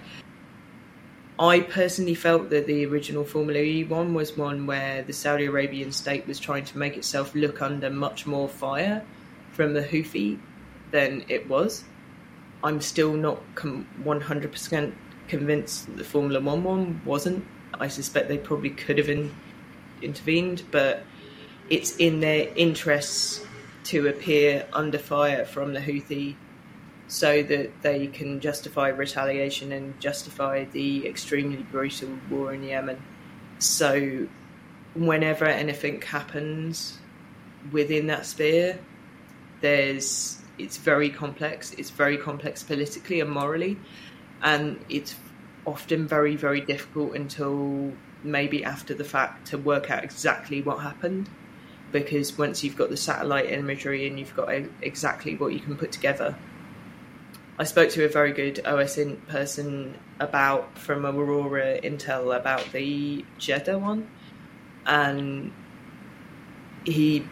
I 1.38 1.60
personally 1.60 2.14
felt 2.14 2.50
that 2.50 2.66
the 2.66 2.86
original 2.86 3.24
Formula 3.24 3.58
E 3.58 3.82
one 3.84 4.14
was 4.14 4.36
one 4.36 4.66
where 4.66 5.02
the 5.02 5.12
Saudi 5.12 5.46
Arabian 5.46 5.90
state 5.90 6.26
was 6.28 6.38
trying 6.38 6.64
to 6.66 6.78
make 6.78 6.96
itself 6.96 7.34
look 7.34 7.60
under 7.60 7.90
much 7.90 8.26
more 8.26 8.48
fire 8.48 9.04
from 9.50 9.74
the 9.74 9.82
Houthi 9.82 10.38
than 10.92 11.24
it 11.28 11.48
was. 11.48 11.84
I'm 12.62 12.80
still 12.80 13.14
not 13.14 13.42
com- 13.56 13.86
100% 14.04 14.92
convinced 15.26 15.86
that 15.86 15.96
the 15.96 16.04
Formula 16.04 16.40
One 16.40 16.62
one 16.62 17.00
wasn't. 17.04 17.44
I 17.80 17.88
suspect 17.88 18.28
they 18.28 18.38
probably 18.38 18.70
could 18.70 18.98
have 18.98 19.08
in- 19.08 19.34
intervened, 20.02 20.62
but 20.70 21.04
it's 21.70 21.96
in 21.96 22.20
their 22.20 22.48
interests 22.56 23.44
to 23.84 24.08
appear 24.08 24.66
under 24.72 24.98
fire 24.98 25.44
from 25.44 25.72
the 25.72 25.80
Houthi 25.80 26.36
so 27.06 27.42
that 27.42 27.82
they 27.82 28.06
can 28.06 28.40
justify 28.40 28.88
retaliation 28.88 29.72
and 29.72 29.98
justify 30.00 30.64
the 30.64 31.06
extremely 31.06 31.62
brutal 31.70 32.08
war 32.30 32.54
in 32.54 32.62
Yemen. 32.62 33.02
So, 33.58 34.26
whenever 34.94 35.44
anything 35.44 36.00
happens 36.00 36.98
within 37.72 38.06
that 38.08 38.26
sphere, 38.26 38.78
there's 39.60 40.40
it's 40.58 40.76
very 40.76 41.10
complex. 41.10 41.72
It's 41.72 41.90
very 41.90 42.16
complex 42.16 42.62
politically 42.62 43.20
and 43.20 43.30
morally, 43.30 43.76
and 44.42 44.82
it's 44.88 45.14
often 45.66 46.06
very 46.06 46.36
very 46.36 46.60
difficult 46.60 47.14
until 47.14 47.92
maybe 48.22 48.64
after 48.64 48.94
the 48.94 49.04
fact 49.04 49.48
to 49.48 49.58
work 49.58 49.90
out 49.90 50.02
exactly 50.02 50.62
what 50.62 50.80
happened. 50.80 51.28
Because 51.92 52.36
once 52.36 52.64
you've 52.64 52.76
got 52.76 52.90
the 52.90 52.96
satellite 52.96 53.52
imagery 53.52 54.06
and 54.08 54.18
you've 54.18 54.34
got 54.34 54.48
exactly 54.82 55.36
what 55.36 55.52
you 55.52 55.60
can 55.60 55.76
put 55.76 55.92
together. 55.92 56.36
I 57.56 57.64
spoke 57.64 57.90
to 57.90 58.04
a 58.04 58.08
very 58.08 58.32
good 58.32 58.56
OSINT 58.64 59.28
person 59.28 59.96
about 60.18 60.76
from 60.76 61.06
Aurora 61.06 61.78
Intel 61.80 62.36
about 62.36 62.72
the 62.72 63.24
Jeddah 63.38 63.78
one, 63.78 64.08
and 64.86 65.52
he 66.84 67.24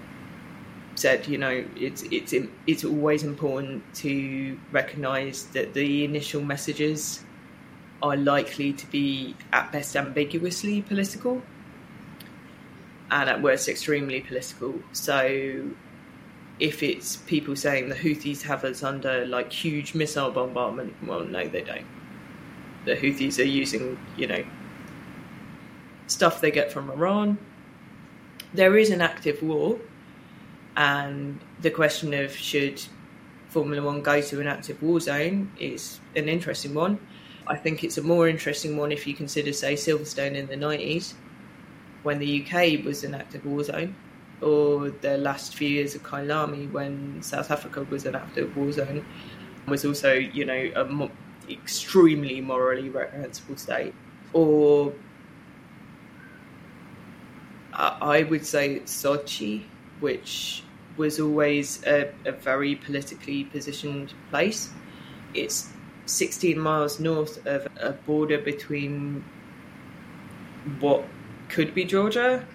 said, 0.94 1.26
you 1.26 1.38
know, 1.38 1.64
it's 1.74 2.02
it's 2.12 2.32
it's 2.68 2.84
always 2.84 3.24
important 3.24 3.82
to 3.96 4.56
recognise 4.70 5.46
that 5.46 5.74
the 5.74 6.04
initial 6.04 6.40
messages 6.40 7.24
are 8.02 8.16
likely 8.16 8.72
to 8.72 8.86
be 8.90 9.36
at 9.52 9.70
best 9.72 9.96
ambiguously 9.96 10.82
political, 10.82 11.40
and 13.10 13.30
at 13.30 13.40
worst 13.40 13.68
extremely 13.68 14.20
political. 14.20 14.74
So 14.92 15.70
if 16.58 16.82
it's 16.82 17.16
people 17.16 17.56
saying 17.56 17.88
the 17.88 17.94
Houthis 17.94 18.42
have 18.42 18.64
us 18.64 18.82
under 18.82 19.24
like 19.26 19.52
huge 19.52 19.94
missile 19.94 20.30
bombardment, 20.30 20.94
well, 21.06 21.24
no, 21.24 21.46
they 21.46 21.62
don't. 21.62 21.86
The 22.84 22.96
Houthis 22.96 23.38
are 23.38 23.44
using, 23.44 23.98
you 24.16 24.26
know, 24.26 24.44
stuff 26.08 26.40
they 26.40 26.50
get 26.50 26.72
from 26.72 26.90
Iran. 26.90 27.38
There 28.52 28.76
is 28.76 28.90
an 28.90 29.00
active 29.00 29.42
war, 29.42 29.78
and 30.76 31.38
the 31.60 31.70
question 31.70 32.12
of 32.12 32.36
should 32.36 32.82
Formula 33.48 33.82
One 33.82 34.02
go 34.02 34.20
to 34.20 34.40
an 34.40 34.46
active 34.46 34.82
war 34.82 34.98
zone 35.00 35.52
is 35.60 36.00
an 36.16 36.28
interesting 36.28 36.74
one. 36.74 36.98
I 37.46 37.56
think 37.56 37.84
it's 37.84 37.98
a 37.98 38.02
more 38.02 38.28
interesting 38.28 38.76
one 38.76 38.92
if 38.92 39.06
you 39.06 39.14
consider, 39.14 39.52
say, 39.52 39.74
Silverstone 39.74 40.34
in 40.34 40.46
the 40.46 40.56
90s, 40.56 41.14
when 42.02 42.18
the 42.18 42.44
UK 42.44 42.84
was 42.84 43.04
an 43.04 43.14
active 43.14 43.44
war 43.44 43.62
zone 43.62 43.94
or 44.40 44.90
the 44.90 45.16
last 45.18 45.54
few 45.54 45.68
years 45.68 45.94
of 45.94 46.02
Kyalami 46.02 46.70
when 46.72 47.22
South 47.22 47.50
Africa 47.50 47.86
was 47.88 48.06
an 48.06 48.16
active 48.16 48.56
war 48.56 48.72
zone 48.72 49.04
was 49.68 49.84
also, 49.84 50.12
you 50.12 50.44
know, 50.44 50.70
an 50.74 50.92
mo- 50.92 51.10
extremely 51.48 52.40
morally 52.40 52.88
reprehensible 52.88 53.56
state. 53.56 53.94
Or 54.32 54.92
I 57.72 58.24
would 58.24 58.44
say 58.44 58.80
Sochi, 58.80 59.62
which 60.00 60.62
was 60.96 61.20
always 61.20 61.82
a, 61.86 62.12
a 62.26 62.32
very 62.32 62.74
politically 62.74 63.44
positioned 63.44 64.12
place. 64.30 64.70
It's 65.34 65.70
16 66.12 66.58
miles 66.58 67.00
north 67.00 67.44
of 67.46 67.66
a 67.76 67.92
border 67.92 68.38
between 68.38 69.24
what 70.80 71.04
could 71.48 71.74
be 71.74 71.84
Georgia 71.84 72.46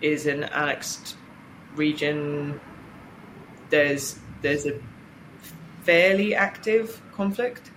is 0.00 0.26
an 0.26 0.44
annexed 0.44 1.16
region. 1.74 2.60
There's 3.70 4.18
there's 4.42 4.66
a 4.66 4.78
fairly 5.82 6.34
active 6.34 7.00
conflict 7.12 7.70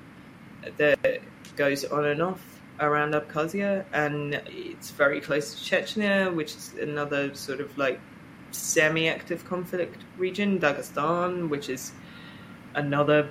that 0.77 1.21
goes 1.55 1.85
on 1.85 2.05
and 2.05 2.21
off 2.21 2.41
around 2.79 3.13
Abkhazia, 3.13 3.85
and 3.93 4.41
it's 4.47 4.91
very 4.91 5.21
close 5.21 5.53
to 5.53 5.75
Chechnya, 5.75 6.33
which 6.33 6.55
is 6.55 6.73
another 6.79 7.33
sort 7.35 7.61
of 7.61 7.77
like 7.77 7.99
semi-active 8.51 9.45
conflict 9.45 10.03
region. 10.17 10.59
Dagestan, 10.59 11.49
which 11.49 11.69
is 11.69 11.93
another 12.75 13.29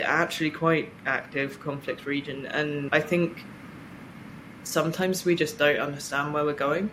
actually 0.00 0.50
quite 0.50 0.92
active 1.06 1.60
conflict 1.60 2.06
region, 2.06 2.46
and 2.46 2.88
I 2.92 3.00
think 3.00 3.44
sometimes 4.64 5.24
we 5.24 5.34
just 5.34 5.58
don't 5.58 5.78
understand 5.78 6.32
where 6.32 6.44
we're 6.44 6.52
going. 6.54 6.90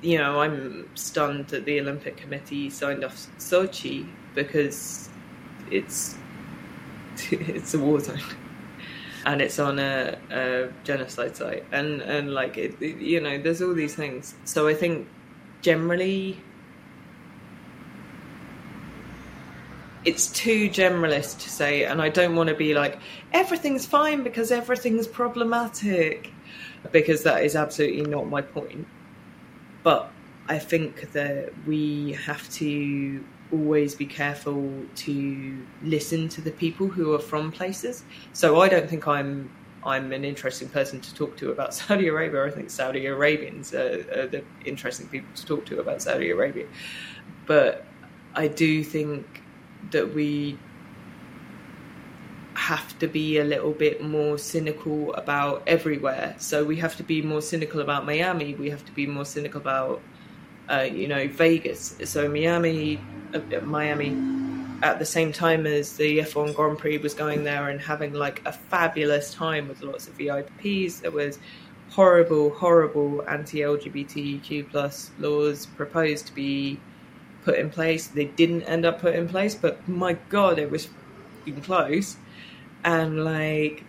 You 0.00 0.18
know, 0.18 0.40
I'm 0.40 0.88
stunned 0.94 1.48
that 1.48 1.64
the 1.64 1.80
Olympic 1.80 2.16
Committee 2.16 2.70
signed 2.70 3.04
off 3.04 3.14
Sochi 3.38 4.06
because 4.34 5.08
it's 5.70 6.16
it's 7.30 7.74
a 7.74 7.78
war 7.78 8.00
zone 8.00 8.20
and 9.26 9.42
it's 9.42 9.58
on 9.58 9.78
a, 9.78 10.16
a 10.30 10.68
genocide 10.84 11.36
site 11.36 11.64
and 11.72 12.00
and 12.02 12.32
like 12.32 12.56
it, 12.56 12.80
it, 12.80 12.96
you 12.96 13.20
know 13.20 13.38
there's 13.38 13.60
all 13.60 13.74
these 13.74 13.94
things 13.94 14.34
so 14.44 14.68
i 14.68 14.74
think 14.74 15.06
generally 15.60 16.40
it's 20.08 20.26
too 20.28 20.68
generalist 20.70 21.40
to 21.40 21.48
say 21.50 21.84
and 21.84 22.00
i 22.00 22.08
don't 22.08 22.34
want 22.34 22.48
to 22.48 22.54
be 22.54 22.74
like 22.74 22.98
everything's 23.32 23.86
fine 23.86 24.22
because 24.22 24.50
everything's 24.50 25.06
problematic 25.06 26.32
because 26.92 27.22
that 27.22 27.44
is 27.44 27.54
absolutely 27.54 28.02
not 28.02 28.28
my 28.28 28.42
point 28.42 28.86
but 29.82 30.10
i 30.48 30.58
think 30.58 31.12
that 31.12 31.52
we 31.66 32.12
have 32.26 32.48
to 32.50 33.22
always 33.52 33.94
be 33.94 34.06
careful 34.06 34.70
to 34.94 35.66
listen 35.82 36.28
to 36.28 36.40
the 36.40 36.50
people 36.50 36.86
who 36.86 37.14
are 37.14 37.18
from 37.18 37.50
places. 37.50 38.04
So 38.32 38.60
I 38.60 38.68
don't 38.68 38.88
think 38.88 39.06
I'm 39.06 39.50
I'm 39.84 40.12
an 40.12 40.24
interesting 40.24 40.68
person 40.68 41.00
to 41.00 41.14
talk 41.14 41.36
to 41.38 41.50
about 41.50 41.72
Saudi 41.80 42.08
Arabia. 42.08 42.44
I 42.44 42.50
think 42.50 42.68
Saudi 42.70 43.06
Arabians 43.06 43.72
are, 43.72 44.04
are 44.16 44.26
the 44.26 44.44
interesting 44.64 45.06
people 45.08 45.30
to 45.34 45.46
talk 45.46 45.64
to 45.66 45.80
about 45.80 46.02
Saudi 46.02 46.30
Arabia. 46.30 46.66
But 47.46 47.84
I 48.34 48.48
do 48.48 48.84
think 48.84 49.42
that 49.90 50.14
we 50.14 50.58
have 52.54 52.98
to 52.98 53.06
be 53.06 53.38
a 53.38 53.44
little 53.44 53.72
bit 53.72 54.02
more 54.02 54.36
cynical 54.36 55.14
about 55.14 55.62
everywhere. 55.66 56.34
So 56.38 56.64
we 56.64 56.76
have 56.76 56.96
to 56.96 57.02
be 57.02 57.22
more 57.22 57.40
cynical 57.40 57.80
about 57.80 58.04
Miami. 58.04 58.54
We 58.54 58.68
have 58.70 58.84
to 58.84 58.92
be 58.92 59.06
more 59.06 59.24
cynical 59.24 59.60
about, 59.60 60.02
uh, 60.68 60.88
you 60.90 61.06
know, 61.06 61.28
Vegas. 61.28 61.96
So 62.04 62.28
Miami 62.28 63.00
Miami 63.62 64.16
at 64.82 64.98
the 64.98 65.04
same 65.04 65.32
time 65.32 65.66
as 65.66 65.96
the 65.96 66.18
F1 66.18 66.54
Grand 66.54 66.78
Prix 66.78 66.98
was 66.98 67.14
going 67.14 67.44
there 67.44 67.68
and 67.68 67.80
having 67.80 68.12
like 68.12 68.42
a 68.44 68.52
fabulous 68.52 69.32
time 69.32 69.68
with 69.68 69.82
lots 69.82 70.06
of 70.06 70.16
VIPs. 70.18 71.00
There 71.00 71.10
was 71.10 71.38
horrible, 71.90 72.50
horrible 72.50 73.26
anti-LGBTQ 73.28 74.70
plus 74.70 75.10
laws 75.18 75.66
proposed 75.66 76.26
to 76.26 76.34
be 76.34 76.78
put 77.44 77.58
in 77.58 77.70
place. 77.70 78.06
They 78.06 78.26
didn't 78.26 78.62
end 78.62 78.84
up 78.84 79.00
put 79.00 79.14
in 79.14 79.28
place, 79.28 79.54
but 79.54 79.86
my 79.88 80.14
god, 80.28 80.58
it 80.58 80.70
was 80.70 80.88
close. 81.62 82.16
And 82.84 83.24
like, 83.24 83.84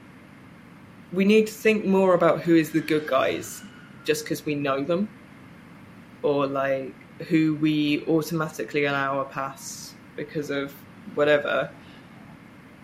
we 1.11 1.25
need 1.25 1.47
to 1.47 1.53
think 1.53 1.85
more 1.85 2.13
about 2.13 2.41
who 2.41 2.55
is 2.55 2.71
the 2.71 2.81
good 2.81 3.07
guys, 3.07 3.61
just 4.05 4.23
because 4.23 4.45
we 4.45 4.55
know 4.55 4.83
them, 4.83 5.09
or 6.23 6.47
like 6.47 6.93
who 7.23 7.55
we 7.55 8.05
automatically 8.05 8.85
allow 8.85 9.19
a 9.19 9.25
pass 9.25 9.93
because 10.15 10.49
of 10.49 10.71
whatever. 11.15 11.69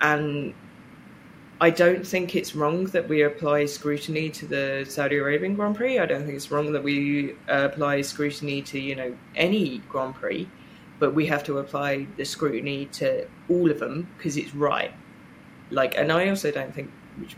And 0.02 0.54
I 1.62 1.70
don't 1.70 2.06
think 2.06 2.36
it's 2.36 2.54
wrong 2.54 2.86
that 2.88 3.08
we 3.08 3.22
apply 3.22 3.66
scrutiny 3.66 4.30
to 4.32 4.46
the 4.46 4.86
Saudi 4.90 5.18
Arabian 5.18 5.56
Grand 5.56 5.76
Prix. 5.76 6.00
I 6.00 6.06
don't 6.06 6.24
think 6.24 6.36
it's 6.36 6.52
wrong 6.52 6.74
that 6.74 6.84
we 6.84 7.32
uh, 7.48 7.70
apply 7.72 8.02
scrutiny 8.02 8.62
to, 8.64 8.80
you 8.80 8.96
know, 8.96 9.16
any 9.36 9.78
Grand 9.90 10.16
Prix, 10.16 10.50
but 11.00 11.14
we 11.14 11.26
have 11.28 11.44
to 11.46 11.60
apply 11.60 12.08
the 12.18 12.26
scrutiny 12.26 12.88
to 12.88 13.26
all 13.50 13.72
of 13.72 13.80
them 13.80 14.08
because 14.18 14.36
it's 14.36 14.54
right. 14.54 14.92
Like, 15.72 15.98
and 15.98 16.12
I 16.12 16.28
also 16.28 16.52
don't 16.52 16.74
think, 16.76 16.92
which, 17.18 17.38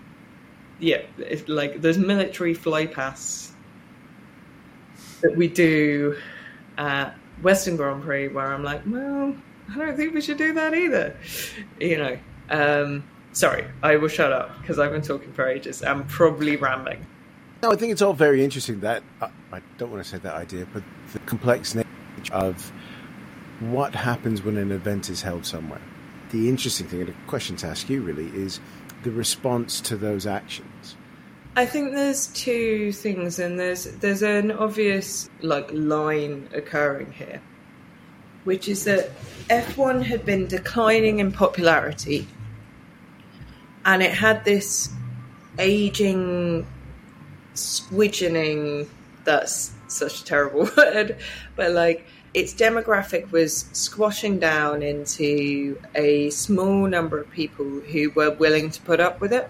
yeah, 0.80 1.04
like 1.48 1.82
there's 1.82 2.00
military 2.00 2.56
fly 2.56 2.88
pass 2.88 3.54
that 5.22 5.36
we 5.36 5.48
do 5.48 6.18
at 6.80 7.16
Western 7.44 7.76
Grand 7.76 8.04
Prix 8.04 8.30
where 8.30 8.52
I'm 8.52 8.64
like, 8.64 8.82
well, 8.88 9.36
I 9.70 9.78
don't 9.78 9.96
think 9.96 10.16
we 10.16 10.22
should 10.22 10.38
do 10.38 10.54
that 10.54 10.74
either. 10.74 11.16
You 11.80 11.98
know, 11.98 12.20
um, 12.50 13.04
sorry, 13.38 13.66
I 13.84 13.96
will 13.98 14.08
shut 14.08 14.34
up 14.34 14.60
because 14.62 14.80
I've 14.80 14.92
been 14.92 15.02
talking 15.02 15.32
for 15.32 15.48
ages. 15.48 15.84
I'm 15.84 16.06
probably 16.08 16.56
rambling. 16.56 17.06
No, 17.64 17.72
I 17.72 17.76
think 17.76 17.92
it's 17.92 18.02
all 18.02 18.14
very 18.14 18.44
interesting. 18.44 18.80
That 18.82 19.04
uh, 19.22 19.30
I 19.52 19.62
don't 19.78 19.92
want 19.92 20.04
to 20.04 20.10
say 20.10 20.18
that 20.18 20.36
idea, 20.36 20.68
but 20.74 20.84
the 21.14 21.20
complex 21.20 21.76
nature 21.76 21.88
of 22.34 22.72
what 23.60 23.96
happens 23.96 24.44
when 24.44 24.58
an 24.58 24.72
event 24.72 25.10
is 25.10 25.22
held 25.22 25.46
somewhere. 25.46 25.82
The 26.32 26.50
interesting 26.50 26.88
thing, 26.88 27.02
and 27.02 27.10
a 27.10 27.16
question 27.28 27.56
to 27.58 27.68
ask 27.68 27.90
you 27.90 28.02
really, 28.02 28.28
is 28.28 28.60
the 29.04 29.12
response 29.12 29.82
to 29.82 29.96
those 29.96 30.28
actions. 30.28 30.96
I 31.56 31.66
think 31.66 31.94
there's 31.94 32.28
two 32.28 32.92
things, 32.92 33.40
and 33.40 33.60
there's 33.60 33.86
there's 33.86 34.22
an 34.22 34.52
obvious 34.52 35.30
like 35.42 35.70
line 35.72 36.50
occurring 36.54 37.12
here, 37.12 37.42
which 38.44 38.68
is 38.68 38.84
that 38.84 39.10
F1 39.50 40.04
had 40.04 40.26
been 40.26 40.46
declining 40.46 41.20
in 41.20 41.32
popularity, 41.32 42.28
and 43.88 44.04
it 44.04 44.12
had 44.12 44.44
this 44.44 44.90
aging, 45.58 46.68
squidgening. 47.56 48.88
That's 49.24 49.72
such 49.88 50.22
a 50.22 50.26
terrible 50.26 50.70
word, 50.78 51.18
but 51.56 51.72
like 51.72 52.06
its 52.34 52.54
demographic 52.54 53.32
was 53.32 53.66
squashing 53.72 54.40
down 54.40 54.84
into 54.84 55.82
a 55.96 56.30
small 56.30 56.86
number 56.88 57.18
of 57.18 57.32
people 57.32 57.66
who 57.66 58.12
were 58.12 58.32
willing 58.32 58.70
to 58.70 58.82
put 58.82 59.00
up 59.00 59.22
with 59.22 59.32
it 59.32 59.50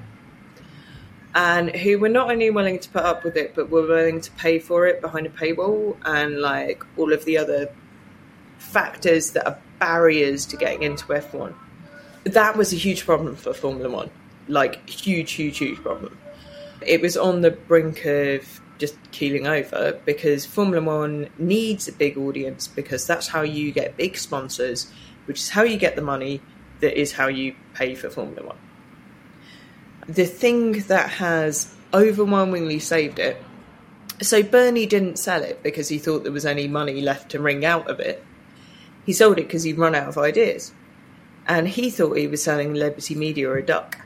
and 1.34 1.76
who 1.76 1.98
were 2.00 2.08
not 2.08 2.30
only 2.32 2.50
willing 2.52 2.80
to 2.80 2.90
put 2.90 3.04
up 3.04 3.24
with 3.24 3.36
it, 3.36 3.56
but 3.56 3.70
were 3.70 3.86
willing 3.88 4.22
to 4.22 4.32
pay 4.32 4.60
for 4.60 4.86
it 4.86 5.02
behind 5.02 5.26
a 5.26 5.30
paywall 5.32 5.98
and 6.06 6.40
like 6.40 6.84
all 6.96 7.12
of 7.12 7.26
the 7.26 7.38
other 7.38 7.70
factors 8.60 9.32
that 9.32 9.48
are 9.48 9.58
barriers 9.80 10.46
to 10.46 10.58
getting 10.58 10.84
into 10.84 11.06
F1. 11.06 11.54
That 12.24 12.56
was 12.56 12.72
a 12.72 12.76
huge 12.76 13.06
problem 13.06 13.36
for 13.36 13.54
Formula 13.54 13.90
One. 13.90 14.10
Like, 14.48 14.90
huge, 14.90 15.32
huge, 15.34 15.58
huge 15.58 15.80
problem. 15.80 16.18
It 16.86 17.02
was 17.02 17.18
on 17.18 17.42
the 17.42 17.52
brink 17.52 18.06
of 18.06 18.62
just 18.78 18.96
keeling 19.12 19.48
over 19.48 20.00
because 20.06 20.46
Formula 20.46 20.84
One 20.84 21.30
needs 21.38 21.88
a 21.88 21.92
big 21.92 22.18
audience 22.18 22.68
because 22.68 23.08
that's 23.08 23.28
how 23.28 23.42
you 23.42 23.72
get 23.72 23.98
big 23.98 24.18
sponsors, 24.18 24.92
which 25.26 25.40
is 25.40 25.50
how 25.50 25.64
you 25.64 25.78
get 25.78 25.96
the 25.96 26.02
money, 26.02 26.42
that 26.80 27.00
is 27.00 27.14
how 27.14 27.28
you 27.28 27.56
pay 27.74 27.96
for 27.96 28.10
Formula 28.10 28.46
One 28.46 28.58
the 30.08 30.26
thing 30.26 30.74
that 30.84 31.10
has 31.10 31.74
overwhelmingly 31.94 32.80
saved 32.80 33.20
it. 33.20 33.42
So 34.22 34.42
Bernie 34.42 34.86
didn't 34.86 35.20
sell 35.20 35.44
it 35.44 35.62
because 35.62 35.90
he 35.90 36.00
thought 36.00 36.24
there 36.24 36.32
was 36.32 36.46
any 36.46 36.68
money 36.68 37.02
left 37.02 37.32
to 37.32 37.40
wring 37.40 37.66
out 37.66 37.90
of 37.90 38.00
it. 38.00 38.24
He 39.06 39.14
sold 39.14 39.38
it 39.38 39.48
because 39.48 39.64
he'd 39.64 39.78
run 39.78 39.96
out 39.96 40.08
of 40.08 40.18
ideas. 40.18 40.74
And 41.46 41.68
he 41.68 41.90
thought 41.90 42.18
he 42.18 42.28
was 42.28 42.44
selling 42.44 42.74
Liberty 42.74 43.16
Media 43.16 43.54
a 43.54 43.62
duck. 43.62 44.00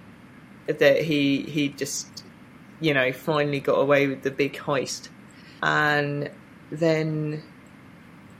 That 0.67 1.01
he 1.01 1.41
he 1.41 1.69
just, 1.69 2.23
you 2.79 2.93
know, 2.93 3.11
finally 3.11 3.59
got 3.59 3.79
away 3.79 4.07
with 4.07 4.21
the 4.21 4.31
big 4.31 4.53
heist. 4.53 5.09
And 5.63 6.29
then 6.71 7.43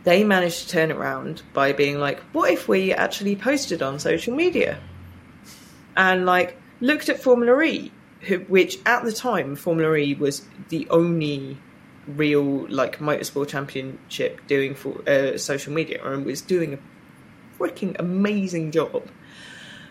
they 0.03 0.24
managed 0.24 0.63
to 0.63 0.69
turn 0.69 0.91
it 0.91 0.97
around 0.97 1.43
by 1.53 1.74
being 1.74 1.99
like, 1.99 2.19
what 2.34 2.51
if 2.51 2.67
we 2.67 2.93
actually 2.93 3.36
posted 3.36 3.82
on 3.82 3.99
social 3.99 4.36
media? 4.36 4.80
And 5.95 6.26
like, 6.26 6.57
looked 6.80 7.09
at 7.09 7.22
Formula 7.22 7.61
E, 7.61 7.91
which 8.47 8.80
at 8.86 9.03
the 9.03 9.11
time 9.11 9.55
Formula 9.55 9.95
E 9.95 10.15
was 10.15 10.45
the 10.69 10.88
only 10.89 11.57
real 12.07 12.67
like 12.67 12.97
motorsport 12.97 13.47
championship 13.47 14.41
doing 14.47 14.74
for 14.74 15.07
uh, 15.07 15.38
social 15.38 15.72
media 15.72 16.03
and 16.03 16.26
was 16.26 16.41
doing 16.41 16.74
a 16.74 16.80
freaking 17.59 17.95
amazing 17.99 18.72
job. 18.72 19.07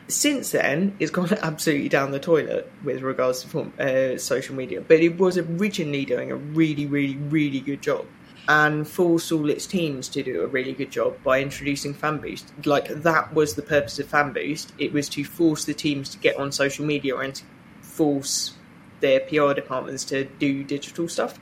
Since 0.09 0.51
then, 0.51 0.97
it's 0.99 1.11
gone 1.11 1.33
absolutely 1.43 1.89
down 1.89 2.11
the 2.11 2.19
toilet 2.19 2.71
with 2.83 3.03
regards 3.03 3.45
to 3.45 3.73
uh, 3.79 4.19
social 4.19 4.55
media, 4.55 4.81
but 4.81 5.01
it 5.01 5.19
was 5.19 5.39
originally 5.39 6.05
doing 6.05 6.31
a 6.31 6.37
really, 6.37 6.87
really, 6.87 7.17
really 7.17 7.61
good 7.61 7.83
job. 7.83 8.07
and 8.49 8.89
force 8.89 9.31
all 9.31 9.49
its 9.49 9.67
teams 9.67 10.09
to 10.09 10.25
do 10.25 10.43
a 10.43 10.47
really 10.47 10.73
good 10.73 10.91
job 10.91 11.17
by 11.23 11.41
introducing 11.41 11.95
fan 11.95 12.19
boost. 12.19 12.53
Like 12.65 12.89
that 12.89 13.33
was 13.33 13.55
the 13.55 13.63
purpose 13.63 14.01
of 14.01 14.09
fan 14.09 14.33
boost. 14.33 14.73
It 14.77 14.93
was 14.93 15.09
to 15.11 15.25
force 15.25 15.65
the 15.67 15.75
teams 15.75 16.09
to 16.11 16.19
get 16.19 16.37
on 16.37 16.51
social 16.51 16.85
media 16.85 17.17
and 17.17 17.33
to 17.35 17.45
force 17.81 18.55
their 19.01 19.21
PR 19.21 19.53
departments 19.53 20.05
to 20.07 20.25
do 20.25 20.65
digital 20.65 21.09
stuff. 21.09 21.39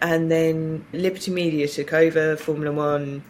And 0.00 0.30
then 0.30 0.84
Liberty 0.92 1.30
Media 1.30 1.68
took 1.68 1.92
over 1.92 2.36
Formula 2.36 2.72
One, 2.72 3.24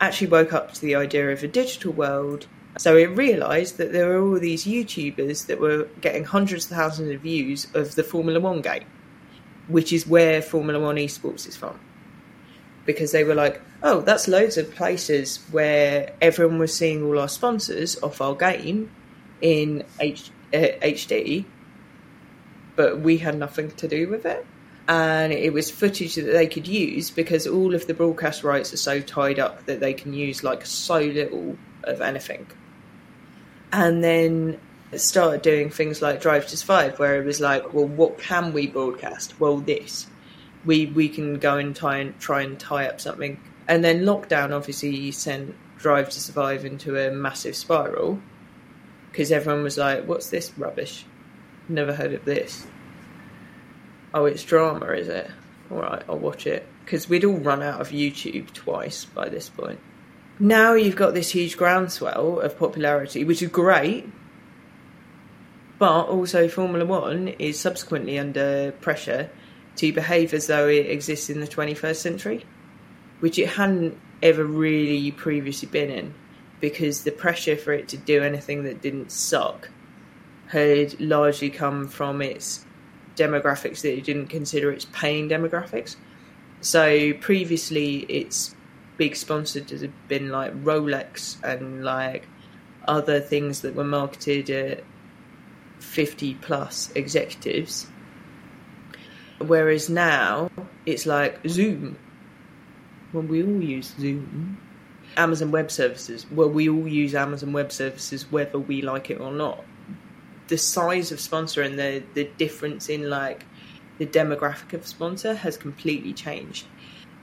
actually 0.00 0.28
woke 0.28 0.52
up 0.52 0.74
to 0.74 0.80
the 0.80 0.94
idea 0.94 1.30
of 1.30 1.42
a 1.42 1.48
digital 1.48 1.92
world. 1.92 2.46
So 2.78 2.96
it 2.96 3.16
realised 3.16 3.76
that 3.76 3.92
there 3.92 4.08
were 4.08 4.26
all 4.26 4.40
these 4.40 4.64
YouTubers 4.64 5.46
that 5.46 5.60
were 5.60 5.88
getting 6.00 6.24
hundreds 6.24 6.70
of 6.70 6.76
thousands 6.76 7.10
of 7.10 7.20
views 7.20 7.66
of 7.74 7.94
the 7.94 8.02
Formula 8.02 8.40
One 8.40 8.62
game, 8.62 8.84
which 9.68 9.92
is 9.92 10.06
where 10.06 10.40
Formula 10.40 10.80
One 10.80 10.96
esports 10.96 11.46
is 11.46 11.56
from 11.56 11.78
because 12.84 13.12
they 13.12 13.24
were 13.24 13.34
like, 13.34 13.60
oh, 13.82 14.00
that's 14.00 14.28
loads 14.28 14.56
of 14.56 14.74
places 14.74 15.38
where 15.50 16.12
everyone 16.20 16.58
was 16.58 16.74
seeing 16.74 17.04
all 17.04 17.18
our 17.18 17.28
sponsors 17.28 18.00
off 18.02 18.20
our 18.20 18.34
game 18.34 18.90
in 19.40 19.84
H- 20.00 20.30
uh, 20.52 20.58
HD, 20.82 21.44
but 22.76 23.00
we 23.00 23.18
had 23.18 23.38
nothing 23.38 23.70
to 23.72 23.88
do 23.88 24.08
with 24.08 24.26
it. 24.26 24.44
And 24.88 25.32
it 25.32 25.52
was 25.52 25.70
footage 25.70 26.16
that 26.16 26.22
they 26.22 26.46
could 26.48 26.66
use 26.66 27.10
because 27.10 27.46
all 27.46 27.74
of 27.74 27.86
the 27.86 27.94
broadcast 27.94 28.42
rights 28.42 28.72
are 28.72 28.78
so 28.78 29.00
tied 29.00 29.38
up 29.38 29.64
that 29.66 29.78
they 29.78 29.94
can 29.94 30.12
use 30.12 30.42
like 30.42 30.66
so 30.66 30.98
little 30.98 31.56
of 31.84 32.00
anything. 32.00 32.46
And 33.72 34.04
then 34.04 34.60
started 34.94 35.40
doing 35.42 35.70
things 35.70 36.02
like 36.02 36.20
Drive 36.20 36.46
to 36.48 36.56
Survive, 36.56 36.98
where 36.98 37.20
it 37.20 37.24
was 37.24 37.40
like, 37.40 37.72
well, 37.72 37.86
what 37.86 38.18
can 38.18 38.52
we 38.52 38.66
broadcast? 38.66 39.40
Well, 39.40 39.58
this 39.58 40.06
we 40.64 40.86
we 40.86 41.08
can 41.08 41.38
go 41.38 41.56
and 41.56 41.74
try 41.74 41.98
and 41.98 42.18
try 42.20 42.42
and 42.42 42.58
tie 42.58 42.86
up 42.86 43.00
something. 43.00 43.40
And 43.68 43.84
then 43.84 44.02
lockdown 44.02 44.52
obviously 44.54 45.10
sent 45.12 45.54
Drive 45.78 46.10
to 46.10 46.20
Survive 46.20 46.64
into 46.64 46.96
a 46.96 47.10
massive 47.10 47.56
spiral 47.56 48.20
because 49.10 49.32
everyone 49.32 49.62
was 49.62 49.78
like, 49.78 50.04
"What's 50.06 50.30
this 50.30 50.52
rubbish? 50.56 51.04
Never 51.68 51.94
heard 51.94 52.12
of 52.12 52.24
this." 52.24 52.66
Oh, 54.14 54.26
it's 54.26 54.44
drama, 54.44 54.86
is 54.92 55.08
it? 55.08 55.30
All 55.70 55.78
right, 55.78 56.02
I'll 56.08 56.18
watch 56.18 56.46
it 56.46 56.66
because 56.84 57.08
we'd 57.08 57.24
all 57.24 57.38
run 57.38 57.62
out 57.62 57.80
of 57.80 57.90
YouTube 57.90 58.52
twice 58.52 59.04
by 59.04 59.28
this 59.28 59.48
point. 59.48 59.80
Now 60.38 60.74
you've 60.74 60.96
got 60.96 61.14
this 61.14 61.30
huge 61.30 61.56
groundswell 61.56 62.40
of 62.40 62.58
popularity, 62.58 63.24
which 63.24 63.42
is 63.42 63.50
great, 63.50 64.08
but 65.78 66.06
also 66.06 66.48
Formula 66.48 66.84
One 66.84 67.28
is 67.28 67.60
subsequently 67.60 68.18
under 68.18 68.72
pressure 68.80 69.30
to 69.76 69.92
behave 69.92 70.34
as 70.34 70.46
though 70.46 70.68
it 70.68 70.86
exists 70.90 71.30
in 71.30 71.40
the 71.40 71.46
21st 71.46 71.96
century, 71.96 72.44
which 73.20 73.38
it 73.38 73.48
hadn't 73.48 73.98
ever 74.22 74.44
really 74.44 75.10
previously 75.10 75.68
been 75.68 75.90
in, 75.90 76.14
because 76.60 77.04
the 77.04 77.10
pressure 77.10 77.56
for 77.56 77.72
it 77.72 77.88
to 77.88 77.96
do 77.96 78.22
anything 78.22 78.64
that 78.64 78.80
didn't 78.80 79.10
suck 79.10 79.70
had 80.48 80.98
largely 81.00 81.50
come 81.50 81.88
from 81.88 82.22
its 82.22 82.64
demographics 83.16 83.82
that 83.82 83.96
it 83.96 84.04
didn't 84.04 84.28
consider 84.28 84.70
its 84.70 84.86
paying 84.92 85.28
demographics. 85.28 85.96
So 86.60 87.12
previously, 87.14 87.98
its 88.00 88.54
big 89.02 89.16
sponsors 89.16 89.84
been 90.08 90.28
like 90.28 90.52
Rolex 90.64 91.36
and 91.42 91.84
like 91.84 92.28
other 92.86 93.20
things 93.20 93.62
that 93.62 93.74
were 93.74 93.84
marketed 93.84 94.50
at 94.50 94.84
50 95.80 96.34
plus 96.34 96.92
executives 96.94 97.86
Whereas 99.46 99.88
now 99.88 100.50
it's 100.86 101.06
like 101.06 101.40
Zoom. 101.48 101.98
Well, 103.12 103.24
we 103.24 103.42
all 103.42 103.62
use 103.62 103.94
Zoom. 103.98 104.58
Amazon 105.16 105.50
Web 105.50 105.70
Services. 105.70 106.26
Well, 106.30 106.48
we 106.48 106.68
all 106.68 106.88
use 106.88 107.14
Amazon 107.14 107.52
Web 107.52 107.70
Services 107.72 108.30
whether 108.30 108.58
we 108.58 108.82
like 108.82 109.10
it 109.10 109.20
or 109.20 109.32
not. 109.32 109.64
The 110.48 110.56
size 110.56 111.12
of 111.12 111.20
sponsor 111.20 111.62
and 111.62 111.78
the 111.78 112.02
the 112.14 112.24
difference 112.38 112.88
in 112.88 113.10
like 113.10 113.44
the 113.98 114.06
demographic 114.06 114.72
of 114.72 114.86
sponsor 114.86 115.34
has 115.34 115.56
completely 115.56 116.12
changed. 116.12 116.66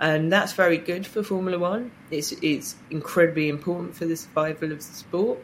And 0.01 0.31
that's 0.31 0.53
very 0.53 0.77
good 0.77 1.05
for 1.05 1.23
Formula 1.23 1.59
One. 1.59 1.91
It's 2.09 2.31
it's 2.41 2.75
incredibly 2.89 3.49
important 3.49 3.95
for 3.95 4.05
the 4.05 4.15
survival 4.15 4.71
of 4.71 4.77
the 4.77 4.93
sport 4.93 5.39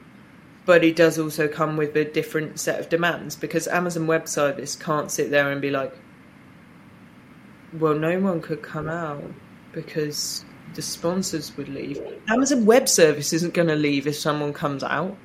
but 0.65 0.83
it 0.83 0.95
does 0.95 1.19
also 1.19 1.47
come 1.47 1.77
with 1.77 1.95
a 1.95 2.03
different 2.03 2.59
set 2.59 2.79
of 2.79 2.89
demands 2.89 3.35
because 3.35 3.67
Amazon 3.67 4.07
Web 4.07 4.27
Service 4.27 4.75
can't 4.75 5.11
sit 5.11 5.29
there 5.29 5.51
and 5.51 5.61
be 5.61 5.69
like, 5.69 5.93
well, 7.73 7.93
no 7.93 8.19
one 8.19 8.41
could 8.41 8.63
come 8.63 8.89
out 8.89 9.23
because 9.73 10.43
the 10.73 10.81
sponsors 10.81 11.55
would 11.55 11.69
leave. 11.69 12.01
Amazon 12.27 12.65
Web 12.65 12.89
Service 12.89 13.31
isn't 13.31 13.53
going 13.53 13.67
to 13.67 13.75
leave 13.75 14.07
if 14.07 14.15
someone 14.15 14.53
comes 14.53 14.83
out. 14.83 15.15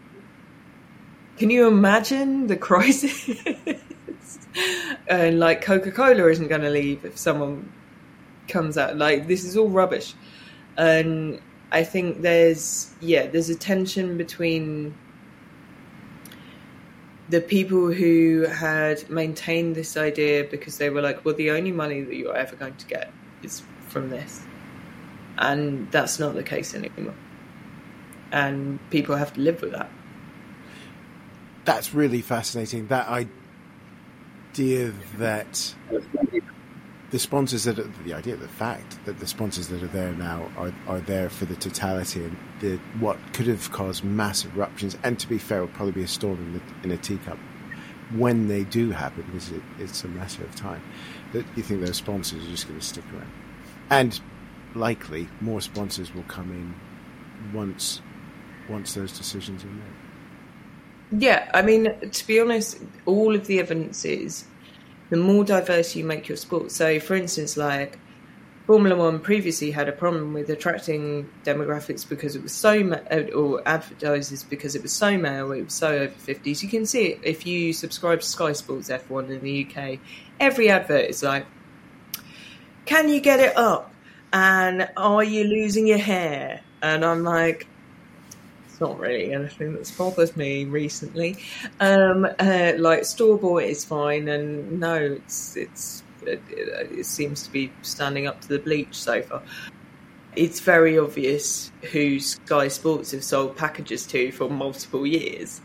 Can 1.39 1.49
you 1.49 1.67
imagine 1.67 2.47
the 2.47 2.57
crisis? 2.57 3.31
and 5.09 5.41
like 5.41 5.63
Coca 5.63 5.91
Cola 5.91 6.27
isn't 6.29 6.49
going 6.49 6.61
to 6.61 6.71
leave 6.71 7.07
if 7.07 7.17
someone 7.17 7.73
comes 8.51 8.77
out. 8.77 8.97
Like 8.97 9.27
this 9.27 9.45
is 9.45 9.57
all 9.57 9.69
rubbish. 9.69 10.15
And 10.77 11.41
I 11.73 11.85
think 11.85 12.23
there's 12.23 12.93
yeah, 13.01 13.27
there's 13.27 13.49
a 13.49 13.55
tension 13.55 14.17
between 14.17 14.95
the 17.31 17.41
people 17.41 17.93
who 17.93 18.45
had 18.47 19.09
maintained 19.09 19.77
this 19.77 19.97
idea 19.97 20.45
because 20.45 20.79
they 20.79 20.91
were 20.91 21.01
like, 21.01 21.25
well, 21.25 21.35
the 21.35 21.53
only 21.53 21.71
money 21.71 22.03
that 22.03 22.17
you're 22.17 22.37
ever 22.37 22.57
going 22.57 22.75
to 22.75 22.87
get 22.87 23.13
is 23.43 23.63
from 23.89 24.11
this. 24.11 24.43
And 25.39 25.91
that's 25.93 26.19
not 26.19 26.35
the 26.35 26.43
case 26.43 26.75
anymore. 26.75 27.15
And 28.33 28.79
people 28.91 29.15
have 29.15 29.33
to 29.35 29.41
live 29.41 29.63
with 29.63 29.73
that. 29.73 29.89
That's 31.65 31.95
really 31.95 32.21
fascinating. 32.21 32.89
That 32.89 33.09
idea 33.09 34.93
that 35.19 35.75
the 37.11 37.19
sponsors 37.19 37.65
that 37.65 37.79
are, 37.79 37.91
the 38.05 38.15
idea, 38.15 38.37
the 38.37 38.49
fact 38.49 39.05
that 39.05 39.19
the 39.19 39.27
sponsors 39.27 39.69
that 39.69 39.83
are 39.83 39.89
there 39.89 40.13
now 40.13 40.49
are, 40.57 40.73
are 40.87 41.01
there 41.01 41.29
for 41.29 41.45
the 41.45 41.57
totality 41.57 42.23
and 42.23 42.37
the 42.61 42.77
what 43.01 43.19
could 43.33 43.47
have 43.47 43.71
caused 43.73 44.05
massive 44.05 44.57
eruptions, 44.57 44.97
and 45.03 45.19
to 45.19 45.29
be 45.29 45.39
fair, 45.39 45.61
will 45.61 45.69
probably 45.69 45.93
be 45.93 46.03
a 46.03 46.09
storm 46.09 46.39
in, 46.39 46.53
the, 46.55 46.61
in 46.85 46.91
a 46.93 46.97
teacup 46.97 47.39
when 48.15 48.49
they 48.49 48.65
do 48.65 48.91
happen, 48.91 49.23
because 49.27 49.51
it, 49.51 49.63
it's 49.79 50.05
a 50.05 50.09
matter 50.09 50.45
of 50.45 50.55
time. 50.55 50.83
That 51.33 51.45
you 51.57 51.63
think 51.63 51.85
those 51.85 51.97
sponsors 51.97 52.45
are 52.45 52.51
just 52.51 52.69
going 52.69 52.79
to 52.79 52.87
stick 52.87 53.05
around, 53.13 53.31
and 53.91 54.21
likely 54.75 55.29
more 55.41 55.61
sponsors 55.61 56.15
will 56.15 56.25
come 56.25 56.51
in 56.53 57.53
once 57.53 58.03
once 58.69 58.95
those 58.95 59.17
decisions 59.17 59.65
are 59.65 59.69
made. 59.69 61.23
Yeah, 61.23 61.51
I 61.53 61.63
mean, 61.63 61.89
to 62.09 62.27
be 62.27 62.39
honest, 62.39 62.79
all 63.05 63.35
of 63.35 63.49
the 63.49 63.59
evidence 63.59 64.05
is 64.05 64.45
the 65.11 65.17
more 65.17 65.45
diverse 65.45 65.95
you 65.95 66.05
make 66.05 66.29
your 66.29 66.37
sport. 66.37 66.73
So, 66.73 66.99
for 67.01 67.15
instance, 67.15 67.57
like 67.57 67.99
Formula 68.67 68.97
One 68.97 69.19
previously 69.19 69.73
had 69.73 69.89
a 69.89 69.93
problem 69.93 70.33
with 70.33 70.49
attracting 70.49 71.29
demographics 71.45 72.09
because 72.09 72.37
it 72.37 72.43
was 72.43 72.53
so 72.53 72.85
ma- 72.85 72.99
uh, 73.11 73.25
or 73.35 73.61
advertisers 73.67 74.45
because 74.45 74.77
it 74.77 74.83
was 74.83 74.93
so 74.93 75.19
male, 75.19 75.51
it 75.51 75.65
was 75.65 75.75
so 75.75 75.89
over 75.89 76.13
fifties. 76.13 76.63
You 76.63 76.69
can 76.69 76.87
see 76.87 77.07
it 77.09 77.21
if 77.25 77.45
you 77.45 77.73
subscribe 77.73 78.21
to 78.21 78.27
Sky 78.27 78.53
Sports 78.53 78.89
F1 78.89 79.29
in 79.29 79.41
the 79.41 79.67
UK. 79.67 79.99
Every 80.39 80.71
advert 80.71 81.11
is 81.11 81.23
like, 81.23 81.47
"Can 82.87 83.09
you 83.09 83.21
get 83.21 83.41
it 83.41 83.57
up?" 83.57 83.93
and 84.33 84.89
"Are 84.97 85.25
you 85.25 85.45
losing 85.45 85.89
your 85.89 85.99
hair?" 85.99 86.61
And 86.81 87.05
I'm 87.05 87.25
like, 87.25 87.67
not 88.81 88.99
really 88.99 89.33
anything 89.33 89.75
that's 89.75 89.91
bothered 89.91 90.37
me 90.37 90.65
recently. 90.65 91.37
Um, 91.79 92.27
uh, 92.39 92.73
like 92.79 93.05
store 93.05 93.39
bought 93.39 93.65
is 93.65 93.85
fine, 93.85 94.29
and 94.29 94.81
no, 94.81 94.97
it's 94.97 95.57
it's 95.57 96.03
it, 96.23 96.43
it, 96.51 97.07
seems 97.07 97.43
to 97.45 97.51
be 97.51 97.73
standing 97.83 98.27
up 98.27 98.41
to 98.43 98.49
the 98.49 98.59
bleach 98.59 98.95
so 98.95 99.23
far. 99.23 99.43
It's 100.37 100.61
very 100.61 100.99
obvious 100.99 101.73
who 101.93 102.21
Sky 102.21 102.69
Sports 102.69 103.11
have 103.13 103.25
sold 103.25 103.57
packages 103.57 104.07
to 104.07 104.33
for 104.33 104.49
multiple 104.49 105.07
years. 105.07 105.61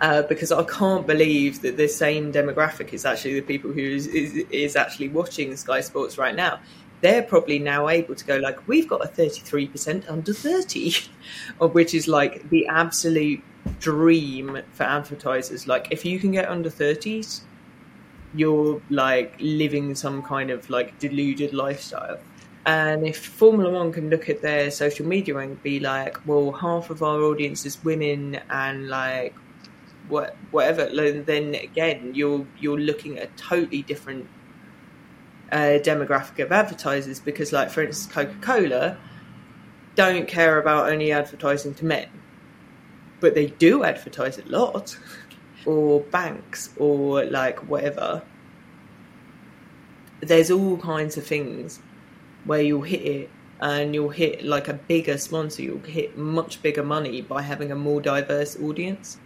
Uh, 0.00 0.22
because 0.22 0.52
I 0.52 0.62
can't 0.62 1.08
believe 1.08 1.62
that 1.62 1.76
the 1.76 1.88
same 1.88 2.32
demographic 2.32 2.92
is 2.92 3.04
actually 3.04 3.34
the 3.34 3.42
people 3.46 3.72
who 3.72 3.80
is, 3.80 4.06
is, 4.06 4.44
is 4.48 4.76
actually 4.76 5.08
watching 5.08 5.56
Sky 5.56 5.80
Sports 5.80 6.16
right 6.16 6.36
now 6.36 6.60
they're 7.00 7.22
probably 7.22 7.58
now 7.58 7.88
able 7.88 8.14
to 8.14 8.24
go 8.24 8.36
like 8.38 8.66
we've 8.66 8.88
got 8.88 9.04
a 9.04 9.08
33% 9.08 10.10
under 10.10 10.32
30 10.32 10.94
which 11.60 11.94
is 11.94 12.08
like 12.08 12.48
the 12.50 12.66
absolute 12.66 13.42
dream 13.80 14.60
for 14.72 14.84
advertisers. 14.84 15.66
Like 15.66 15.88
if 15.90 16.04
you 16.04 16.18
can 16.18 16.32
get 16.32 16.48
under 16.48 16.70
30s 16.70 17.42
you're 18.34 18.80
like 18.90 19.34
living 19.40 19.94
some 19.94 20.22
kind 20.22 20.50
of 20.50 20.68
like 20.68 20.98
deluded 20.98 21.54
lifestyle. 21.54 22.18
And 22.66 23.06
if 23.06 23.24
formula 23.24 23.70
1 23.70 23.92
can 23.92 24.10
look 24.10 24.28
at 24.28 24.42
their 24.42 24.70
social 24.70 25.06
media 25.06 25.36
and 25.38 25.62
be 25.62 25.80
like 25.80 26.18
well 26.26 26.52
half 26.52 26.90
of 26.90 27.02
our 27.02 27.20
audience 27.22 27.64
is 27.64 27.82
women 27.84 28.40
and 28.50 28.88
like 28.88 29.34
what 30.08 30.36
whatever 30.50 30.86
then 31.22 31.54
again 31.54 32.12
you're 32.14 32.46
you're 32.58 32.78
looking 32.78 33.18
at 33.18 33.28
a 33.28 33.30
totally 33.36 33.82
different 33.82 34.26
demographic 35.56 36.42
of 36.42 36.52
advertisers 36.52 37.20
because, 37.20 37.52
like, 37.52 37.70
for 37.70 37.82
instance, 37.82 38.12
Coca 38.12 38.34
Cola 38.40 38.98
don't 39.94 40.28
care 40.28 40.58
about 40.58 40.90
only 40.90 41.12
advertising 41.12 41.74
to 41.74 41.84
men, 41.84 42.08
but 43.20 43.34
they 43.34 43.46
do 43.46 43.84
advertise 43.84 44.38
a 44.38 44.44
lot, 44.46 44.98
or 45.66 46.00
banks, 46.00 46.70
or 46.76 47.24
like 47.24 47.58
whatever. 47.68 48.22
There's 50.20 50.50
all 50.50 50.76
kinds 50.78 51.16
of 51.16 51.26
things 51.26 51.80
where 52.44 52.60
you'll 52.60 52.82
hit 52.82 53.02
it 53.02 53.30
and 53.60 53.94
you'll 53.94 54.10
hit 54.10 54.44
like 54.44 54.68
a 54.68 54.74
bigger 54.74 55.18
sponsor, 55.18 55.62
you'll 55.62 55.80
hit 55.80 56.16
much 56.16 56.62
bigger 56.62 56.84
money 56.84 57.20
by 57.20 57.42
having 57.42 57.72
a 57.72 57.76
more 57.76 58.00
diverse 58.00 58.56
audience 58.60 59.18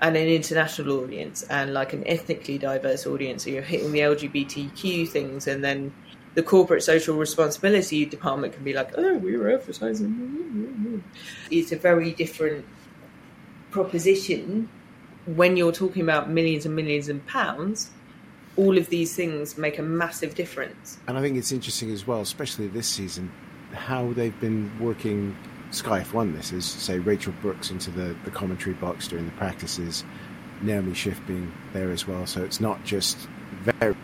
and 0.00 0.16
an 0.16 0.28
international 0.28 1.02
audience 1.02 1.42
and 1.44 1.72
like 1.72 1.92
an 1.92 2.06
ethnically 2.06 2.58
diverse 2.58 3.06
audience. 3.06 3.44
So 3.44 3.50
you're 3.50 3.62
hitting 3.62 3.92
the 3.92 4.00
LGBTQ 4.00 5.08
things, 5.08 5.46
and 5.46 5.64
then 5.64 5.92
the 6.34 6.42
corporate 6.42 6.82
social 6.82 7.16
responsibility 7.16 8.04
department 8.04 8.52
can 8.52 8.62
be 8.62 8.74
like, 8.74 8.90
oh, 8.98 9.16
we 9.16 9.36
were 9.36 9.48
emphasizing. 9.48 11.02
It's 11.50 11.72
a 11.72 11.76
very 11.76 12.12
different 12.12 12.64
proposition 13.70 14.68
when 15.24 15.56
you're 15.56 15.72
talking 15.72 16.02
about 16.02 16.28
millions 16.30 16.66
and 16.66 16.76
millions 16.76 17.08
of 17.08 17.26
pounds. 17.26 17.90
All 18.56 18.78
of 18.78 18.88
these 18.88 19.14
things 19.14 19.58
make 19.58 19.78
a 19.78 19.82
massive 19.82 20.34
difference. 20.34 20.98
And 21.08 21.18
I 21.18 21.20
think 21.20 21.36
it's 21.36 21.52
interesting 21.52 21.90
as 21.90 22.06
well, 22.06 22.20
especially 22.20 22.68
this 22.68 22.88
season, 22.88 23.30
how 23.72 24.12
they've 24.12 24.38
been 24.40 24.70
working 24.78 25.36
Sky 25.70 26.00
F1 26.00 26.34
this 26.34 26.52
is, 26.52 26.64
say, 26.64 26.98
Rachel 26.98 27.34
Brookes 27.42 27.70
into 27.70 27.90
the, 27.90 28.16
the 28.24 28.30
commentary 28.30 28.74
box 28.74 29.08
during 29.08 29.24
the 29.24 29.32
practices, 29.32 30.04
Naomi 30.62 30.94
Schiff 30.94 31.20
being 31.26 31.52
there 31.72 31.90
as 31.90 32.06
well. 32.06 32.26
So 32.26 32.44
it's 32.44 32.60
not 32.60 32.84
just 32.84 33.18
very, 33.62 33.96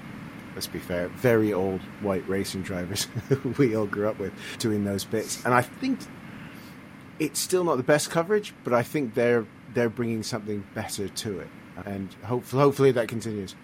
let's 0.54 0.66
be 0.66 0.78
fair, 0.78 1.08
very 1.08 1.52
old 1.52 1.80
white 2.00 2.28
racing 2.28 2.62
drivers 2.62 3.06
we 3.58 3.76
all 3.76 3.86
grew 3.86 4.08
up 4.08 4.18
with 4.18 4.32
doing 4.58 4.84
those 4.84 5.04
bits. 5.04 5.44
And 5.44 5.54
I 5.54 5.62
think 5.62 6.00
it's 7.18 7.38
still 7.38 7.64
not 7.64 7.76
the 7.76 7.82
best 7.82 8.10
coverage, 8.10 8.52
but 8.64 8.72
I 8.72 8.82
think 8.82 9.14
they're 9.14 9.46
they're 9.74 9.88
bringing 9.88 10.22
something 10.22 10.64
better 10.74 11.08
to 11.08 11.40
it, 11.40 11.48
and 11.86 12.12
hopefully, 12.24 12.62
hopefully 12.62 12.90
that 12.92 13.08
continues. 13.08 13.54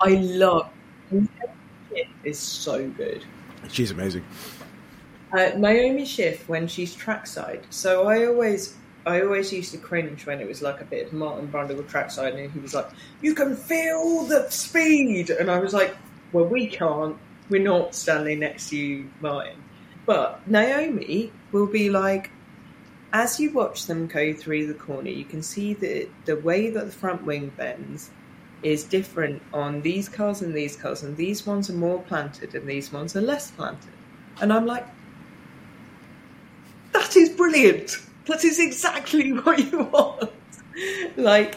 I 0.00 0.10
love. 0.14 0.70
Is 2.24 2.38
so 2.38 2.88
good. 2.90 3.24
She's 3.70 3.90
amazing. 3.90 4.24
Uh, 5.32 5.50
Naomi 5.56 6.04
Schiff 6.04 6.48
when 6.48 6.66
she's 6.66 6.94
trackside. 6.94 7.62
So 7.70 8.08
I 8.08 8.26
always, 8.26 8.76
I 9.06 9.20
always 9.20 9.52
used 9.52 9.72
to 9.72 9.78
cringe 9.78 10.26
when 10.26 10.40
it 10.40 10.48
was 10.48 10.62
like 10.62 10.80
a 10.80 10.84
bit 10.84 11.06
of 11.06 11.12
Martin 11.12 11.48
Brundle 11.48 11.86
trackside, 11.86 12.34
and 12.34 12.50
he 12.50 12.58
was 12.60 12.74
like, 12.74 12.88
"You 13.20 13.34
can 13.34 13.54
feel 13.54 14.24
the 14.24 14.48
speed," 14.50 15.30
and 15.30 15.50
I 15.50 15.58
was 15.58 15.74
like, 15.74 15.96
"Well, 16.32 16.46
we 16.46 16.66
can't. 16.66 17.16
We're 17.50 17.62
not 17.62 17.94
standing 17.94 18.40
next 18.40 18.70
to 18.70 18.76
you, 18.76 19.10
Martin." 19.20 19.62
But 20.06 20.40
Naomi 20.48 21.30
will 21.52 21.66
be 21.66 21.90
like, 21.90 22.30
as 23.12 23.40
you 23.40 23.50
watch 23.52 23.86
them 23.86 24.06
go 24.06 24.32
through 24.32 24.66
the 24.66 24.74
corner, 24.74 25.10
you 25.10 25.24
can 25.24 25.42
see 25.42 25.74
that 25.74 26.08
the 26.24 26.36
way 26.36 26.70
that 26.70 26.86
the 26.86 26.92
front 26.92 27.24
wing 27.24 27.50
bends 27.56 28.10
is 28.62 28.84
different 28.84 29.40
on 29.52 29.80
these 29.82 30.08
cars 30.08 30.42
and 30.42 30.54
these 30.54 30.76
cars, 30.76 31.02
and 31.02 31.16
these 31.16 31.46
ones 31.46 31.70
are 31.70 31.74
more 31.74 32.02
planted 32.02 32.54
and 32.54 32.68
these 32.68 32.92
ones 32.92 33.16
are 33.16 33.20
less 33.20 33.50
planted. 33.50 33.92
And 34.40 34.52
I'm 34.52 34.66
like, 34.66 34.86
that 36.92 37.16
is 37.16 37.30
brilliant. 37.30 37.98
That 38.26 38.44
is 38.44 38.58
exactly 38.58 39.32
what 39.42 39.58
you 39.58 39.84
want. 39.84 40.30
like, 41.16 41.56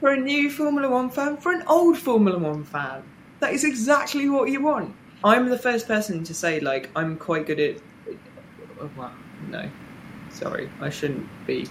for 0.00 0.12
a 0.12 0.16
new 0.16 0.50
Formula 0.50 0.88
One 0.88 1.10
fan, 1.10 1.36
for 1.36 1.52
an 1.52 1.62
old 1.66 1.98
Formula 1.98 2.38
One 2.38 2.64
fan, 2.64 3.02
that 3.40 3.52
is 3.52 3.64
exactly 3.64 4.28
what 4.28 4.48
you 4.48 4.62
want. 4.62 4.94
I'm 5.24 5.48
the 5.48 5.58
first 5.58 5.86
person 5.86 6.24
to 6.24 6.34
say, 6.34 6.60
like, 6.60 6.90
I'm 6.96 7.16
quite 7.16 7.46
good 7.46 7.60
at. 7.60 7.76
Oh, 8.80 8.90
well, 8.96 9.12
no. 9.48 9.68
Sorry, 10.30 10.68
I 10.80 10.90
shouldn't 10.90 11.28
be. 11.46 11.68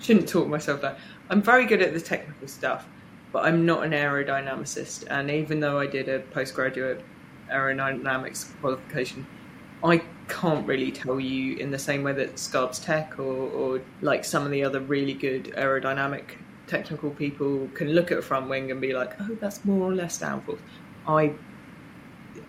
Shouldn't 0.00 0.28
talk 0.28 0.48
myself 0.48 0.82
down. 0.82 0.96
I'm 1.30 1.42
very 1.42 1.66
good 1.66 1.80
at 1.80 1.94
the 1.94 2.00
technical 2.00 2.48
stuff, 2.48 2.86
but 3.32 3.44
I'm 3.44 3.64
not 3.64 3.84
an 3.84 3.92
aerodynamicist. 3.92 5.04
And 5.08 5.30
even 5.30 5.60
though 5.60 5.78
I 5.78 5.86
did 5.86 6.08
a 6.08 6.20
postgraduate 6.20 7.02
aerodynamics 7.50 8.50
qualification, 8.60 9.26
I 9.84 10.02
can't 10.28 10.66
really 10.66 10.90
tell 10.90 11.20
you 11.20 11.56
in 11.58 11.70
the 11.70 11.78
same 11.78 12.02
way 12.02 12.12
that 12.14 12.36
Scarbs 12.36 12.82
Tech 12.82 13.18
or, 13.18 13.50
or 13.50 13.82
like 14.00 14.24
some 14.24 14.44
of 14.44 14.50
the 14.50 14.64
other 14.64 14.80
really 14.80 15.12
good 15.12 15.52
aerodynamic 15.56 16.22
technical 16.66 17.10
people 17.10 17.68
can 17.74 17.90
look 17.92 18.10
at 18.10 18.16
a 18.16 18.22
front 18.22 18.48
wing 18.48 18.70
and 18.70 18.80
be 18.80 18.94
like, 18.94 19.12
oh, 19.20 19.36
that's 19.40 19.62
more 19.66 19.90
or 19.90 19.94
less 19.94 20.18
downforce. 20.18 20.58
I, 21.06 21.34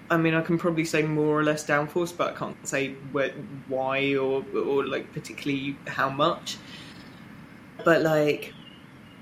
I 0.10 0.16
mean, 0.16 0.34
I 0.34 0.42
can 0.42 0.58
probably 0.58 0.86
say 0.86 1.02
more 1.02 1.38
or 1.38 1.44
less 1.44 1.66
downforce, 1.66 2.16
but 2.16 2.34
I 2.34 2.38
can't 2.38 2.68
say 2.68 2.94
where, 3.12 3.32
why 3.68 4.16
or 4.16 4.46
or 4.56 4.86
like 4.88 5.12
particularly 5.12 5.78
how 5.88 6.10
much. 6.10 6.58
But 7.84 8.02
like 8.02 8.54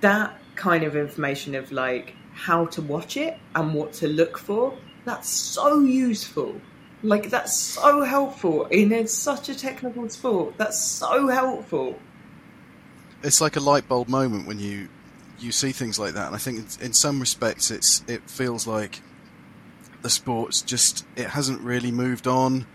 that 0.01 0.39
kind 0.55 0.84
of 0.84 0.95
information 0.95 1.55
of 1.55 1.72
like 1.72 2.14
how 2.34 2.68
to 2.68 2.82
watch 2.84 3.18
it 3.18 3.39
and 3.55 3.74
what 3.74 3.93
to 3.93 4.07
look 4.07 4.38
for, 4.38 4.78
that's 5.03 5.30
so 5.30 5.80
useful 5.80 6.61
like 7.04 7.30
that's 7.30 7.54
so 7.54 8.01
helpful 8.01 8.66
in 8.68 9.08
such 9.08 9.49
a 9.49 9.56
technical 9.56 10.10
sport. 10.10 10.58
That's 10.58 10.80
so 10.80 11.28
helpful. 11.28 11.99
It's 13.22 13.41
like 13.41 13.56
a 13.56 13.60
light 13.60 13.88
bulb 13.88 14.08
moment 14.08 14.47
when 14.47 14.60
you 14.60 14.88
you 15.39 15.51
see 15.51 15.72
things 15.72 15.99
like 15.99 16.14
that, 16.14 16.28
and 16.28 16.36
I 16.36 16.39
think 16.39 16.60
in 16.82 16.93
some 16.93 17.20
respects 17.20 17.70
it's 17.70 18.04
it 18.08 18.30
feels 18.30 18.66
like 18.66 19.01
the 20.01 20.10
sport's 20.10 20.62
just 20.62 21.06
it 21.16 21.28
hasn't 21.28 21.62
really 21.62 21.91
moved 21.91 22.28
on 22.28 22.66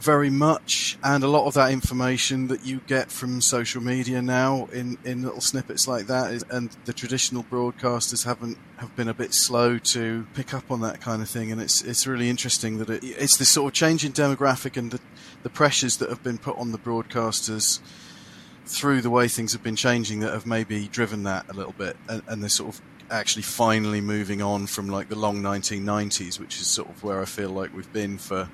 very 0.00 0.30
much, 0.30 0.98
and 1.04 1.22
a 1.22 1.28
lot 1.28 1.46
of 1.46 1.54
that 1.54 1.70
information 1.70 2.48
that 2.48 2.64
you 2.64 2.80
get 2.86 3.10
from 3.10 3.40
social 3.40 3.82
media 3.82 4.22
now 4.22 4.66
in, 4.72 4.96
in 5.04 5.22
little 5.22 5.42
snippets 5.42 5.86
like 5.86 6.06
that, 6.06 6.32
is, 6.32 6.42
and 6.50 6.70
the 6.86 6.92
traditional 6.92 7.44
broadcasters 7.44 8.24
haven't 8.24 8.56
have 8.78 8.96
been 8.96 9.08
a 9.08 9.14
bit 9.14 9.34
slow 9.34 9.76
to 9.76 10.26
pick 10.34 10.54
up 10.54 10.70
on 10.70 10.80
that 10.80 11.02
kind 11.02 11.20
of 11.20 11.28
thing, 11.28 11.52
and 11.52 11.60
it's 11.60 11.82
it's 11.82 12.06
really 12.06 12.30
interesting 12.30 12.78
that 12.78 12.88
it, 12.88 13.04
it's 13.04 13.36
this 13.36 13.50
sort 13.50 13.70
of 13.70 13.74
change 13.74 14.04
in 14.04 14.12
demographic 14.12 14.76
and 14.76 14.90
the 14.90 15.00
the 15.42 15.50
pressures 15.50 15.98
that 15.98 16.08
have 16.08 16.22
been 16.22 16.38
put 16.38 16.56
on 16.56 16.72
the 16.72 16.78
broadcasters 16.78 17.80
through 18.64 19.00
the 19.02 19.10
way 19.10 19.28
things 19.28 19.52
have 19.52 19.62
been 19.62 19.76
changing 19.76 20.20
that 20.20 20.32
have 20.32 20.46
maybe 20.46 20.88
driven 20.88 21.24
that 21.24 21.48
a 21.50 21.52
little 21.52 21.74
bit, 21.74 21.96
and, 22.08 22.22
and 22.26 22.42
they're 22.42 22.48
sort 22.48 22.74
of 22.74 22.80
actually 23.10 23.42
finally 23.42 24.00
moving 24.00 24.40
on 24.40 24.66
from 24.66 24.88
like 24.88 25.08
the 25.08 25.16
long 25.16 25.42
1990s, 25.42 26.38
which 26.38 26.58
is 26.58 26.66
sort 26.66 26.88
of 26.88 27.02
where 27.02 27.20
I 27.20 27.24
feel 27.26 27.50
like 27.50 27.74
we've 27.74 27.92
been 27.92 28.16
for 28.16 28.48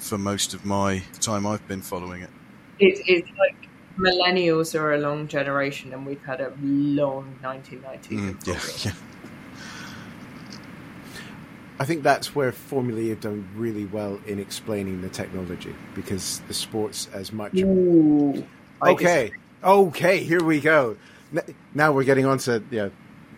for 0.00 0.18
most 0.18 0.54
of 0.54 0.64
my 0.64 1.02
time 1.20 1.46
I've 1.46 1.66
been 1.68 1.82
following 1.82 2.22
it. 2.22 2.30
it 2.78 3.02
it's 3.06 3.30
like 3.38 3.68
millennials 3.96 4.78
are 4.78 4.94
a 4.94 4.98
long 4.98 5.28
generation, 5.28 5.92
and 5.92 6.06
we've 6.06 6.22
had 6.24 6.40
a 6.40 6.52
long 6.60 7.38
1990s. 7.42 8.08
Mm, 8.08 8.46
yeah, 8.46 8.92
yeah. 8.92 8.92
I 11.78 11.84
think 11.86 12.02
that's 12.02 12.34
where 12.34 12.52
Formula 12.52 13.00
E 13.00 13.08
have 13.08 13.20
done 13.20 13.48
really 13.54 13.86
well 13.86 14.20
in 14.26 14.38
explaining 14.38 15.00
the 15.00 15.08
technology 15.08 15.74
because 15.94 16.40
the 16.46 16.54
sports 16.54 17.08
as 17.12 17.32
much. 17.32 17.54
Ooh, 17.54 18.46
okay, 18.82 19.32
okay, 19.62 20.22
here 20.22 20.42
we 20.42 20.60
go. 20.60 20.96
Now 21.74 21.92
we're 21.92 22.04
getting 22.04 22.26
on 22.26 22.38
to 22.38 22.62
yeah, 22.70 22.90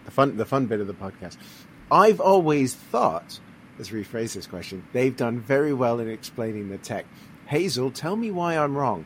the 0.05 0.11
fun 0.11 0.37
the 0.37 0.47
fun 0.47 0.67
bit 0.67 0.81
of 0.81 0.87
the 0.87 0.95
podcast. 0.95 1.37
I've 1.91 2.21
always 2.21 2.75
thought 2.75 3.39
let's 3.79 3.91
rephrase 3.91 4.35
this 4.35 4.47
question. 4.47 4.85
They've 4.93 5.17
done 5.17 5.41
very 5.41 5.73
well 5.73 6.01
in 6.01 6.09
explaining 6.09 6.69
the 6.69 6.79
tech. 6.79 7.07
Hazel, 7.47 7.91
tell 7.91 8.17
me 8.17 8.31
why 8.31 8.57
I'm 8.57 8.77
wrong. 8.77 9.05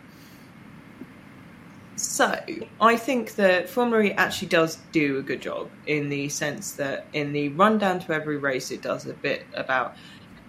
So, 1.96 2.38
I 2.78 2.96
think 2.96 3.36
that 3.36 3.70
Formula 3.70 4.02
E 4.04 4.12
actually 4.12 4.48
does 4.48 4.76
do 4.92 5.18
a 5.18 5.22
good 5.22 5.40
job 5.40 5.70
in 5.86 6.10
the 6.10 6.28
sense 6.28 6.72
that 6.72 7.06
in 7.14 7.32
the 7.32 7.48
rundown 7.50 8.00
to 8.00 8.12
every 8.12 8.36
race, 8.36 8.70
it 8.70 8.82
does 8.82 9.06
a 9.06 9.14
bit 9.14 9.46
about 9.54 9.96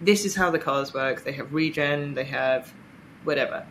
this 0.01 0.25
is 0.25 0.35
how 0.35 0.51
the 0.51 0.59
cars 0.59 0.93
work. 0.93 1.23
They 1.23 1.31
have 1.31 1.53
regen, 1.53 2.13
they 2.15 2.25
have 2.25 2.73
whatever. 3.23 3.65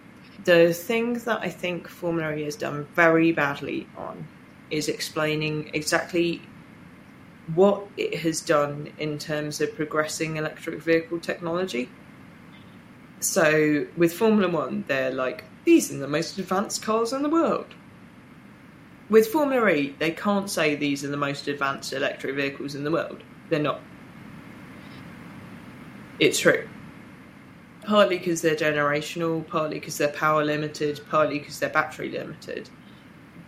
The 0.44 0.72
thing 0.72 1.14
that 1.14 1.40
I 1.40 1.51
think 1.51 1.86
Formula 1.86 2.34
E 2.34 2.44
has 2.44 2.57
done 2.57 2.86
very 2.94 3.32
badly 3.32 3.86
on 3.97 4.26
is 4.70 4.88
explaining 4.88 5.70
exactly 5.74 6.40
what 7.55 7.86
it 7.97 8.18
has 8.20 8.40
done 8.40 8.92
in 8.99 9.18
terms 9.18 9.61
of 9.61 9.74
progressing 9.74 10.36
electric 10.36 10.82
vehicle 10.82 11.20
technology. 11.20 11.88
So 13.20 13.86
with 13.97 14.12
Formula 14.12 14.51
One, 14.51 14.84
they're 14.88 15.12
like, 15.12 15.44
these 15.64 15.92
are 15.92 15.97
the 15.99 16.09
most 16.09 16.38
advanced 16.38 16.82
cars 16.82 17.12
in 17.12 17.22
the 17.22 17.28
world. 17.28 17.66
With 19.09 19.28
Formula 19.28 19.68
E, 19.68 19.94
they 19.99 20.11
can't 20.11 20.51
say 20.51 20.74
these 20.74 21.05
are 21.05 21.09
the 21.09 21.16
most 21.16 21.47
advanced 21.47 21.92
electric 21.92 22.34
vehicles 22.34 22.74
in 22.74 22.82
the 22.82 22.90
world. 22.90 23.22
They're 23.49 23.61
not. 23.61 23.80
It's 26.18 26.40
true. 26.40 26.68
Partly 27.84 28.18
because 28.18 28.42
they're 28.42 28.57
generational, 28.57 29.47
partly 29.47 29.78
because 29.78 29.97
they're 29.97 30.09
power 30.09 30.44
limited, 30.44 31.01
partly 31.09 31.38
because 31.38 31.61
they're 31.61 31.68
battery 31.70 32.11
limited. 32.11 32.68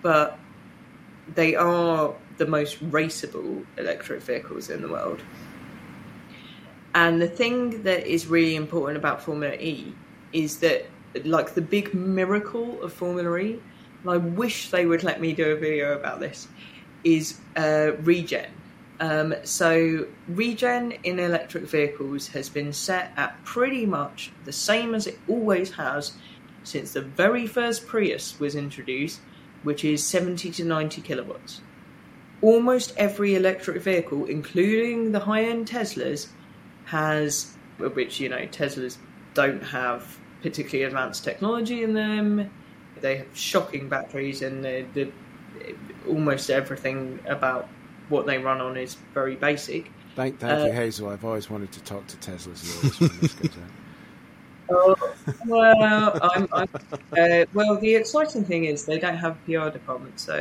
But 0.01 0.38
they 1.34 1.57
are 1.57 2.14
the 2.39 2.47
most 2.47 2.82
raceable 2.91 3.64
electric 3.76 4.22
vehicles 4.22 4.70
in 4.70 4.82
the 4.82 4.89
world. 4.89 5.20
And 6.95 7.20
the 7.20 7.28
thing 7.28 7.82
that 7.82 8.07
is 8.07 8.26
really 8.26 8.57
important 8.57 8.97
about 8.97 9.22
Formula 9.22 9.55
E 9.55 9.95
is 10.32 10.59
that, 10.59 10.86
like, 11.24 11.55
the 11.55 11.61
big 11.61 11.95
miracle 11.95 12.82
of 12.82 12.93
Formula 12.93 13.36
E, 13.36 13.61
and 14.03 14.11
I 14.11 14.16
wish 14.16 14.70
they 14.70 14.86
would 14.86 15.03
let 15.03 15.20
me 15.20 15.32
do 15.32 15.51
a 15.51 15.57
video 15.57 15.97
about 15.99 16.20
this, 16.20 16.49
is 17.05 17.39
uh, 17.57 17.93
regen. 18.01 18.47
Um, 19.01 19.34
so, 19.45 20.07
regen 20.26 20.93
in 21.05 21.20
electric 21.20 21.64
vehicles 21.64 22.28
has 22.28 22.49
been 22.49 22.72
set 22.72 23.12
at 23.16 23.45
pretty 23.45 23.86
much 23.86 24.32
the 24.45 24.53
same 24.53 24.95
as 24.95 25.07
it 25.07 25.18
always 25.28 25.70
has 25.72 26.14
since 26.64 26.93
the 26.93 27.03
very 27.03 27.47
first 27.47 27.86
Prius 27.86 28.41
was 28.41 28.57
introduced, 28.57 29.20
which 29.62 29.84
is 29.84 30.05
70 30.05 30.51
to 30.53 30.64
90 30.64 31.01
kilowatts. 31.03 31.61
Almost 32.41 32.95
every 32.97 33.34
electric 33.34 33.82
vehicle, 33.82 34.26
including 34.26 35.12
the 35.12 35.18
high 35.18 35.45
end 35.45 35.68
Teslas, 35.68 36.28
has, 36.84 37.57
which, 37.78 38.20
you 38.20 38.28
know, 38.28 38.47
Teslas 38.47 38.97
don't 39.34 39.62
have 39.62 40.18
particularly 40.43 40.84
advanced 40.84 41.24
technology 41.24 41.82
in 41.82 41.95
them. 41.95 42.51
They 43.01 43.16
have 43.18 43.26
shocking 43.34 43.89
batteries, 43.89 44.43
and 44.43 44.64
the, 44.64 44.84
the, 44.95 45.12
almost 46.09 46.51
everything 46.51 47.18
about 47.26 47.68
what 48.09 48.26
they 48.26 48.39
run 48.39 48.61
on 48.61 48.76
is 48.76 48.97
very 49.14 49.36
basic. 49.36 49.91
Thank, 50.16 50.41
thank 50.41 50.61
uh, 50.61 50.64
you, 50.66 50.72
Hazel. 50.72 51.09
I've 51.11 51.24
always 51.24 51.51
wanted 51.51 51.70
to 51.72 51.82
talk 51.82 52.07
to 52.09 52.16
Teslas. 52.16 53.49
Oh, 54.70 55.07
well, 55.46 56.18
I'm, 56.22 56.48
I'm, 56.52 56.68
uh, 57.16 57.44
well, 57.54 57.76
the 57.78 57.94
exciting 57.94 58.44
thing 58.44 58.64
is 58.64 58.84
they 58.84 58.98
don't 58.98 59.16
have 59.16 59.36
a 59.36 59.38
PR 59.44 59.70
department, 59.70 60.18
so 60.20 60.36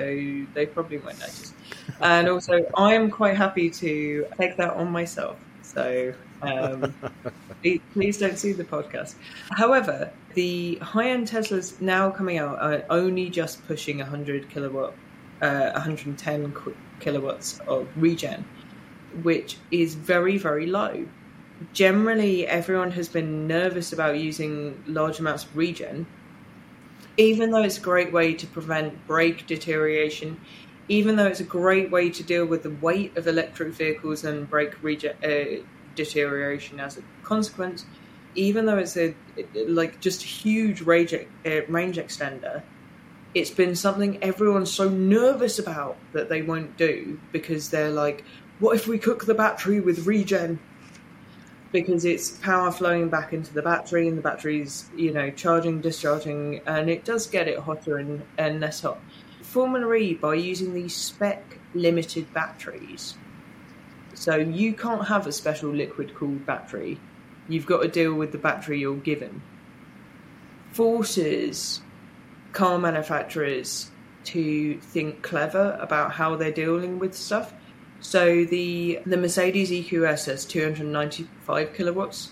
they 0.54 0.66
probably 0.66 0.98
won't 0.98 1.20
notice. 1.20 1.54
And 2.02 2.28
also, 2.28 2.66
I 2.76 2.94
am 2.94 3.10
quite 3.10 3.36
happy 3.38 3.70
to 3.70 4.26
take 4.38 4.58
that 4.58 4.74
on 4.74 4.92
myself. 4.92 5.38
So 5.62 6.14
um, 6.42 6.94
please 7.94 8.18
don't 8.18 8.38
sue 8.38 8.54
the 8.54 8.64
podcast. 8.64 9.16
However, 9.52 10.12
the 10.34 10.76
high-end 10.82 11.28
Teslas 11.28 11.80
now 11.82 12.10
coming 12.10 12.38
out 12.38 12.60
are 12.60 12.84
only 12.90 13.30
just 13.30 13.66
pushing 13.68 13.98
100 13.98 14.50
kilowatt, 14.50 14.94
uh, 15.42 15.72
110 15.74 16.54
kilowatts 17.00 17.60
of 17.68 17.88
regen, 17.96 18.46
which 19.24 19.58
is 19.72 19.96
very, 19.96 20.38
very 20.38 20.66
low. 20.68 21.06
Generally, 21.74 22.48
everyone 22.48 22.92
has 22.92 23.10
been 23.10 23.48
nervous 23.48 23.92
about 23.92 24.18
using 24.18 24.84
large 24.88 25.20
amounts 25.20 25.44
of 25.44 25.56
regen, 25.58 26.06
even 27.18 27.50
though 27.52 27.64
it's 27.64 27.78
a 27.78 27.82
great 27.82 28.12
way 28.12 28.34
to 28.34 28.46
prevent 28.48 29.08
brake 29.08 29.48
deterioration, 29.48 30.40
even 30.88 31.16
though 31.16 31.26
it's 31.26 31.40
a 31.40 31.46
great 31.46 31.90
way 31.90 32.10
to 32.10 32.24
deal 32.24 32.46
with 32.46 32.64
the 32.64 32.70
weight 32.70 33.18
of 33.18 33.28
electric 33.28 33.74
vehicles 33.74 34.24
and 34.24 34.50
brake 34.50 34.82
regen, 34.84 35.16
uh, 35.24 35.64
deterioration 35.96 36.80
as 36.80 36.98
a 36.98 37.02
consequence, 37.24 37.86
even 38.36 38.66
though 38.66 38.78
it's 38.78 38.96
a 38.96 39.16
like 39.68 40.00
just 40.00 40.24
a 40.24 40.28
huge 40.28 40.82
range, 40.82 41.14
uh, 41.14 41.66
range 41.68 41.98
extender, 41.98 42.62
it's 43.34 43.50
been 43.50 43.76
something 43.76 44.24
everyone's 44.24 44.72
so 44.72 44.90
nervous 44.90 45.60
about 45.60 45.98
that 46.14 46.30
they 46.30 46.42
won't 46.44 46.78
do 46.78 47.20
because 47.32 47.70
they're 47.70 47.90
like, 47.90 48.24
what 48.60 48.76
if 48.76 48.88
we 48.88 48.98
cook 48.98 49.26
the 49.26 49.34
battery 49.34 49.80
with 49.80 50.06
regen? 50.06 50.60
Because 51.82 52.06
it's 52.06 52.32
power 52.32 52.72
flowing 52.72 53.08
back 53.08 53.34
into 53.34 53.54
the 53.54 53.62
battery 53.62 54.08
and 54.08 54.18
the 54.18 54.22
battery's, 54.24 54.90
you 54.96 55.14
know, 55.14 55.30
charging, 55.30 55.80
discharging, 55.80 56.60
and 56.66 56.90
it 56.90 57.06
does 57.06 57.28
get 57.28 57.48
it 57.48 57.60
hotter 57.60 57.98
and, 57.98 58.24
and 58.40 58.60
less 58.60 58.82
hot. 58.82 59.00
Formula 59.44 59.94
E, 59.94 60.16
by 60.16 60.34
using 60.34 60.74
these 60.74 60.96
spec 60.96 61.60
limited 61.76 62.34
batteries, 62.34 63.16
so 64.16 64.36
you 64.38 64.74
can't 64.74 65.08
have 65.08 65.28
a 65.28 65.32
special 65.32 65.70
liquid 65.70 66.16
cooled 66.16 66.48
battery. 66.48 67.00
You've 67.48 67.68
got 67.68 67.84
to 67.84 67.88
deal 67.88 68.16
with 68.16 68.32
the 68.32 68.40
battery 68.40 68.80
you're 68.80 68.96
given. 68.96 69.44
Forces 70.72 71.82
car 72.54 72.80
manufacturers 72.80 73.92
to 74.24 74.80
think 74.80 75.22
clever 75.22 75.78
about 75.80 76.12
how 76.12 76.36
they're 76.36 76.52
dealing 76.52 76.98
with 76.98 77.14
stuff. 77.14 77.54
So 78.00 78.46
the 78.46 79.00
the 79.06 79.18
Mercedes 79.18 79.72
EQS 79.72 80.26
has 80.28 80.46
295 80.46 81.74
kilowatts 81.74 82.32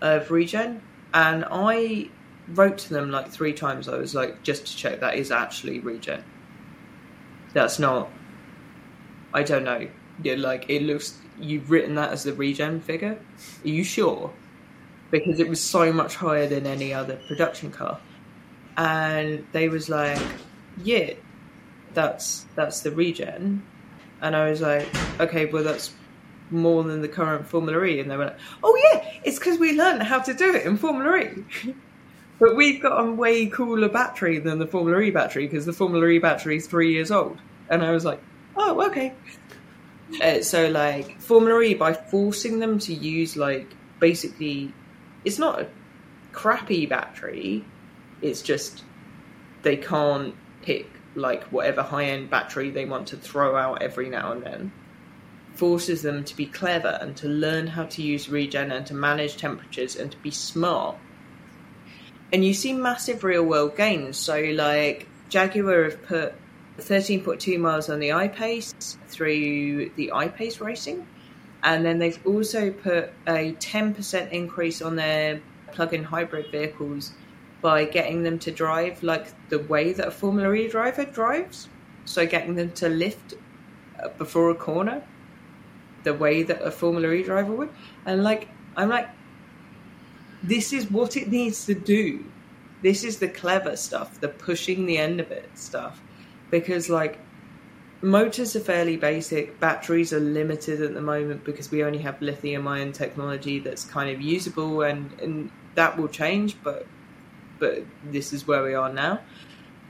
of 0.00 0.30
regen, 0.30 0.82
and 1.12 1.44
I 1.50 2.08
wrote 2.48 2.78
to 2.78 2.90
them 2.94 3.10
like 3.10 3.30
three 3.30 3.52
times. 3.52 3.88
I 3.88 3.96
was 3.96 4.14
like, 4.14 4.42
just 4.42 4.66
to 4.66 4.76
check 4.76 5.00
that 5.00 5.16
is 5.16 5.30
actually 5.30 5.80
regen. 5.80 6.22
That's 7.52 7.78
not. 7.78 8.10
I 9.32 9.42
don't 9.42 9.64
know 9.64 9.88
yeah, 10.22 10.34
like 10.36 10.66
it 10.68 10.82
looks. 10.82 11.18
You've 11.40 11.70
written 11.70 11.96
that 11.96 12.10
as 12.10 12.22
the 12.22 12.32
regen 12.32 12.80
figure. 12.80 13.18
Are 13.64 13.68
you 13.68 13.82
sure? 13.82 14.32
Because 15.10 15.40
it 15.40 15.48
was 15.48 15.60
so 15.60 15.92
much 15.92 16.16
higher 16.16 16.46
than 16.46 16.66
any 16.66 16.92
other 16.92 17.18
production 17.28 17.70
car, 17.70 18.00
and 18.76 19.46
they 19.52 19.68
was 19.68 19.88
like, 19.88 20.20
"Yeah, 20.82 21.14
that's 21.92 22.46
that's 22.54 22.80
the 22.80 22.90
regen," 22.90 23.64
and 24.24 24.34
I 24.34 24.48
was 24.48 24.60
like, 24.60 24.88
"Okay, 25.20 25.44
well 25.46 25.62
that's 25.62 25.92
more 26.50 26.82
than 26.82 27.02
the 27.02 27.08
current 27.08 27.46
Formula 27.46 27.84
E," 27.84 28.00
and 28.00 28.10
they 28.10 28.16
were 28.16 28.24
like, 28.24 28.38
"Oh 28.62 28.74
yeah, 28.92 29.08
it's 29.22 29.38
because 29.38 29.58
we 29.58 29.76
learned 29.76 30.02
how 30.02 30.18
to 30.20 30.34
do 30.34 30.54
it 30.54 30.64
in 30.66 30.78
Formula 30.78 31.18
E." 31.18 31.74
but 32.40 32.56
we've 32.56 32.82
got 32.82 32.98
a 32.98 33.12
way 33.12 33.46
cooler 33.46 33.88
battery 33.88 34.38
than 34.38 34.58
the 34.58 34.66
Formula 34.66 35.00
E 35.02 35.10
battery 35.10 35.46
because 35.46 35.66
the 35.66 35.72
Formula 35.72 36.06
E 36.08 36.18
battery 36.18 36.56
is 36.56 36.66
three 36.66 36.92
years 36.92 37.10
old. 37.10 37.38
And 37.68 37.84
I 37.84 37.92
was 37.92 38.04
like, 38.04 38.20
oh, 38.56 38.86
okay. 38.86 39.14
Uh, 40.22 40.40
so 40.40 40.68
like 40.68 41.20
Formula 41.20 41.60
E, 41.60 41.74
by 41.74 41.92
forcing 41.92 42.58
them 42.58 42.78
to 42.80 42.94
use 42.94 43.36
like 43.36 43.68
basically, 44.00 44.72
it's 45.24 45.38
not 45.38 45.60
a 45.60 45.68
crappy 46.32 46.86
battery. 46.86 47.64
It's 48.22 48.42
just 48.42 48.84
they 49.62 49.76
can't 49.76 50.34
pick 50.62 50.88
like 51.14 51.44
whatever 51.44 51.82
high 51.82 52.04
end 52.06 52.30
battery 52.30 52.70
they 52.70 52.84
want 52.84 53.08
to 53.08 53.16
throw 53.16 53.56
out 53.56 53.82
every 53.82 54.08
now 54.08 54.32
and 54.32 54.42
then. 54.42 54.72
Forces 55.54 56.02
them 56.02 56.24
to 56.24 56.36
be 56.36 56.46
clever 56.46 56.98
and 57.00 57.16
to 57.18 57.28
learn 57.28 57.66
how 57.66 57.84
to 57.84 58.02
use 58.02 58.28
regen 58.28 58.72
and 58.72 58.86
to 58.86 58.94
manage 58.94 59.36
temperatures 59.36 59.96
and 59.96 60.10
to 60.10 60.18
be 60.18 60.30
smart. 60.30 60.96
And 62.32 62.44
you 62.44 62.54
see 62.54 62.72
massive 62.72 63.22
real 63.22 63.44
world 63.44 63.76
gains. 63.76 64.16
So 64.16 64.38
like 64.40 65.06
Jaguar 65.28 65.84
have 65.84 66.02
put 66.02 66.34
13.2 66.78 67.58
miles 67.60 67.88
on 67.88 68.00
the 68.00 68.12
I-Pace 68.12 68.98
through 69.06 69.90
the 69.90 70.12
I-Pace 70.12 70.60
racing. 70.60 71.06
And 71.62 71.84
then 71.84 71.98
they've 71.98 72.18
also 72.26 72.70
put 72.70 73.10
a 73.26 73.52
10% 73.52 74.32
increase 74.32 74.82
on 74.82 74.96
their 74.96 75.40
plug-in 75.72 76.04
hybrid 76.04 76.50
vehicles 76.50 77.12
by 77.64 77.86
getting 77.86 78.22
them 78.22 78.38
to 78.38 78.50
drive 78.50 79.02
like 79.02 79.26
the 79.48 79.58
way 79.58 79.94
that 79.94 80.06
a 80.06 80.10
Formula 80.10 80.52
E 80.52 80.68
driver 80.68 81.06
drives. 81.06 81.66
So 82.04 82.26
getting 82.26 82.56
them 82.56 82.72
to 82.72 82.90
lift 82.90 83.32
uh, 84.02 84.08
before 84.18 84.50
a 84.50 84.54
corner 84.54 85.02
the 86.02 86.12
way 86.12 86.42
that 86.42 86.60
a 86.60 86.70
Formula 86.70 87.10
E 87.10 87.22
driver 87.22 87.54
would. 87.54 87.70
And 88.04 88.22
like, 88.22 88.48
I'm 88.76 88.90
like, 88.90 89.08
this 90.42 90.74
is 90.74 90.90
what 90.90 91.16
it 91.16 91.28
needs 91.28 91.64
to 91.64 91.74
do. 91.74 92.26
This 92.82 93.02
is 93.02 93.18
the 93.18 93.28
clever 93.28 93.76
stuff, 93.76 94.20
the 94.20 94.28
pushing 94.28 94.84
the 94.84 94.98
end 94.98 95.18
of 95.18 95.30
it 95.30 95.48
stuff 95.54 96.02
because 96.50 96.90
like 96.90 97.18
motors 98.02 98.54
are 98.54 98.60
fairly 98.60 98.98
basic 98.98 99.58
batteries 99.58 100.12
are 100.12 100.20
limited 100.20 100.82
at 100.82 100.92
the 100.92 101.00
moment 101.00 101.42
because 101.44 101.70
we 101.70 101.82
only 101.82 101.98
have 101.98 102.20
lithium 102.20 102.68
ion 102.68 102.92
technology 102.92 103.58
that's 103.58 103.86
kind 103.86 104.14
of 104.14 104.20
usable 104.20 104.82
and, 104.82 105.10
and 105.22 105.50
that 105.76 105.96
will 105.96 106.08
change 106.08 106.56
but 106.62 106.86
but 107.58 107.84
this 108.04 108.32
is 108.32 108.46
where 108.46 108.62
we 108.62 108.74
are 108.74 108.92
now. 108.92 109.20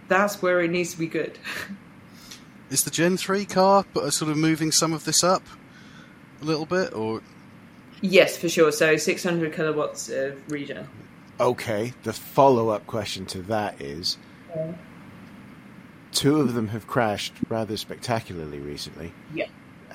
That's 0.09 0.43
where 0.43 0.61
it 0.61 0.71
needs 0.71 0.93
to 0.93 0.99
be 0.99 1.07
good. 1.07 1.39
Is 2.71 2.83
the 2.85 2.91
gen 2.91 3.17
3 3.17 3.45
car 3.45 3.85
but 3.93 4.05
uh 4.05 4.11
sort 4.11 4.31
of 4.31 4.37
moving 4.37 4.73
some 4.73 4.93
of 4.93 5.05
this 5.05 5.23
up 5.23 5.43
a 6.41 6.45
little 6.45 6.67
bit 6.67 6.93
or? 6.95 7.23
Yes 8.01 8.37
for 8.37 8.49
sure. 8.49 8.73
So 8.73 8.97
600 8.97 9.53
kilowatts 9.53 10.09
of 10.09 10.39
regen 10.51 10.89
okay 11.41 11.93
the 12.05 12.13
follow-up 12.13 12.87
question 12.87 13.27
to 13.27 13.43
that 13.43 13.81
is 13.81 14.19
yeah. 14.55 14.73
two 16.13 16.41
of 16.41 16.55
them 16.55 16.69
have 16.69 16.87
crashed 16.87 17.33
rather 17.49 17.77
spectacularly 17.77 18.59
recently. 18.59 19.13
Yeah. 19.35 19.47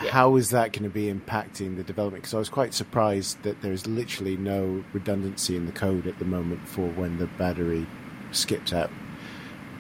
Yeah. 0.02 0.12
How 0.12 0.36
is 0.38 0.52
that 0.52 0.72
going 0.72 0.84
to 0.84 0.90
be 0.90 1.14
impacting 1.14 1.76
the 1.76 1.84
development? 1.84 2.24
Because 2.24 2.34
I 2.34 2.40
was 2.40 2.50
quite 2.50 2.74
surprised 2.74 3.44
that 3.44 3.62
there's 3.62 3.86
literally 3.86 4.38
no 4.38 4.84
redundancy 4.94 5.58
in 5.58 5.66
the 5.66 5.72
code 5.74 6.08
at 6.08 6.20
the 6.20 6.26
moment 6.26 6.68
for 6.68 6.88
when 6.90 7.18
the 7.18 7.28
battery 7.28 7.86
skips 8.32 8.72
out 8.72 8.90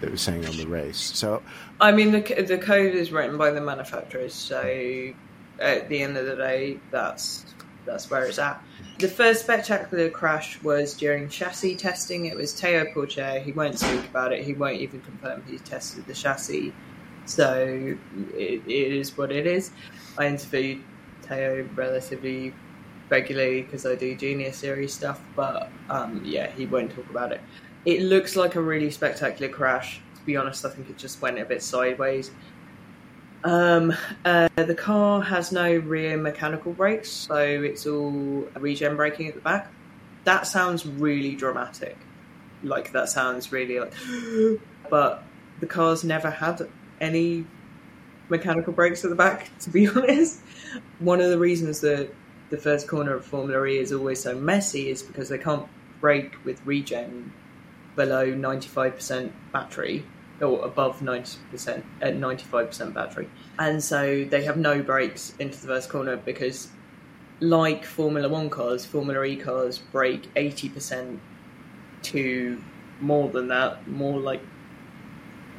that 0.01 0.11
was 0.11 0.21
saying 0.21 0.45
on 0.45 0.57
the 0.57 0.65
race. 0.65 0.97
So, 0.97 1.41
I 1.79 1.91
mean, 1.91 2.11
the 2.11 2.21
the 2.43 2.57
code 2.57 2.95
is 2.95 3.11
written 3.11 3.37
by 3.37 3.51
the 3.51 3.61
manufacturers, 3.61 4.33
so 4.33 5.13
at 5.59 5.89
the 5.89 6.01
end 6.01 6.17
of 6.17 6.25
the 6.25 6.35
day, 6.35 6.79
that's 6.91 7.45
that's 7.85 8.09
where 8.09 8.25
it's 8.25 8.39
at. 8.39 8.63
The 8.99 9.07
first 9.07 9.41
spectacular 9.41 10.09
crash 10.09 10.61
was 10.61 10.93
during 10.93 11.29
chassis 11.29 11.75
testing. 11.75 12.25
It 12.25 12.35
was 12.35 12.53
Théo 12.53 12.93
Pourchaire. 12.93 13.41
He 13.41 13.51
won't 13.51 13.79
speak 13.79 14.05
about 14.09 14.33
it. 14.33 14.43
He 14.43 14.53
won't 14.53 14.81
even 14.81 15.01
confirm 15.01 15.43
he 15.47 15.57
tested 15.59 16.05
the 16.05 16.13
chassis. 16.13 16.73
So 17.25 17.95
it, 18.33 18.61
it 18.67 18.93
is 18.93 19.17
what 19.17 19.31
it 19.31 19.47
is. 19.47 19.71
I 20.19 20.27
interview 20.27 20.81
Théo 21.23 21.65
relatively 21.75 22.53
regularly 23.09 23.63
because 23.63 23.85
I 23.85 23.95
do 23.95 24.15
Genius 24.15 24.57
Series 24.57 24.93
stuff, 24.93 25.21
but 25.35 25.71
um, 25.89 26.21
yeah, 26.23 26.51
he 26.51 26.65
won't 26.65 26.91
talk 26.91 27.09
about 27.09 27.31
it. 27.31 27.41
It 27.85 28.01
looks 28.01 28.35
like 28.35 28.55
a 28.55 28.61
really 28.61 28.91
spectacular 28.91 29.51
crash. 29.51 30.01
To 30.15 30.21
be 30.25 30.35
honest, 30.35 30.65
I 30.65 30.69
think 30.69 30.89
it 30.89 30.97
just 30.97 31.21
went 31.21 31.39
a 31.39 31.45
bit 31.45 31.63
sideways. 31.63 32.31
Um, 33.45 33.93
uh, 34.25 34.49
the 34.57 34.75
car 34.75 35.21
has 35.21 35.53
no 35.53 35.77
rear 35.77 36.17
mechanical 36.17 36.73
brakes, 36.73 37.09
so 37.09 37.37
it's 37.37 37.87
all 37.87 38.47
regen 38.59 38.97
braking 38.97 39.29
at 39.29 39.35
the 39.35 39.39
back. 39.39 39.71
That 40.25 40.45
sounds 40.45 40.85
really 40.85 41.35
dramatic. 41.35 41.97
Like 42.61 42.91
that 42.91 43.07
sounds 43.07 43.53
really 43.53 43.79
like, 43.79 43.93
but 44.89 45.23
the 45.61 45.67
car's 45.67 46.03
never 46.03 46.29
had 46.29 46.67
any 46.99 47.45
mechanical 48.29 48.73
brakes 48.73 49.03
at 49.03 49.09
the 49.09 49.15
back. 49.15 49.49
To 49.61 49.69
be 49.69 49.87
honest, 49.87 50.41
one 50.99 51.21
of 51.21 51.29
the 51.29 51.39
reasons 51.39 51.81
that 51.81 52.13
the 52.49 52.57
first 52.57 52.87
corner 52.87 53.13
of 53.13 53.25
Formula 53.25 53.65
E 53.65 53.77
is 53.77 53.91
always 53.91 54.21
so 54.21 54.35
messy 54.35 54.89
is 54.89 55.03
because 55.03 55.29
they 55.29 55.37
can't 55.37 55.67
brake 56.01 56.33
with 56.45 56.65
regen 56.65 57.33
below 57.95 58.25
ninety 58.25 58.67
five 58.67 58.95
percent 58.95 59.33
battery 59.51 60.05
or 60.41 60.65
above 60.65 60.99
90% 61.01 61.83
at 62.01 62.15
95% 62.15 62.93
battery. 62.93 63.29
And 63.57 63.83
so 63.83 64.23
they 64.23 64.43
have 64.43 64.57
no 64.57 64.81
brakes 64.81 65.33
into 65.39 65.59
the 65.59 65.67
first 65.67 65.89
corner 65.89 66.17
because 66.17 66.69
like 67.39 67.85
Formula 67.85 68.27
1 68.27 68.49
cars, 68.49 68.85
Formula 68.85 69.23
E 69.23 69.35
cars 69.35 69.77
brake 69.77 70.33
80% 70.35 71.19
to 72.03 72.61
more 73.01 73.29
than 73.29 73.47
that, 73.49 73.87
more 73.87 74.19
like 74.19 74.41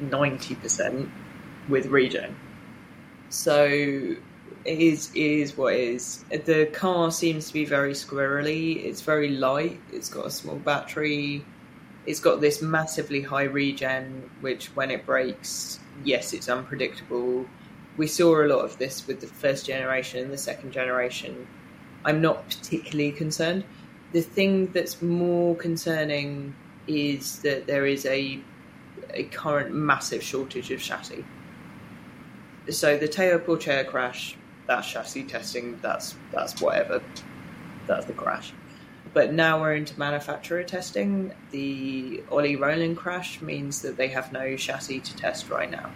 90% 0.01 1.09
with 1.69 1.85
regen. 1.87 2.35
So 3.31 3.65
it 3.65 4.17
is, 4.65 5.09
it 5.15 5.19
is 5.19 5.57
what 5.57 5.73
it 5.73 5.79
is. 5.79 6.23
The 6.29 6.67
car 6.71 7.11
seems 7.11 7.47
to 7.47 7.53
be 7.53 7.65
very 7.65 7.93
squirrely. 7.93 8.85
It's 8.85 9.01
very 9.01 9.29
light. 9.29 9.81
It's 9.91 10.09
got 10.09 10.27
a 10.27 10.31
small 10.31 10.57
battery 10.57 11.43
it's 12.05 12.19
got 12.19 12.41
this 12.41 12.61
massively 12.61 13.21
high 13.21 13.43
regen, 13.43 14.29
which 14.41 14.67
when 14.75 14.91
it 14.91 15.05
breaks, 15.05 15.79
yes, 16.03 16.33
it's 16.33 16.49
unpredictable. 16.49 17.45
We 17.97 18.07
saw 18.07 18.43
a 18.43 18.47
lot 18.47 18.65
of 18.65 18.77
this 18.77 19.05
with 19.05 19.21
the 19.21 19.27
first 19.27 19.65
generation 19.65 20.23
and 20.23 20.33
the 20.33 20.37
second 20.37 20.71
generation. 20.71 21.47
I'm 22.03 22.21
not 22.21 22.47
particularly 22.47 23.11
concerned. 23.11 23.63
The 24.13 24.21
thing 24.21 24.71
that's 24.71 25.01
more 25.01 25.55
concerning 25.55 26.55
is 26.87 27.39
that 27.41 27.67
there 27.67 27.85
is 27.85 28.05
a 28.05 28.39
a 29.13 29.23
current 29.25 29.73
massive 29.73 30.23
shortage 30.23 30.71
of 30.71 30.81
chassis. 30.81 31.25
So 32.71 32.97
the 32.97 33.07
Théo 33.07 33.39
Pourchaire 33.39 33.85
crash, 33.85 34.35
that's 34.67 34.89
chassis 34.89 35.23
testing, 35.23 35.79
that's 35.81 36.15
that's 36.31 36.61
whatever. 36.61 37.01
That's 37.87 38.05
the 38.05 38.13
crash 38.13 38.53
but 39.13 39.33
now 39.33 39.59
we're 39.59 39.75
into 39.75 39.97
manufacturer 39.99 40.63
testing. 40.63 41.33
The 41.51 42.23
Ollie 42.31 42.55
Rowland 42.55 42.97
crash 42.97 43.41
means 43.41 43.81
that 43.81 43.97
they 43.97 44.07
have 44.09 44.31
no 44.31 44.55
chassis 44.55 45.01
to 45.01 45.15
test 45.15 45.49
right 45.49 45.69
now 45.69 45.91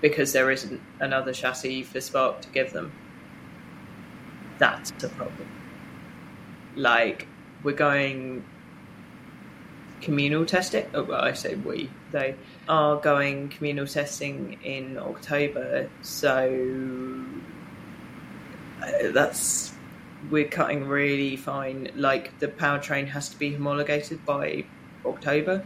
because 0.00 0.32
there 0.32 0.50
isn't 0.50 0.80
another 1.00 1.32
chassis 1.32 1.82
for 1.82 2.00
Spark 2.00 2.40
to 2.42 2.48
give 2.50 2.72
them. 2.72 2.92
That's 4.58 4.90
a 5.02 5.08
problem. 5.08 5.48
Like, 6.76 7.26
we're 7.64 7.72
going 7.72 8.44
communal 10.00 10.46
testing. 10.46 10.86
Oh, 10.94 11.02
well, 11.02 11.22
I 11.22 11.32
say 11.32 11.54
we. 11.54 11.90
They 12.12 12.34
are 12.68 12.96
going 12.96 13.48
communal 13.48 13.86
testing 13.86 14.58
in 14.62 14.98
October, 14.98 15.88
so 16.02 17.24
uh, 18.82 19.10
that's 19.12 19.72
we're 20.30 20.48
cutting 20.48 20.86
really 20.86 21.36
fine. 21.36 21.90
Like 21.94 22.38
the 22.38 22.48
powertrain 22.48 23.08
has 23.08 23.28
to 23.30 23.38
be 23.38 23.52
homologated 23.52 24.24
by 24.24 24.64
October. 25.04 25.64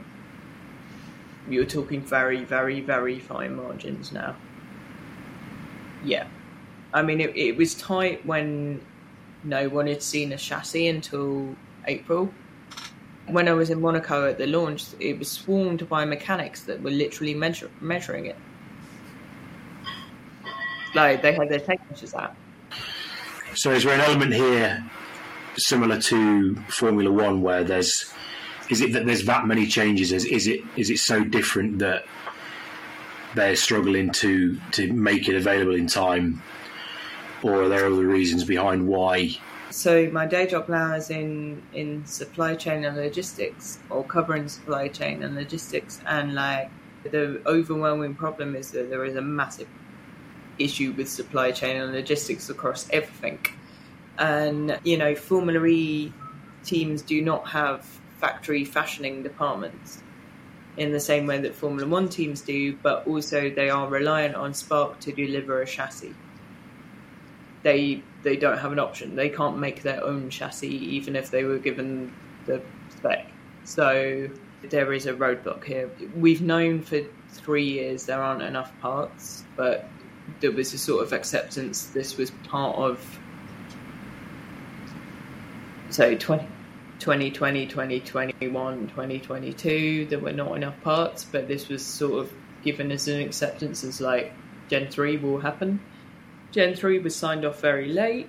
You're 1.48 1.64
talking 1.64 2.00
very, 2.02 2.44
very, 2.44 2.80
very 2.80 3.18
fine 3.18 3.56
margins 3.56 4.12
now. 4.12 4.36
Yeah. 6.04 6.26
I 6.94 7.02
mean, 7.02 7.20
it, 7.20 7.36
it 7.36 7.56
was 7.56 7.74
tight 7.74 8.24
when 8.26 8.80
no 9.42 9.68
one 9.68 9.86
had 9.86 10.02
seen 10.02 10.32
a 10.32 10.36
chassis 10.36 10.86
until 10.86 11.56
April. 11.86 12.32
When 13.28 13.48
I 13.48 13.52
was 13.52 13.70
in 13.70 13.80
Monaco 13.80 14.28
at 14.28 14.38
the 14.38 14.46
launch, 14.46 14.86
it 14.98 15.18
was 15.18 15.30
swarmed 15.30 15.88
by 15.88 16.04
mechanics 16.04 16.64
that 16.64 16.82
were 16.82 16.90
literally 16.90 17.34
measure, 17.34 17.70
measuring 17.80 18.26
it. 18.26 18.36
Like, 20.94 21.22
they 21.22 21.32
had 21.32 21.48
their 21.48 21.60
tape 21.60 21.80
measures 21.88 22.14
out. 22.14 22.34
So 23.54 23.70
is 23.70 23.84
there 23.84 23.94
an 23.94 24.00
element 24.00 24.34
here 24.34 24.84
similar 25.56 26.00
to 26.00 26.56
Formula 26.68 27.10
One 27.10 27.42
where 27.42 27.64
there's 27.64 28.12
is 28.70 28.80
it 28.80 28.92
that 28.94 29.04
there's 29.06 29.24
that 29.24 29.46
many 29.46 29.66
changes? 29.66 30.12
Is, 30.12 30.24
is 30.24 30.46
it 30.46 30.62
is 30.76 30.90
it 30.90 30.98
so 30.98 31.24
different 31.24 31.78
that 31.80 32.04
they're 33.34 33.56
struggling 33.56 34.10
to 34.12 34.58
to 34.72 34.92
make 34.92 35.28
it 35.28 35.36
available 35.36 35.74
in 35.74 35.86
time, 35.86 36.42
or 37.42 37.62
are 37.62 37.68
there 37.68 37.86
other 37.86 38.06
reasons 38.06 38.44
behind 38.44 38.86
why? 38.86 39.36
So 39.72 40.10
my 40.10 40.26
day 40.26 40.46
job 40.46 40.68
now 40.68 40.94
is 40.94 41.08
in 41.08 41.62
in 41.72 42.04
supply 42.04 42.54
chain 42.56 42.84
and 42.84 42.94
logistics, 42.94 43.78
or 43.88 44.04
covering 44.04 44.48
supply 44.48 44.88
chain 44.88 45.22
and 45.22 45.34
logistics, 45.34 45.98
and 46.06 46.34
like 46.34 46.70
the 47.04 47.40
overwhelming 47.46 48.14
problem 48.14 48.54
is 48.54 48.70
that 48.72 48.90
there 48.90 49.04
is 49.06 49.16
a 49.16 49.22
massive 49.22 49.68
issue 50.58 50.92
with 50.92 51.08
supply 51.08 51.52
chain 51.52 51.80
and 51.80 51.92
logistics 51.92 52.50
across 52.50 52.86
everything. 52.90 53.38
And, 54.18 54.78
you 54.84 54.98
know, 54.98 55.14
Formula 55.14 55.64
E 55.64 56.12
teams 56.64 57.00
do 57.00 57.22
not 57.22 57.48
have 57.48 57.84
factory 58.18 58.66
fashioning 58.66 59.22
departments 59.22 60.02
in 60.76 60.92
the 60.92 61.00
same 61.00 61.26
way 61.26 61.38
that 61.38 61.54
Formula 61.54 61.88
One 61.88 62.10
teams 62.10 62.42
do, 62.42 62.76
but 62.76 63.06
also 63.06 63.48
they 63.48 63.70
are 63.70 63.88
reliant 63.88 64.34
on 64.34 64.52
Spark 64.52 65.00
to 65.00 65.12
deliver 65.12 65.62
a 65.62 65.66
chassis. 65.66 66.14
They 67.62 68.02
they 68.22 68.36
don't 68.36 68.58
have 68.58 68.72
an 68.72 68.78
option. 68.78 69.16
They 69.16 69.28
can't 69.28 69.58
make 69.58 69.82
their 69.82 70.02
own 70.04 70.30
chassis 70.30 70.68
even 70.68 71.16
if 71.16 71.30
they 71.30 71.44
were 71.44 71.58
given 71.58 72.12
the 72.46 72.62
spec. 72.90 73.26
So 73.64 74.28
there 74.62 74.92
is 74.92 75.06
a 75.06 75.14
roadblock 75.14 75.64
here. 75.64 75.90
We've 76.14 76.42
known 76.42 76.82
for 76.82 77.00
three 77.30 77.64
years 77.64 78.06
there 78.06 78.22
aren't 78.22 78.42
enough 78.42 78.72
parts, 78.80 79.44
but 79.56 79.88
there 80.40 80.52
was 80.52 80.72
a 80.72 80.78
sort 80.78 81.02
of 81.02 81.12
acceptance 81.12 81.86
this 81.86 82.16
was 82.16 82.30
part 82.48 82.76
of 82.76 83.18
so 85.90 86.14
20, 86.14 86.46
2020 86.98 87.66
2021 87.66 88.88
2022 88.88 90.06
there 90.06 90.18
were 90.18 90.32
not 90.32 90.56
enough 90.56 90.80
parts 90.82 91.24
but 91.24 91.48
this 91.48 91.68
was 91.68 91.84
sort 91.84 92.24
of 92.24 92.32
given 92.62 92.90
as 92.92 93.08
an 93.08 93.20
acceptance 93.20 93.84
as 93.84 94.00
like 94.00 94.32
gen 94.68 94.88
3 94.88 95.18
will 95.18 95.40
happen 95.40 95.80
gen 96.52 96.74
3 96.74 97.00
was 97.00 97.16
signed 97.16 97.44
off 97.44 97.60
very 97.60 97.92
late 97.92 98.28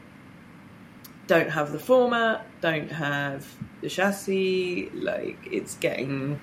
don't 1.27 1.49
have 1.49 1.71
the 1.71 1.79
format 1.79 2.45
don't 2.61 2.91
have 2.91 3.47
the 3.81 3.89
chassis 3.89 4.89
like 4.93 5.37
it's 5.51 5.75
getting 5.75 6.35
mm. 6.35 6.39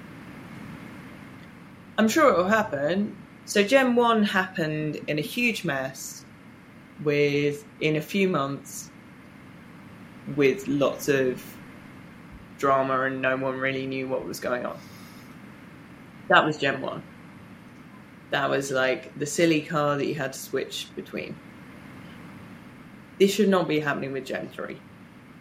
i'm 1.99 2.09
sure 2.09 2.33
it 2.33 2.37
will 2.37 2.49
happen 2.49 3.17
so 3.51 3.65
Gen 3.65 3.97
1 3.97 4.23
happened 4.23 5.01
in 5.09 5.19
a 5.19 5.23
huge 5.23 5.65
mess 5.65 6.25
with 7.03 7.65
in 7.81 7.97
a 7.97 8.01
few 8.01 8.29
months 8.29 8.93
with 10.37 10.69
lots 10.69 11.09
of 11.09 11.43
drama 12.59 13.01
and 13.03 13.21
no 13.21 13.37
one 13.37 13.59
really 13.59 13.89
knew 13.89 14.07
what 14.07 14.25
was 14.25 14.39
going 14.39 14.65
on. 14.65 14.79
That 16.29 16.45
was 16.45 16.59
Gen 16.59 16.81
1. 16.81 17.03
That 18.31 18.49
was 18.49 18.71
like 18.71 19.19
the 19.19 19.27
silly 19.27 19.63
car 19.63 19.97
that 19.97 20.07
you 20.07 20.15
had 20.15 20.33
to 20.33 20.39
switch 20.39 20.87
between. 20.95 21.35
This 23.21 23.35
should 23.35 23.51
not 23.51 23.69
be 23.69 23.79
happening 23.81 24.13
with 24.13 24.25
Gen 24.25 24.49
3. 24.49 24.81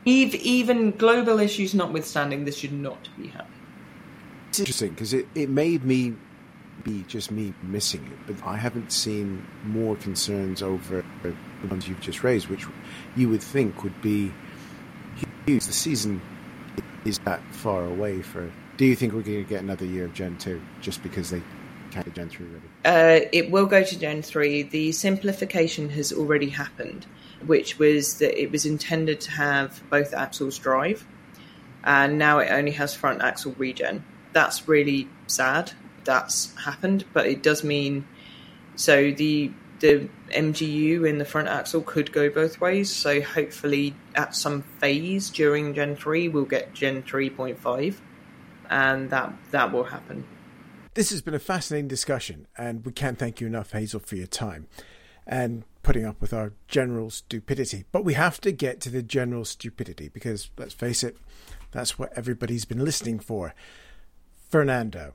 Even 0.06 0.92
global 0.92 1.40
issues 1.40 1.74
notwithstanding, 1.74 2.44
this 2.46 2.58
should 2.58 2.74
not 2.74 3.10
be 3.18 3.28
happening. 3.28 3.60
It's 4.50 4.60
interesting 4.60 4.90
because 4.90 5.14
it, 5.14 5.28
it 5.34 5.50
made 5.50 5.86
me 5.86 6.14
be 6.84 7.04
just 7.08 7.32
me 7.32 7.54
missing 7.64 8.06
it, 8.06 8.20
but 8.28 8.46
I 8.48 8.58
haven't 8.58 8.92
seen 8.92 9.46
more 9.64 9.96
concerns 9.96 10.62
over 10.62 11.06
the 11.24 11.34
ones 11.68 11.88
you've 11.88 12.02
just 12.02 12.24
raised, 12.24 12.48
which 12.48 12.66
you 13.16 13.30
would 13.30 13.42
think 13.42 13.84
would 13.84 14.02
be 14.02 14.34
huge. 15.46 15.66
The 15.66 15.74
season 15.74 16.22
is 17.06 17.20
that 17.20 17.42
far 17.54 17.86
away 17.86 18.22
for. 18.22 18.52
Do 18.78 18.86
you 18.86 18.96
think 18.96 19.14
we're 19.14 19.22
going 19.22 19.44
to 19.44 19.50
get 19.50 19.62
another 19.62 19.86
year 19.86 20.06
of 20.06 20.14
Gen 20.14 20.38
2 20.38 20.62
just 20.82 21.02
because 21.04 21.30
they 21.30 21.42
can't 21.92 22.06
get 22.06 22.16
Gen 22.16 22.30
3 22.30 22.46
ready? 22.48 22.66
Uh, 22.84 23.28
it 23.32 23.52
will 23.52 23.66
go 23.66 23.84
to 23.84 24.00
Gen 24.00 24.22
3. 24.22 24.64
The 24.64 24.92
simplification 24.92 25.90
has 25.90 26.12
already 26.12 26.50
happened, 26.50 27.06
which 27.46 27.80
was 27.80 28.20
that 28.20 28.40
it 28.40 28.52
was 28.52 28.66
intended 28.66 29.22
to 29.22 29.32
have 29.32 29.82
both 29.90 30.14
axles 30.14 30.58
drive, 30.58 31.06
and 31.84 32.18
now 32.18 32.40
it 32.40 32.50
only 32.52 32.72
has 32.72 32.94
front 32.94 33.22
axle 33.22 33.56
regen. 33.58 34.04
That's 34.34 34.68
really 34.68 35.10
sad 35.28 35.72
that's 36.04 36.56
happened, 36.56 37.06
but 37.14 37.28
it 37.28 37.44
does 37.44 37.64
mean 37.64 38.08
so 38.76 39.12
the 39.12 39.52
the 39.80 40.10
MGU 40.32 41.08
in 41.08 41.20
the 41.20 41.26
front 41.26 41.48
axle 41.48 41.82
could 41.82 42.12
go 42.12 42.30
both 42.30 42.60
ways. 42.60 42.94
So 42.94 43.22
hopefully, 43.22 43.96
at 44.16 44.36
some 44.36 44.64
phase 44.80 45.30
during 45.30 45.74
Gen 45.74 45.96
three, 45.96 46.28
we'll 46.28 46.46
get 46.46 46.74
Gen 46.74 47.04
three 47.04 47.30
point 47.30 47.60
five, 47.60 48.02
and 48.70 49.10
that 49.12 49.34
that 49.52 49.72
will 49.72 49.86
happen. 49.86 50.26
This 50.96 51.12
has 51.12 51.22
been 51.22 51.36
a 51.36 51.40
fascinating 51.40 51.88
discussion, 51.88 52.48
and 52.58 52.84
we 52.84 52.92
can't 52.92 53.18
thank 53.18 53.40
you 53.40 53.48
enough, 53.48 53.72
Hazel, 53.72 54.00
for 54.00 54.16
your 54.16 54.28
time 54.28 54.68
and 55.30 55.64
putting 55.84 56.06
up 56.06 56.22
with 56.22 56.34
our 56.34 56.54
general 56.68 57.10
stupidity. 57.10 57.86
But 57.92 58.04
we 58.04 58.14
have 58.14 58.42
to 58.42 58.52
get 58.52 58.82
to 58.82 58.90
the 58.90 59.02
general 59.02 59.46
stupidity 59.46 60.10
because, 60.10 60.50
let's 60.58 60.74
face 60.74 61.04
it, 61.04 61.18
that's 61.72 61.98
what 61.98 62.12
everybody's 62.16 62.66
been 62.66 62.84
listening 62.84 63.20
for. 63.20 63.54
Fernando. 64.50 65.14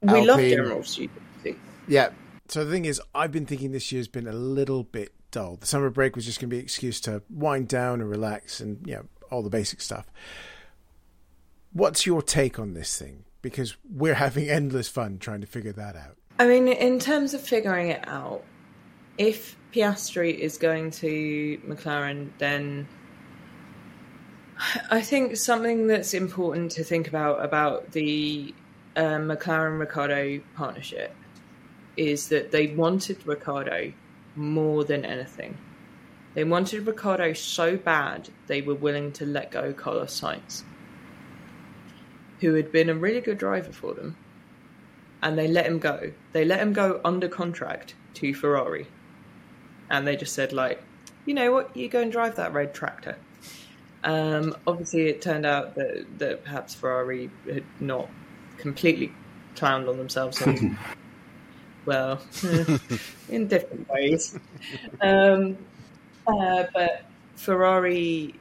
We 0.00 0.08
Alpine, 0.10 0.26
love 0.26 0.40
general 0.40 0.82
stupidity. 0.84 1.58
Yeah. 1.88 2.10
So 2.48 2.64
the 2.64 2.70
thing 2.70 2.84
is, 2.84 3.00
I've 3.14 3.32
been 3.32 3.46
thinking 3.46 3.72
this 3.72 3.90
year's 3.90 4.08
been 4.08 4.28
a 4.28 4.32
little 4.32 4.84
bit 4.84 5.12
dull. 5.30 5.56
The 5.56 5.66
summer 5.66 5.90
break 5.90 6.14
was 6.14 6.24
just 6.24 6.40
going 6.40 6.48
to 6.48 6.54
be 6.54 6.58
an 6.58 6.64
excuse 6.64 7.00
to 7.02 7.22
wind 7.28 7.68
down 7.68 8.00
and 8.00 8.08
relax 8.08 8.60
and, 8.60 8.86
you 8.86 8.94
know, 8.94 9.06
all 9.30 9.42
the 9.42 9.50
basic 9.50 9.80
stuff. 9.80 10.06
What's 11.72 12.06
your 12.06 12.22
take 12.22 12.58
on 12.58 12.74
this 12.74 12.96
thing? 12.96 13.24
Because 13.42 13.76
we're 13.90 14.14
having 14.14 14.48
endless 14.48 14.88
fun 14.88 15.18
trying 15.18 15.40
to 15.40 15.46
figure 15.46 15.72
that 15.72 15.96
out. 15.96 16.16
I 16.38 16.46
mean, 16.46 16.68
in 16.68 16.98
terms 16.98 17.34
of 17.34 17.40
figuring 17.40 17.90
it 17.90 18.06
out, 18.06 18.44
if 19.18 19.56
Piastri 19.72 20.36
is 20.38 20.58
going 20.58 20.90
to 20.92 21.58
McLaren, 21.66 22.30
then 22.38 22.86
I 24.90 25.02
think 25.02 25.36
something 25.36 25.86
that's 25.86 26.14
important 26.14 26.72
to 26.72 26.84
think 26.84 27.08
about 27.08 27.44
about 27.44 27.92
the 27.92 28.54
uh, 28.96 29.18
McLaren 29.18 29.78
Ricciardo 29.78 30.40
partnership 30.54 31.14
is 31.96 32.28
that 32.28 32.50
they 32.50 32.68
wanted 32.68 33.26
Ricciardo 33.26 33.92
more 34.34 34.84
than 34.84 35.04
anything. 35.04 35.56
They 36.34 36.44
wanted 36.44 36.86
Ricciardo 36.86 37.32
so 37.32 37.76
bad 37.76 38.28
they 38.46 38.62
were 38.62 38.74
willing 38.74 39.12
to 39.12 39.26
let 39.26 39.50
go 39.50 39.72
Carlos 39.72 40.18
Sainz, 40.18 40.62
who 42.40 42.54
had 42.54 42.70
been 42.70 42.90
a 42.90 42.94
really 42.94 43.20
good 43.20 43.38
driver 43.38 43.72
for 43.72 43.94
them, 43.94 44.16
and 45.22 45.38
they 45.38 45.48
let 45.48 45.66
him 45.66 45.78
go. 45.78 46.12
They 46.32 46.44
let 46.44 46.60
him 46.60 46.72
go 46.72 47.00
under 47.04 47.28
contract 47.28 47.94
to 48.14 48.34
Ferrari, 48.34 48.86
and 49.90 50.06
they 50.06 50.16
just 50.16 50.34
said 50.34 50.52
like, 50.52 50.82
you 51.24 51.34
know 51.34 51.52
what, 51.52 51.76
you 51.76 51.88
go 51.88 52.00
and 52.00 52.12
drive 52.12 52.36
that 52.36 52.52
red 52.52 52.74
tractor. 52.74 53.16
Um, 54.04 54.56
obviously, 54.66 55.08
it 55.08 55.20
turned 55.20 55.44
out 55.44 55.74
that, 55.74 56.06
that 56.18 56.44
perhaps 56.44 56.74
Ferrari 56.74 57.30
had 57.52 57.64
not 57.80 58.08
completely 58.58 59.12
clowned 59.56 59.88
on 59.88 59.96
themselves 59.96 60.40
and 60.42 60.76
well, 61.86 62.20
in 63.28 63.48
different 63.48 63.88
ways. 63.88 64.38
Um, 65.00 65.56
uh, 66.26 66.64
but 66.72 67.04
Ferrari, 67.36 68.34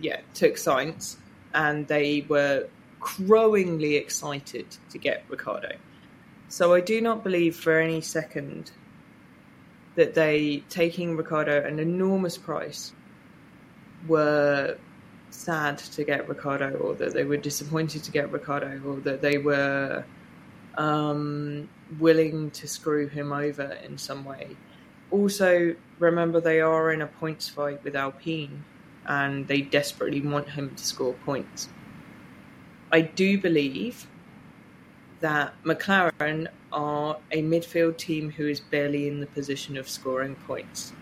yeah, 0.00 0.20
took 0.34 0.54
Sainz 0.54 1.16
and 1.54 1.86
they 1.86 2.24
were 2.28 2.68
crowingly 3.00 3.98
excited 3.98 4.66
to 4.90 4.98
get 4.98 5.24
Ricciardo. 5.28 5.76
So 6.48 6.74
I 6.74 6.80
do 6.80 7.00
not 7.00 7.22
believe 7.22 7.56
for 7.56 7.78
any 7.78 8.00
second 8.00 8.70
that 9.98 10.14
they, 10.14 10.62
taking 10.68 11.16
Ricciardo 11.16 11.66
an 11.66 11.80
enormous 11.80 12.38
price, 12.38 12.92
were 14.06 14.78
sad 15.30 15.78
to 15.78 16.04
get 16.04 16.28
Ricciardo, 16.28 16.70
or 16.78 16.94
that 16.94 17.14
they 17.14 17.24
were 17.24 17.36
disappointed 17.36 18.04
to 18.04 18.12
get 18.12 18.30
Ricciardo, 18.30 18.80
or 18.86 19.00
that 19.00 19.20
they 19.22 19.38
were 19.38 20.04
um, 20.76 21.68
willing 21.98 22.52
to 22.52 22.68
screw 22.68 23.08
him 23.08 23.32
over 23.32 23.76
in 23.84 23.98
some 23.98 24.24
way. 24.24 24.56
Also, 25.10 25.74
remember 25.98 26.40
they 26.40 26.60
are 26.60 26.92
in 26.92 27.02
a 27.02 27.08
points 27.08 27.48
fight 27.48 27.82
with 27.82 27.96
Alpine, 27.96 28.62
and 29.04 29.48
they 29.48 29.62
desperately 29.62 30.20
want 30.20 30.48
him 30.48 30.76
to 30.76 30.84
score 30.84 31.14
points. 31.24 31.68
I 32.92 33.00
do 33.00 33.36
believe 33.36 34.06
that 35.20 35.54
McLaren 35.64 36.48
are 36.72 37.16
a 37.32 37.42
midfield 37.42 37.96
team 37.96 38.30
who 38.30 38.46
is 38.46 38.60
barely 38.60 39.08
in 39.08 39.20
the 39.20 39.26
position 39.26 39.76
of 39.76 39.88
scoring 39.88 40.34
points. 40.46 40.92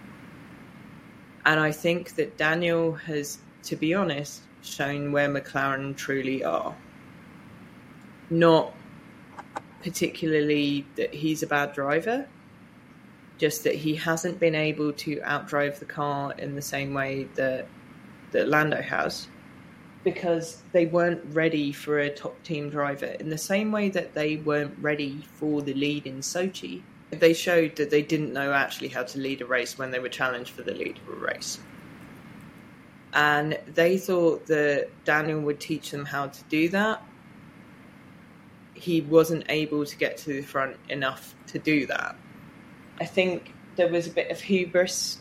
And 1.45 1.61
I 1.61 1.73
think 1.73 2.17
that 2.17 2.37
Daniel 2.37 2.93
has, 2.93 3.39
to 3.65 3.77
be 3.77 3.95
honest, 3.95 4.43
shown 4.63 5.13
where 5.13 5.29
McLaren 5.29 5.97
truly 5.97 6.43
are. 6.45 6.75
Not 8.31 8.75
particularly 9.83 10.85
that 10.97 11.15
he's 11.15 11.43
a 11.43 11.47
bad 11.47 11.73
driver, 11.73 12.27
just 13.39 13.63
that 13.65 13.75
he 13.75 13.95
hasn't 13.95 14.41
been 14.41 14.55
able 14.55 14.93
to 14.95 15.17
outdrive 15.21 15.79
the 15.79 15.85
car 15.85 16.33
in 16.39 16.55
the 16.55 16.63
same 16.63 16.95
way 16.95 17.29
that 17.35 17.69
that 18.33 18.49
Lando 18.49 18.83
has 18.83 19.29
because 20.07 20.63
they 20.71 20.87
weren't 20.87 21.21
ready 21.35 21.73
for 21.73 21.99
a 21.99 22.09
top 22.09 22.41
team 22.45 22.71
driver 22.71 23.07
in 23.07 23.29
the 23.29 23.37
same 23.37 23.73
way 23.73 23.89
that 23.91 24.15
they 24.15 24.37
weren't 24.37 24.79
ready 24.81 25.21
for 25.35 25.63
the 25.63 25.75
lead 25.75 26.07
in 26.07 26.21
Sochi. 26.21 26.81
They 27.11 27.35
showed 27.35 27.75
that 27.77 27.91
they 27.91 28.03
didn't 28.03 28.33
know 28.33 28.53
actually 28.53 28.89
how 28.89 29.03
to 29.03 29.19
lead 29.19 29.43
a 29.43 29.47
race 29.47 29.77
when 29.77 29.91
they 29.91 29.99
were 29.99 30.09
challenged 30.09 30.51
for 30.51 30.63
the 30.63 30.75
lead 30.75 30.99
of 30.99 31.09
a 31.09 31.17
race. 31.17 31.59
And 33.13 33.59
they 33.67 33.99
thought 33.99 34.47
that 34.47 34.91
Daniel 35.05 35.41
would 35.41 35.59
teach 35.59 35.91
them 35.91 36.05
how 36.05 36.29
to 36.29 36.45
do 36.45 36.69
that 36.69 37.03
he 38.77 39.01
wasn't 39.01 39.45
able 39.49 39.85
to 39.85 39.97
get 39.97 40.19
to 40.19 40.35
the 40.35 40.43
front 40.43 40.77
enough 40.89 41.35
to 41.49 41.59
do 41.59 41.87
that. 41.87 42.15
I 43.01 43.07
think 43.07 43.53
there 43.77 43.89
was 43.89 44.07
a 44.07 44.11
bit 44.11 44.31
of 44.31 44.41
hubris 44.41 45.19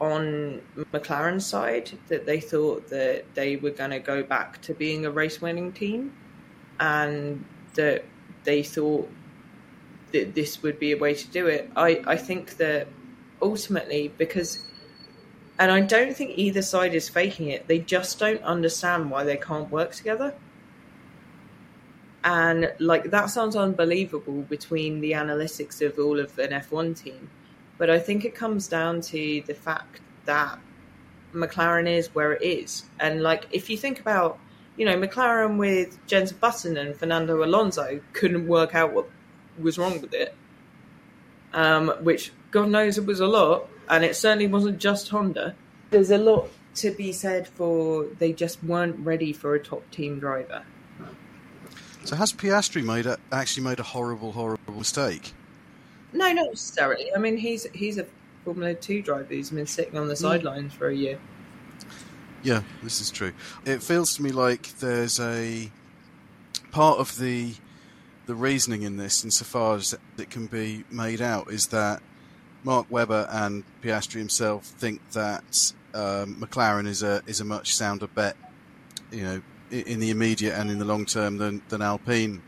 on 0.00 0.60
McLaren's 0.92 1.46
side 1.46 1.90
that 2.08 2.26
they 2.26 2.40
thought 2.40 2.88
that 2.88 3.24
they 3.34 3.56
were 3.56 3.70
going 3.70 3.90
to 3.90 3.98
go 3.98 4.22
back 4.22 4.60
to 4.62 4.74
being 4.74 5.04
a 5.06 5.10
race 5.10 5.40
winning 5.40 5.72
team 5.72 6.12
and 6.78 7.44
that 7.74 8.04
they 8.44 8.62
thought 8.62 9.10
that 10.12 10.34
this 10.34 10.62
would 10.62 10.78
be 10.78 10.92
a 10.92 10.96
way 10.96 11.14
to 11.14 11.28
do 11.28 11.46
it. 11.46 11.70
I, 11.76 12.02
I 12.06 12.16
think 12.16 12.56
that 12.58 12.86
ultimately, 13.42 14.12
because, 14.16 14.64
and 15.58 15.70
I 15.70 15.80
don't 15.80 16.14
think 16.14 16.38
either 16.38 16.62
side 16.62 16.94
is 16.94 17.08
faking 17.08 17.48
it, 17.48 17.66
they 17.66 17.80
just 17.80 18.18
don't 18.18 18.42
understand 18.42 19.10
why 19.10 19.24
they 19.24 19.36
can't 19.36 19.70
work 19.70 19.92
together 19.94 20.34
and 22.24 22.72
like 22.78 23.10
that 23.10 23.30
sounds 23.30 23.56
unbelievable 23.56 24.42
between 24.42 25.00
the 25.00 25.12
analytics 25.12 25.84
of 25.84 25.98
all 25.98 26.18
of 26.18 26.38
an 26.38 26.50
F1 26.50 27.02
team, 27.02 27.30
but 27.78 27.90
I 27.90 27.98
think 27.98 28.24
it 28.24 28.34
comes 28.34 28.68
down 28.68 29.00
to 29.02 29.42
the 29.46 29.54
fact 29.54 30.00
that 30.26 30.58
McLaren 31.32 31.86
is 31.86 32.14
where 32.14 32.32
it 32.32 32.42
is, 32.42 32.84
and 33.00 33.22
like 33.22 33.46
if 33.50 33.70
you 33.70 33.76
think 33.76 34.00
about, 34.00 34.38
you 34.76 34.84
know, 34.84 34.96
McLaren 34.96 35.56
with 35.58 35.98
Jenson 36.06 36.36
Button 36.40 36.76
and 36.76 36.96
Fernando 36.96 37.42
Alonso 37.44 38.00
couldn't 38.12 38.46
work 38.46 38.74
out 38.74 38.92
what 38.92 39.08
was 39.58 39.78
wrong 39.78 40.00
with 40.00 40.14
it, 40.14 40.34
um, 41.52 41.88
which 42.00 42.32
God 42.50 42.68
knows 42.68 42.98
it 42.98 43.06
was 43.06 43.20
a 43.20 43.26
lot, 43.26 43.68
and 43.88 44.04
it 44.04 44.16
certainly 44.16 44.46
wasn't 44.46 44.78
just 44.78 45.08
Honda. 45.08 45.54
There's 45.90 46.10
a 46.10 46.18
lot 46.18 46.48
to 46.76 46.90
be 46.90 47.12
said 47.12 47.48
for 47.48 48.04
they 48.18 48.32
just 48.32 48.62
weren't 48.62 48.98
ready 49.00 49.32
for 49.32 49.54
a 49.54 49.60
top 49.60 49.90
team 49.90 50.20
driver 50.20 50.64
so 52.08 52.16
has 52.16 52.32
Piastri 52.32 52.82
made 52.82 53.04
a, 53.04 53.18
actually 53.30 53.64
made 53.64 53.80
a 53.80 53.82
horrible, 53.82 54.32
horrible 54.32 54.74
mistake? 54.74 55.34
No, 56.12 56.32
not 56.32 56.48
necessarily. 56.50 57.14
I 57.14 57.18
mean, 57.18 57.36
he's 57.36 57.64
he's 57.74 57.98
a 57.98 58.06
Formula 58.44 58.74
Two 58.74 59.02
driver 59.02 59.34
who's 59.34 59.50
been 59.50 59.66
sitting 59.66 59.98
on 59.98 60.08
the 60.08 60.14
mm. 60.14 60.18
sidelines 60.18 60.72
for 60.72 60.88
a 60.88 60.94
year. 60.94 61.18
Yeah, 62.42 62.62
this 62.82 63.00
is 63.00 63.10
true. 63.10 63.32
It 63.64 63.82
feels 63.82 64.16
to 64.16 64.22
me 64.22 64.30
like 64.30 64.78
there's 64.78 65.18
a 65.20 65.70
part 66.70 66.98
of 66.98 67.18
the 67.18 67.54
the 68.26 68.34
reasoning 68.34 68.82
in 68.82 68.96
this, 68.96 69.24
insofar 69.24 69.76
as 69.76 69.96
it 70.18 70.30
can 70.30 70.46
be 70.46 70.84
made 70.90 71.20
out, 71.20 71.50
is 71.50 71.68
that 71.68 72.02
Mark 72.62 72.86
Webber 72.90 73.26
and 73.30 73.64
Piastri 73.82 74.18
himself 74.18 74.64
think 74.64 75.00
that 75.12 75.72
um, 75.94 76.36
McLaren 76.36 76.86
is 76.86 77.02
a 77.02 77.22
is 77.26 77.40
a 77.40 77.44
much 77.44 77.74
sounder 77.74 78.06
bet. 78.06 78.36
You 79.10 79.22
know, 79.22 79.42
in 79.70 80.00
the 80.00 80.10
immediate 80.10 80.54
and 80.54 80.70
in 80.70 80.78
the 80.78 80.84
long 80.84 81.04
term 81.04 81.38
than, 81.38 81.62
than 81.68 81.82
Alpine. 81.82 82.42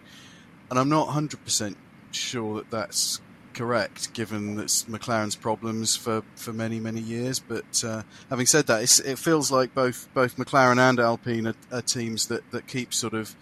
And 0.71 0.79
I'm 0.79 0.89
not 0.89 1.09
100% 1.09 1.75
sure 2.13 2.57
that 2.57 2.71
that's 2.71 3.21
correct, 3.55 4.13
given 4.13 4.57
that's 4.57 4.85
McLaren's 4.85 5.37
problems 5.37 5.97
for, 5.97 6.23
for 6.37 6.53
many, 6.53 6.81
many 6.81 7.01
years. 7.01 7.39
But 7.39 7.85
uh, 7.85 8.03
having 8.29 8.47
said 8.47 8.67
that, 8.67 8.83
it 8.83 9.19
feels 9.19 9.51
like 9.51 9.75
both 9.75 10.09
both 10.15 10.37
McLaren 10.37 10.79
and 10.79 10.99
Alpine 10.99 11.47
are, 11.47 11.55
are, 11.73 11.83
teams 11.83 12.27
that, 12.27 12.51
that 12.51 12.67
keep 12.67 12.95
sort 12.95 13.15
of 13.15 13.35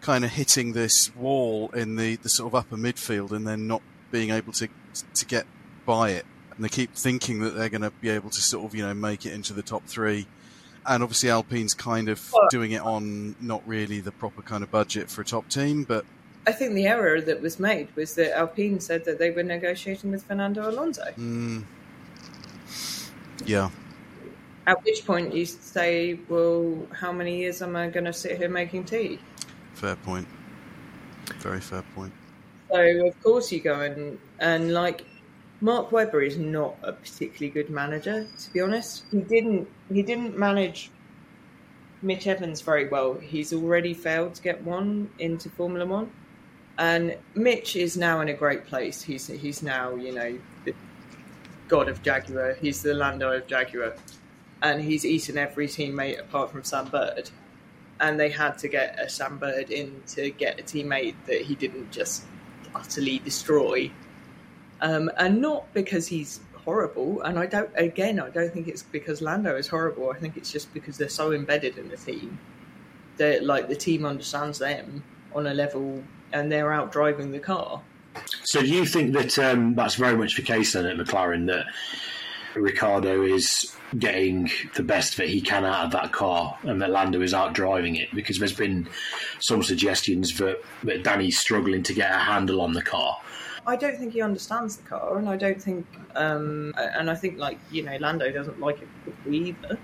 kind 0.00 0.24
of 0.24 0.30
hitting 0.32 0.72
this 0.72 1.14
wall 1.14 1.70
in 1.70 1.96
the, 1.96 2.16
the 2.16 2.28
sort 2.28 2.48
of 2.48 2.54
upper 2.54 2.76
midfield 2.76 3.30
and 3.30 3.46
then 3.46 3.66
not 3.66 3.82
being 4.10 4.30
able 4.30 4.52
to 4.54 4.68
to 5.14 5.26
get 5.26 5.46
by 5.86 6.10
it. 6.10 6.26
And 6.54 6.64
they 6.64 6.68
keep 6.68 6.94
thinking 6.94 7.40
that 7.40 7.50
they're 7.50 7.70
going 7.70 7.82
to 7.82 7.90
be 7.90 8.10
able 8.10 8.30
to 8.30 8.40
sort 8.40 8.64
of 8.64 8.74
you 8.74 8.86
know 8.86 8.94
make 8.94 9.26
it 9.26 9.32
into 9.32 9.52
the 9.52 9.62
top 9.62 9.86
three 9.86 10.26
and 10.86 11.02
obviously 11.02 11.30
Alpine's 11.30 11.74
kind 11.74 12.08
of 12.08 12.32
doing 12.50 12.72
it 12.72 12.82
on 12.82 13.36
not 13.40 13.62
really 13.66 14.00
the 14.00 14.12
proper 14.12 14.42
kind 14.42 14.64
of 14.64 14.70
budget 14.70 15.10
for 15.10 15.20
a 15.20 15.24
top 15.24 15.48
team, 15.48 15.84
but 15.84 16.04
I 16.46 16.52
think 16.52 16.74
the 16.74 16.86
error 16.86 17.20
that 17.20 17.40
was 17.40 17.60
made 17.60 17.94
was 17.94 18.14
that 18.16 18.36
Alpine 18.36 18.80
said 18.80 19.04
that 19.04 19.18
they 19.18 19.30
were 19.30 19.44
negotiating 19.44 20.10
with 20.10 20.24
Fernando 20.24 20.68
Alonso. 20.68 21.04
Mm. 21.16 21.64
Yeah. 23.44 23.70
At 24.66 24.82
which 24.84 25.04
point 25.06 25.34
you 25.34 25.44
say, 25.46 26.18
well, 26.28 26.86
how 26.92 27.12
many 27.12 27.38
years 27.38 27.62
am 27.62 27.76
I 27.76 27.88
going 27.88 28.06
to 28.06 28.12
sit 28.12 28.38
here 28.38 28.48
making 28.48 28.84
tea? 28.84 29.18
Fair 29.74 29.96
point. 29.96 30.26
Very 31.38 31.60
fair 31.60 31.82
point. 31.94 32.12
So 32.70 33.06
of 33.06 33.22
course 33.22 33.52
you 33.52 33.60
go 33.60 33.80
and 33.80 34.18
and 34.38 34.72
like 34.72 35.04
Mark 35.60 35.92
Webber 35.92 36.22
is 36.22 36.38
not 36.38 36.76
a 36.82 36.92
particularly 36.92 37.50
good 37.50 37.70
manager, 37.70 38.26
to 38.26 38.52
be 38.52 38.60
honest. 38.60 39.04
He 39.10 39.20
didn't 39.20 39.68
he 39.92 40.02
didn't 40.02 40.38
manage 40.38 40.90
Mitch 42.00 42.26
Evans 42.26 42.60
very 42.60 42.88
well. 42.88 43.14
He's 43.14 43.52
already 43.52 43.94
failed 43.94 44.34
to 44.34 44.42
get 44.42 44.64
one 44.64 45.10
into 45.18 45.50
Formula 45.50 45.86
One. 45.86 46.10
And 46.78 47.16
Mitch 47.34 47.76
is 47.76 47.96
now 47.96 48.20
in 48.20 48.28
a 48.28 48.34
great 48.34 48.66
place. 48.66 49.02
He's 49.02 49.26
he's 49.26 49.62
now, 49.62 49.94
you 49.94 50.12
know, 50.12 50.38
the 50.64 50.74
god 51.68 51.88
of 51.88 52.02
Jaguar. 52.02 52.54
He's 52.54 52.82
the 52.82 52.94
Lando 52.94 53.32
of 53.32 53.46
Jaguar. 53.46 53.94
And 54.62 54.80
he's 54.80 55.04
eaten 55.04 55.38
every 55.38 55.66
teammate 55.66 56.20
apart 56.20 56.50
from 56.50 56.64
Sam 56.64 56.86
Bird. 56.88 57.30
And 58.00 58.18
they 58.18 58.30
had 58.30 58.58
to 58.58 58.68
get 58.68 58.98
a 58.98 59.08
Sam 59.08 59.38
Bird 59.38 59.70
in 59.70 60.02
to 60.08 60.30
get 60.30 60.58
a 60.58 60.62
teammate 60.62 61.14
that 61.26 61.42
he 61.42 61.54
didn't 61.54 61.90
just 61.90 62.24
utterly 62.74 63.18
destroy. 63.18 63.90
Um, 64.80 65.10
and 65.16 65.40
not 65.40 65.72
because 65.74 66.06
he's 66.06 66.40
horrible. 66.64 67.22
And 67.22 67.38
I 67.38 67.46
don't, 67.46 67.70
again, 67.76 68.18
I 68.18 68.30
don't 68.30 68.52
think 68.52 68.68
it's 68.68 68.82
because 68.82 69.20
Lando 69.20 69.56
is 69.56 69.68
horrible. 69.68 70.10
I 70.10 70.18
think 70.18 70.36
it's 70.36 70.50
just 70.50 70.72
because 70.72 70.96
they're 70.96 71.08
so 71.08 71.32
embedded 71.32 71.78
in 71.78 71.88
the 71.88 71.96
team 71.96 72.38
that, 73.16 73.44
like, 73.44 73.68
the 73.68 73.76
team 73.76 74.04
understands 74.04 74.58
them 74.58 75.04
on 75.34 75.46
a 75.46 75.54
level 75.54 76.02
and 76.32 76.50
they're 76.50 76.72
out 76.72 76.92
driving 76.92 77.32
the 77.32 77.38
car. 77.38 77.80
So, 78.44 78.60
do 78.60 78.68
you 78.68 78.84
think 78.84 79.12
that 79.14 79.38
um, 79.38 79.74
that's 79.74 79.94
very 79.94 80.16
much 80.16 80.36
the 80.36 80.42
case 80.42 80.72
then 80.74 80.86
at 80.86 80.96
McLaren 80.96 81.46
that 81.46 81.66
Ricciardo 82.54 83.22
is 83.22 83.74
getting 83.98 84.50
the 84.74 84.82
best 84.82 85.16
that 85.16 85.28
he 85.28 85.40
can 85.40 85.64
out 85.64 85.86
of 85.86 85.92
that 85.92 86.12
car 86.12 86.58
and 86.62 86.80
that 86.82 86.90
Lando 86.90 87.22
is 87.22 87.32
out 87.32 87.54
driving 87.54 87.96
it? 87.96 88.08
Because 88.14 88.38
there's 88.38 88.52
been 88.52 88.88
some 89.38 89.62
suggestions 89.62 90.36
that, 90.38 90.62
that 90.84 91.04
Danny's 91.04 91.38
struggling 91.38 91.82
to 91.84 91.94
get 91.94 92.10
a 92.10 92.18
handle 92.18 92.60
on 92.60 92.72
the 92.72 92.82
car. 92.82 93.18
I 93.66 93.76
don't 93.76 93.96
think 93.96 94.12
he 94.12 94.20
understands 94.20 94.76
the 94.76 94.82
car, 94.82 95.18
and 95.18 95.28
I 95.28 95.36
don't 95.36 95.62
think, 95.62 95.86
um, 96.16 96.74
and 96.76 97.08
I 97.08 97.14
think 97.14 97.38
like 97.38 97.58
you 97.70 97.82
know, 97.82 97.96
Lando 98.00 98.30
doesn't 98.30 98.60
like 98.60 98.80
it 98.82 98.88
either. 99.30 99.78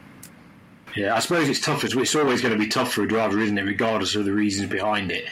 Yeah, 0.99 1.15
I 1.15 1.21
suppose 1.21 1.49
it's 1.49 1.61
tough. 1.61 1.85
It's 1.85 2.17
always 2.17 2.43
going 2.43 2.53
to 2.53 2.59
be 2.59 2.67
tough 2.67 2.93
for 2.93 3.05
a 3.05 3.09
driver, 3.09 3.39
isn't 3.39 3.57
it? 3.57 3.63
Regardless 3.63 4.17
of 4.17 4.25
the 4.25 4.33
reasons 4.33 4.69
behind 4.69 5.13
it. 5.13 5.27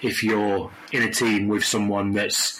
If 0.00 0.24
you're 0.24 0.70
in 0.92 1.02
a 1.02 1.10
team 1.10 1.46
with 1.46 1.62
someone 1.62 2.12
that's 2.12 2.58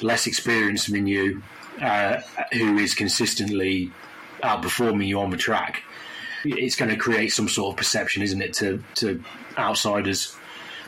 less 0.00 0.28
experienced 0.28 0.92
than 0.92 1.08
you, 1.08 1.42
uh, 1.80 2.20
who 2.52 2.78
is 2.78 2.94
consistently 2.94 3.90
outperforming 4.44 5.08
you 5.08 5.18
on 5.18 5.30
the 5.30 5.36
track, 5.36 5.82
it's 6.44 6.76
going 6.76 6.88
to 6.92 6.96
create 6.96 7.32
some 7.32 7.48
sort 7.48 7.72
of 7.72 7.78
perception, 7.78 8.22
isn't 8.22 8.40
it, 8.40 8.52
to 8.54 8.80
to 8.94 9.20
outsiders, 9.58 10.36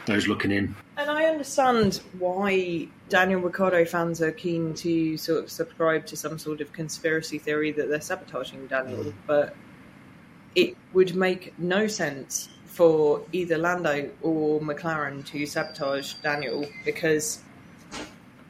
those 0.06 0.28
looking 0.28 0.52
in. 0.52 0.76
And 0.96 1.10
I 1.10 1.24
understand 1.24 2.02
why 2.20 2.86
Daniel 3.08 3.40
Ricciardo 3.40 3.84
fans 3.84 4.22
are 4.22 4.30
keen 4.30 4.74
to 4.74 5.16
sort 5.16 5.42
of 5.42 5.50
subscribe 5.50 6.06
to 6.06 6.16
some 6.16 6.38
sort 6.38 6.60
of 6.60 6.72
conspiracy 6.72 7.40
theory 7.40 7.72
that 7.72 7.88
they're 7.88 8.00
sabotaging 8.00 8.68
Daniel, 8.68 9.02
mm. 9.02 9.14
but 9.26 9.56
it 10.54 10.76
would 10.92 11.14
make 11.16 11.58
no 11.58 11.86
sense 11.86 12.48
for 12.66 13.22
either 13.32 13.58
Lando 13.58 14.10
or 14.22 14.60
McLaren 14.60 15.24
to 15.26 15.46
sabotage 15.46 16.14
Daniel 16.14 16.66
because 16.84 17.40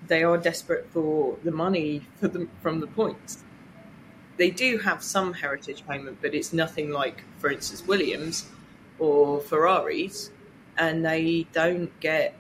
they 0.07 0.22
are 0.22 0.36
desperate 0.36 0.86
for 0.92 1.36
the 1.44 1.50
money 1.50 2.02
for 2.20 2.28
the, 2.28 2.48
from 2.62 2.80
the 2.80 2.86
points. 2.86 3.42
They 4.36 4.50
do 4.50 4.78
have 4.78 5.02
some 5.02 5.32
heritage 5.32 5.86
payment, 5.86 6.18
but 6.20 6.34
it's 6.34 6.52
nothing 6.52 6.90
like, 6.90 7.22
for 7.38 7.50
instance, 7.50 7.86
Williams 7.86 8.46
or 8.98 9.40
Ferraris, 9.40 10.30
and 10.76 11.05
they 11.05 11.46
don't 11.52 11.88
get 12.00 12.36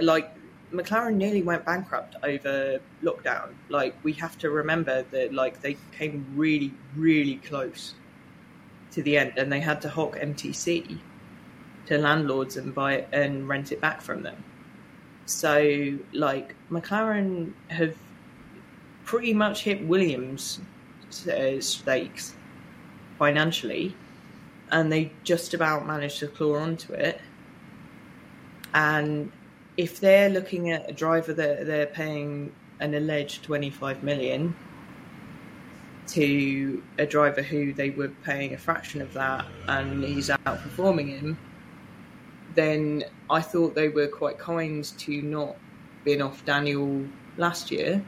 like 0.00 0.30
McLaren 0.72 1.14
nearly 1.14 1.42
went 1.42 1.64
bankrupt 1.64 2.16
over 2.22 2.80
lockdown. 3.02 3.50
Like 3.68 3.94
we 4.02 4.12
have 4.14 4.38
to 4.38 4.50
remember 4.50 5.04
that 5.10 5.32
like 5.32 5.60
they 5.60 5.76
came 5.96 6.26
really, 6.36 6.72
really 6.96 7.36
close 7.36 7.94
to 8.94 9.02
the 9.02 9.18
end, 9.18 9.32
and 9.36 9.52
they 9.52 9.60
had 9.60 9.82
to 9.82 9.88
hock 9.88 10.16
MTC 10.16 10.98
to 11.86 11.98
landlords 11.98 12.56
and 12.56 12.74
buy 12.74 12.94
it 12.94 13.08
and 13.12 13.48
rent 13.48 13.72
it 13.72 13.80
back 13.80 14.00
from 14.00 14.22
them. 14.22 14.42
So, 15.26 15.98
like 16.12 16.54
McLaren 16.70 17.52
have 17.68 17.96
pretty 19.04 19.34
much 19.34 19.64
hit 19.64 19.84
Williams' 19.86 20.60
uh, 21.28 21.60
stakes 21.60 22.34
financially, 23.18 23.94
and 24.70 24.90
they 24.90 25.12
just 25.24 25.54
about 25.54 25.86
managed 25.86 26.20
to 26.20 26.28
claw 26.28 26.56
onto 26.56 26.92
it. 26.92 27.20
And 28.74 29.30
if 29.76 30.00
they're 30.00 30.28
looking 30.28 30.70
at 30.70 30.88
a 30.88 30.92
driver 30.92 31.32
that 31.32 31.66
they're 31.66 31.86
paying 31.86 32.52
an 32.80 32.94
alleged 32.94 33.42
25 33.44 34.02
million 34.02 34.54
to 36.08 36.82
a 36.98 37.06
driver 37.06 37.42
who 37.42 37.72
they 37.72 37.90
were 37.90 38.08
paying 38.24 38.54
a 38.54 38.58
fraction 38.58 39.00
of 39.00 39.12
that 39.14 39.46
and 39.68 40.04
he's 40.04 40.28
outperforming 40.28 41.08
him, 41.08 41.38
then 42.54 43.04
I 43.30 43.40
thought 43.40 43.74
they 43.74 43.88
were 43.88 44.06
quite 44.06 44.38
kind 44.38 44.84
to 44.84 45.22
not 45.22 45.56
bin 46.04 46.22
off 46.22 46.44
Daniel 46.44 47.06
last 47.36 47.70
year, 47.70 48.04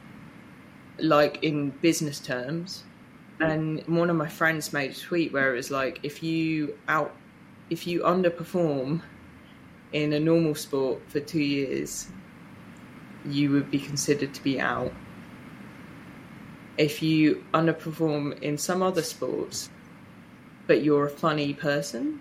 like 0.98 1.42
in 1.42 1.70
business 1.70 2.20
terms. 2.20 2.84
Mm. 3.40 3.50
And 3.50 3.98
one 3.98 4.10
of 4.10 4.16
my 4.16 4.28
friends 4.28 4.72
made 4.72 4.92
a 4.92 4.94
tweet 4.94 5.32
where 5.32 5.52
it 5.52 5.56
was 5.56 5.70
like, 5.70 6.00
if 6.02 6.22
you 6.22 6.76
out, 6.88 7.14
if 7.70 7.86
you 7.86 8.00
underperform 8.00 9.02
in 9.92 10.12
a 10.12 10.20
normal 10.20 10.54
sport 10.54 11.00
for 11.08 11.20
two 11.20 11.40
years, 11.40 12.08
you 13.24 13.50
would 13.50 13.70
be 13.70 13.78
considered 13.78 14.32
to 14.34 14.42
be 14.42 14.60
out 14.60 14.92
if 16.78 17.02
you 17.02 17.44
underperform 17.54 18.40
in 18.42 18.58
some 18.58 18.82
other 18.82 19.02
sports, 19.02 19.70
but 20.66 20.82
you're 20.82 21.06
a 21.06 21.10
funny 21.10 21.54
person, 21.54 22.20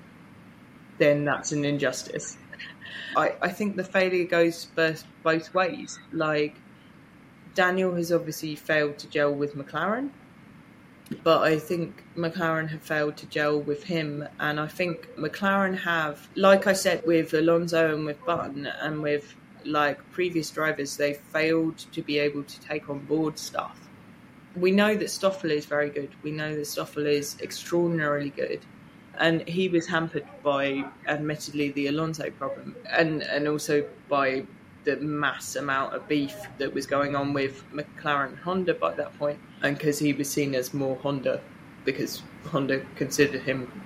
then 0.98 1.26
that's 1.26 1.52
an 1.52 1.66
injustice. 1.66 2.38
I, 3.18 3.36
I 3.42 3.50
think 3.50 3.76
the 3.76 3.84
failure 3.84 4.26
goes 4.26 4.66
both, 4.76 5.06
both 5.24 5.54
ways. 5.54 6.00
Like, 6.12 6.56
Daniel 7.54 7.96
has 7.96 8.12
obviously 8.12 8.56
failed 8.56 8.98
to 9.00 9.08
gel 9.08 9.34
with 9.34 9.56
McLaren, 9.56 10.10
but 11.24 11.44
I 11.44 11.60
think 11.60 12.04
McLaren 12.16 12.70
have 12.70 12.82
failed 12.82 13.18
to 13.18 13.26
gel 13.28 13.60
with 13.60 13.84
him. 13.84 14.28
And 14.40 14.60
I 14.60 14.68
think 14.68 15.08
McLaren 15.16 15.78
have, 15.80 16.28
like 16.36 16.68
I 16.68 16.74
said, 16.74 17.06
with 17.06 17.34
Alonso 17.34 17.94
and 17.94 18.06
with 18.06 18.24
Button 18.26 18.68
and 18.68 19.02
with 19.02 19.36
like 19.64 20.00
previous 20.12 20.50
drivers, 20.52 20.98
they 20.98 21.14
failed 21.14 21.78
to 21.78 22.02
be 22.02 22.20
able 22.20 22.44
to 22.44 22.62
take 22.62 22.90
on 22.90 23.00
board 23.00 23.40
stuff 23.40 23.85
we 24.56 24.72
know 24.72 24.96
that 24.96 25.10
Stoffel 25.10 25.52
is 25.52 25.66
very 25.66 25.90
good. 25.90 26.10
We 26.24 26.32
know 26.32 26.56
that 26.56 26.66
Stoffel 26.66 27.06
is 27.06 27.38
extraordinarily 27.42 28.30
good. 28.30 28.62
And 29.18 29.48
he 29.48 29.70
was 29.70 29.88
hampered 29.88 30.26
by, 30.44 30.84
admittedly, 31.08 31.72
the 31.72 31.88
Alonso 31.88 32.30
problem 32.32 32.76
and, 32.92 33.24
and 33.24 33.48
also 33.48 33.86
by 34.10 34.46
the 34.86 34.96
mass 34.98 35.56
amount 35.56 35.94
of 35.94 36.08
beef 36.08 36.36
that 36.58 36.74
was 36.74 36.86
going 36.86 37.16
on 37.16 37.34
with 37.34 37.64
McLaren 37.74 38.38
Honda 38.40 38.74
by 38.74 38.94
that 38.94 39.18
point, 39.18 39.40
and 39.62 39.78
because 39.78 40.00
he 40.00 40.14
was 40.14 40.30
seen 40.30 40.56
as 40.56 40.74
more 40.74 40.96
Honda, 40.98 41.42
because 41.84 42.22
Honda 42.46 42.86
considered 42.96 43.42
him 43.42 43.84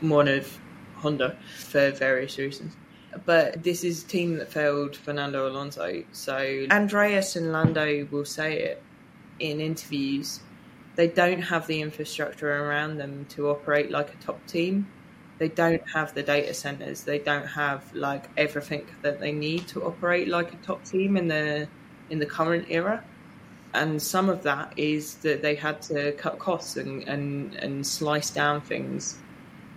one 0.00 0.28
of 0.28 0.58
Honda 0.96 1.38
for 1.56 1.90
various 1.92 2.36
reasons. 2.36 2.74
But 3.24 3.62
this 3.62 3.84
is 3.84 4.02
a 4.02 4.06
team 4.08 4.36
that 4.38 4.52
failed 4.52 4.96
Fernando 4.96 5.48
Alonso, 5.48 6.02
so 6.12 6.66
Andreas 6.70 7.36
and 7.36 7.52
Lando 7.52 8.06
will 8.10 8.24
say 8.24 8.58
it 8.58 8.82
in 9.38 9.60
interviews, 9.60 10.40
they 10.96 11.08
don't 11.08 11.42
have 11.42 11.66
the 11.66 11.80
infrastructure 11.80 12.50
around 12.50 12.98
them 12.98 13.26
to 13.30 13.48
operate 13.50 13.90
like 13.90 14.12
a 14.14 14.16
top 14.16 14.44
team. 14.46 14.88
They 15.38 15.48
don't 15.48 15.82
have 15.90 16.14
the 16.14 16.22
data 16.22 16.54
centers. 16.54 17.02
They 17.02 17.18
don't 17.18 17.46
have 17.46 17.92
like 17.94 18.30
everything 18.36 18.86
that 19.02 19.18
they 19.18 19.32
need 19.32 19.66
to 19.68 19.84
operate 19.84 20.28
like 20.28 20.52
a 20.52 20.56
top 20.56 20.84
team 20.84 21.16
in 21.16 21.28
the 21.28 21.68
in 22.10 22.18
the 22.18 22.26
current 22.26 22.66
era. 22.68 23.02
And 23.72 24.00
some 24.00 24.28
of 24.28 24.44
that 24.44 24.74
is 24.76 25.16
that 25.16 25.42
they 25.42 25.56
had 25.56 25.82
to 25.82 26.12
cut 26.12 26.38
costs 26.38 26.76
and, 26.76 27.02
and, 27.08 27.56
and 27.56 27.84
slice 27.84 28.30
down 28.30 28.60
things. 28.60 29.18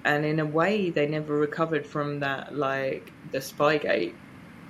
And 0.05 0.23
in 0.23 0.39
a 0.39 0.45
way, 0.45 0.91
they 0.91 1.07
never 1.07 1.35
recovered 1.35 1.85
from 1.85 2.19
that, 2.19 2.55
like 2.55 3.11
the 3.31 3.39
Spygate 3.39 4.13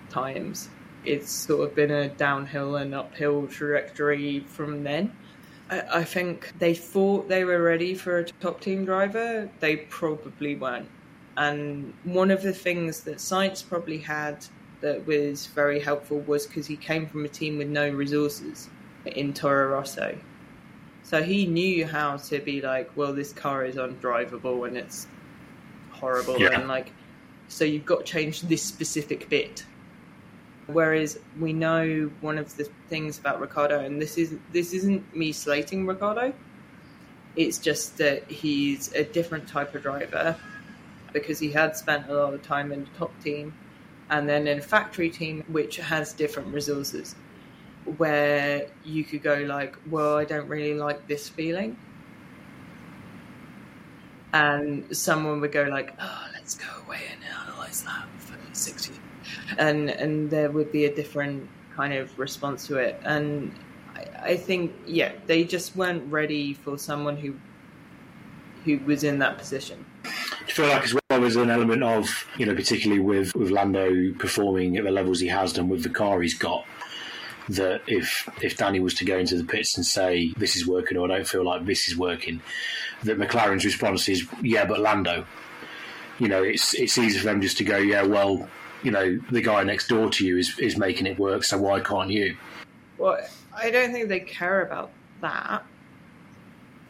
times 0.10 0.70
it's 1.08 1.32
sort 1.32 1.68
of 1.68 1.76
been 1.76 1.92
a 1.92 2.10
downhill 2.10 2.76
and 2.76 2.94
uphill 2.94 3.48
trajectory 3.48 4.42
from 4.42 4.84
then. 4.84 5.12
I, 5.70 5.84
I 6.00 6.04
think 6.04 6.54
they 6.60 6.74
thought 6.74 7.28
they 7.28 7.44
were 7.44 7.62
ready 7.62 7.96
for 7.96 8.20
a 8.20 8.24
top 8.26 8.62
team 8.62 8.86
driver. 8.86 9.50
They 9.60 9.78
probably 9.78 10.56
weren't. 10.56 10.90
And 11.38 11.94
one 12.04 12.32
of 12.32 12.42
the 12.42 12.54
things 12.54 13.02
that 13.02 13.18
Sainz 13.18 13.68
probably 13.68 14.00
had 14.00 14.46
that 14.82 15.06
was 15.06 15.48
very 15.48 15.80
helpful 15.80 16.20
was 16.22 16.48
because 16.48 16.68
he 16.68 16.76
came 16.78 17.08
from 17.08 17.26
a 17.26 17.28
team 17.28 17.58
with 17.58 17.68
no 17.68 17.90
resources 17.90 18.70
in 19.06 19.34
Toro 19.34 19.70
Rosso. 19.70 20.18
So 21.04 21.24
he 21.24 21.46
knew 21.46 21.86
how 21.86 22.18
to 22.18 22.40
be 22.40 22.62
like, 22.62 22.92
well, 22.96 23.14
this 23.14 23.32
car 23.34 23.66
is 23.66 23.76
undrivable 23.76 24.68
and 24.68 24.78
it's 24.78 25.08
horrible, 25.92 26.38
Yeah. 26.40 26.50
and 26.60 26.68
like, 26.68 26.92
so 27.48 27.64
you've 27.64 27.86
got 27.86 28.06
to 28.06 28.12
change 28.12 28.42
this 28.42 28.62
specific 28.62 29.30
bit. 29.30 29.64
Whereas 30.68 31.18
we 31.40 31.54
know 31.54 32.12
one 32.22 32.38
of 32.38 32.56
the 32.58 32.66
things 32.90 33.18
about 33.20 33.40
Ricciardo, 33.40 33.80
and 33.80 34.02
this 34.02 34.18
is 34.18 34.36
this 34.52 34.74
isn't 34.74 35.16
me 35.16 35.32
slating 35.32 35.86
Ricciardo. 35.86 36.34
It's 37.36 37.58
just 37.58 37.98
that 38.00 38.30
he's 38.30 38.92
a 38.94 39.04
different 39.04 39.48
type 39.48 39.76
of 39.76 39.84
driver 39.84 40.36
because 41.14 41.40
he 41.40 41.52
had 41.52 41.76
spent 41.76 42.10
a 42.10 42.14
lot 42.14 42.34
of 42.34 42.42
time 42.42 42.72
in 42.72 42.84
the 42.84 42.90
top 42.98 43.12
team 43.24 43.54
and 44.10 44.28
then 44.28 44.48
in 44.48 44.60
a 44.60 44.62
factory 44.62 45.10
team 45.10 45.44
which 45.48 45.78
has 45.78 46.14
different 46.14 46.54
resources 46.54 47.16
where 47.98 48.68
you 48.84 49.04
could 49.04 49.24
go 49.24 49.36
like 49.48 49.78
well 49.90 50.18
i 50.18 50.26
don't 50.26 50.48
really 50.48 50.74
like 50.74 51.08
this 51.08 51.30
feeling 51.30 51.78
and 54.34 54.86
someone 54.96 55.40
would 55.40 55.52
go 55.52 55.64
like 55.64 55.94
oh 56.00 56.28
let's 56.34 56.56
go 56.56 56.68
away 56.86 57.00
and 57.12 57.22
analyze 57.24 57.84
that 57.84 58.06
for 58.18 58.38
six 58.54 58.88
years 58.88 59.00
and 59.58 59.90
and 59.90 60.30
there 60.30 60.52
would 60.52 60.72
be 60.72 60.86
a 60.86 60.94
different 60.94 61.48
kind 61.76 61.94
of 61.94 62.18
response 62.18 62.68
to 62.68 62.78
it 62.78 63.00
and 63.04 63.54
I, 63.96 64.32
I 64.32 64.38
think 64.38 64.74
yeah 64.86 65.12
they 65.26 65.44
just 65.44 65.76
weren't 65.76 66.12
ready 66.12 66.54
for 66.54 66.78
someone 66.78 67.18
who 67.18 67.36
who 68.66 68.80
was 68.86 69.04
in 69.04 69.20
that 69.20 69.38
position 69.38 69.86
I 70.06 70.52
feel 70.52 70.68
like 70.68 70.84
as 70.84 70.94
well 70.94 71.02
there's 71.22 71.36
an 71.36 71.50
element 71.50 71.84
of, 71.84 72.26
you 72.38 72.46
know, 72.46 72.56
particularly 72.56 73.02
with, 73.02 73.36
with 73.36 73.50
Lando 73.50 74.14
performing 74.14 74.78
at 74.78 74.84
the 74.84 74.92
levels 74.92 75.20
he 75.20 75.28
has 75.28 75.54
done 75.54 75.70
with 75.70 75.84
the 75.84 75.90
car 75.90 76.22
he's 76.22 76.38
got, 76.38 76.66
that 77.50 77.82
if 77.88 78.30
if 78.42 78.58
Danny 78.58 78.80
was 78.80 78.94
to 78.96 79.06
go 79.06 79.18
into 79.18 79.38
the 79.38 79.44
pits 79.44 79.78
and 79.78 79.86
say 79.86 80.34
this 80.38 80.56
is 80.56 80.68
working 80.68 80.98
or 80.98 81.06
I 81.06 81.18
don't 81.18 81.28
feel 81.28 81.46
like 81.46 81.66
this 81.66 81.88
is 81.88 81.98
working, 81.98 82.42
that 83.04 83.18
McLaren's 83.18 83.66
response 83.66 84.08
is 84.10 84.28
yeah, 84.42 84.66
but 84.66 84.80
Lando. 84.80 85.26
You 86.20 86.28
know, 86.28 86.44
it's 86.44 86.74
it's 86.74 86.98
easy 86.98 87.20
for 87.20 87.26
them 87.26 87.42
just 87.42 87.58
to 87.58 87.64
go 87.64 87.78
yeah, 87.78 88.04
well, 88.04 88.50
you 88.84 88.92
know, 88.92 89.20
the 89.32 89.42
guy 89.42 89.64
next 89.64 89.88
door 89.88 90.10
to 90.10 90.26
you 90.26 90.38
is 90.38 90.58
is 90.60 90.78
making 90.78 91.08
it 91.08 91.18
work, 91.20 91.44
so 91.44 91.58
why 91.58 91.80
can't 91.80 92.10
you? 92.10 92.38
Well, 92.98 93.20
I 93.56 93.70
don't 93.72 93.92
think 93.92 94.10
they 94.10 94.20
care 94.20 94.62
about 94.62 94.92
that. 95.22 95.64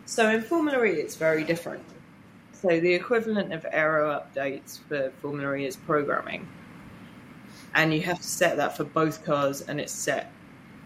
So 0.06 0.30
in 0.30 0.42
Formula 0.42 0.84
E, 0.86 0.92
it's 0.92 1.16
very 1.16 1.44
different. 1.44 1.84
So 2.54 2.80
the 2.80 2.94
equivalent 2.94 3.54
of 3.54 3.66
aero 3.72 4.10
updates 4.22 4.80
for 4.88 5.12
Formula 5.22 5.56
E 5.56 5.66
is 5.66 5.76
programming, 5.76 6.48
and 7.76 7.94
you 7.94 8.02
have 8.02 8.18
to 8.18 8.24
set 8.28 8.58
that 8.58 8.76
for 8.78 8.84
both 8.84 9.24
cars, 9.26 9.62
and 9.62 9.80
it's 9.80 9.92
set 9.94 10.32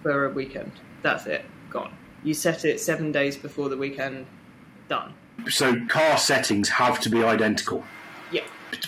for 0.03 0.25
a 0.25 0.29
weekend. 0.29 0.71
That's 1.01 1.25
it, 1.27 1.45
gone. 1.69 1.93
You 2.23 2.33
set 2.33 2.65
it 2.65 2.79
seven 2.79 3.11
days 3.11 3.37
before 3.37 3.69
the 3.69 3.77
weekend, 3.77 4.25
done. 4.89 5.13
So 5.49 5.83
car 5.87 6.17
settings 6.17 6.69
have 6.69 6.99
to 7.01 7.09
be 7.09 7.23
identical 7.23 7.83
Yeah, 8.31 8.41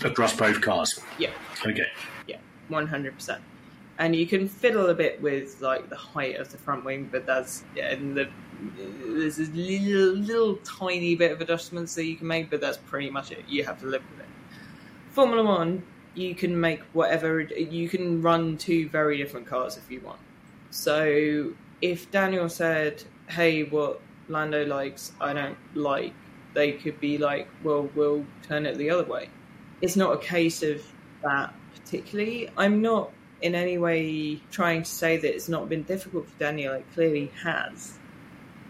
across 0.03 0.35
both 0.35 0.61
cars. 0.61 0.99
yeah. 1.17 1.31
Okay. 1.65 1.87
Yeah, 2.27 2.37
one 2.67 2.87
hundred 2.87 3.15
percent. 3.15 3.41
And 3.99 4.15
you 4.15 4.25
can 4.25 4.47
fiddle 4.47 4.89
a 4.89 4.93
bit 4.95 5.21
with 5.21 5.61
like 5.61 5.89
the 5.89 5.95
height 5.95 6.37
of 6.37 6.51
the 6.51 6.57
front 6.57 6.83
wing, 6.83 7.09
but 7.11 7.25
that's 7.25 7.63
and 7.79 8.17
the 8.17 8.27
there's 9.05 9.37
this 9.37 9.49
little, 9.49 10.15
little 10.15 10.55
tiny 10.57 11.15
bit 11.15 11.31
of 11.31 11.41
adjustments 11.41 11.95
that 11.95 12.05
you 12.05 12.15
can 12.15 12.27
make, 12.27 12.49
but 12.49 12.61
that's 12.61 12.77
pretty 12.77 13.09
much 13.09 13.31
it. 13.31 13.43
You 13.47 13.63
have 13.65 13.79
to 13.81 13.87
live 13.87 14.03
with 14.11 14.21
it. 14.21 14.25
Formula 15.11 15.43
One, 15.43 15.83
you 16.15 16.33
can 16.33 16.59
make 16.59 16.81
whatever 16.93 17.41
you 17.41 17.87
can 17.89 18.21
run 18.21 18.57
two 18.57 18.89
very 18.89 19.17
different 19.17 19.47
cars 19.47 19.77
if 19.77 19.89
you 19.91 20.01
want. 20.01 20.19
So 20.71 21.53
if 21.81 22.09
Daniel 22.11 22.49
said, 22.49 23.03
"Hey, 23.29 23.63
what 23.63 24.01
Lando 24.27 24.65
likes, 24.65 25.11
I 25.21 25.33
don't 25.33 25.57
like," 25.75 26.13
they 26.53 26.71
could 26.73 26.99
be 26.99 27.17
like, 27.17 27.47
"Well, 27.63 27.89
we'll 27.95 28.25
turn 28.41 28.65
it 28.65 28.77
the 28.77 28.89
other 28.89 29.03
way." 29.03 29.29
It's 29.81 29.95
not 29.95 30.13
a 30.13 30.17
case 30.17 30.63
of 30.63 30.81
that 31.23 31.53
particularly. 31.75 32.49
I'm 32.57 32.81
not 32.81 33.11
in 33.41 33.55
any 33.55 33.77
way 33.77 34.39
trying 34.51 34.83
to 34.83 34.89
say 34.89 35.17
that 35.17 35.33
it's 35.33 35.49
not 35.49 35.67
been 35.69 35.83
difficult 35.83 36.27
for 36.27 36.39
Daniel. 36.39 36.73
It 36.73 36.85
clearly 36.93 37.31
has, 37.43 37.97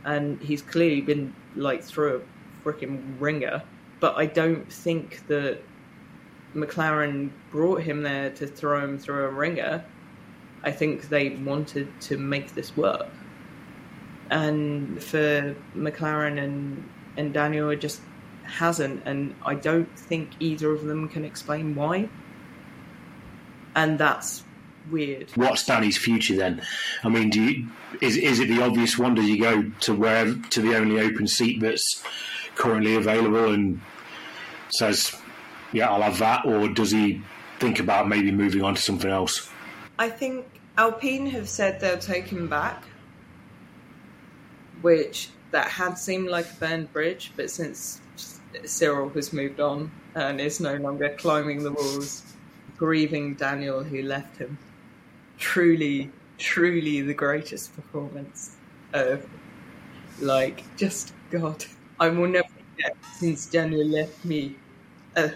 and 0.04 0.42
he's 0.42 0.62
clearly 0.62 1.02
been 1.02 1.34
like 1.56 1.84
through 1.84 2.22
a 2.22 2.68
freaking 2.68 3.02
ringer. 3.20 3.62
But 4.00 4.18
I 4.18 4.26
don't 4.26 4.72
think 4.72 5.26
that 5.28 5.60
McLaren 6.56 7.32
brought 7.52 7.82
him 7.82 8.04
there 8.04 8.32
to 8.32 8.48
throw 8.48 8.84
him 8.84 8.98
through 8.98 9.26
a 9.26 9.30
ringer. 9.30 9.86
I 10.64 10.72
think 10.72 11.10
they 11.10 11.32
wanted 11.32 11.90
to 12.02 12.18
make 12.18 12.56
this 12.56 12.76
work, 12.76 13.10
and 14.30 15.02
for 15.04 15.56
McLaren 15.76 16.42
and 16.42 16.90
and 17.18 17.34
Daniel, 17.34 17.70
it 17.70 17.80
just 17.80 18.02
hasn't, 18.44 19.04
and 19.06 19.36
I 19.46 19.56
don't 19.56 19.88
think 19.98 20.32
either 20.40 20.72
of 20.72 20.84
them 20.84 21.08
can 21.08 21.24
explain 21.26 21.76
why. 21.76 22.10
And 23.76 23.98
that's 23.98 24.44
weird. 24.92 25.32
What's 25.36 25.66
Danny's 25.66 25.98
future 25.98 26.36
then? 26.36 26.62
I 27.04 27.10
mean, 27.10 27.30
do 27.30 27.42
you, 27.42 27.68
is 28.02 28.18
is 28.18 28.40
it 28.40 28.48
the 28.48 28.62
obvious 28.62 28.98
one? 28.98 29.16
Does 29.16 29.26
he 29.26 29.38
go 29.38 29.64
to 29.82 29.94
where 29.94 30.34
to 30.34 30.62
the 30.62 30.76
only 30.76 31.00
open 31.00 31.28
seat 31.28 31.60
that's 31.60 32.04
currently 32.56 32.96
available 32.96 33.54
and 33.54 33.82
says, 34.70 35.16
"Yeah, 35.72 35.90
I'll 35.90 36.02
have 36.02 36.20
that," 36.20 36.46
or 36.46 36.68
does 36.70 36.92
he 36.92 37.22
think 37.60 37.80
about 37.80 38.08
maybe 38.08 38.32
moving 38.32 38.64
on 38.64 38.76
to 38.76 38.82
something 38.82 39.10
else? 39.10 39.50
I 39.98 40.10
think 40.10 40.46
Alpine 40.78 41.28
have 41.28 41.48
said 41.48 41.80
they'll 41.80 41.98
take 41.98 42.28
him 42.28 42.48
back, 42.48 42.84
which 44.82 45.30
that 45.52 45.68
had 45.68 45.98
seemed 45.98 46.30
like 46.30 46.50
a 46.50 46.56
burned 46.56 46.92
bridge, 46.92 47.32
but 47.36 47.50
since 47.50 48.02
Cyril 48.66 49.10
has 49.10 49.32
moved 49.32 49.60
on 49.60 49.92
and 50.16 50.42
is 50.42 50.60
no 50.60 50.76
longer 50.76 51.16
climbing 51.18 51.64
the 51.64 51.72
walls, 51.72 52.33
grieving 52.78 53.36
Daniel 53.36 53.84
who 53.84 54.02
left 54.02 54.38
him, 54.38 54.58
truly, 55.38 56.12
truly 56.38 57.02
the 57.02 57.14
greatest 57.14 57.76
performance 57.76 58.58
of, 58.94 59.26
like, 60.20 60.64
just 60.78 61.14
God. 61.32 61.64
I 62.00 62.10
will 62.10 62.28
never 62.28 62.48
forget 62.48 62.98
since 63.14 63.46
Daniel 63.46 63.86
left 63.86 64.24
me, 64.26 64.56
uh, 65.16 65.30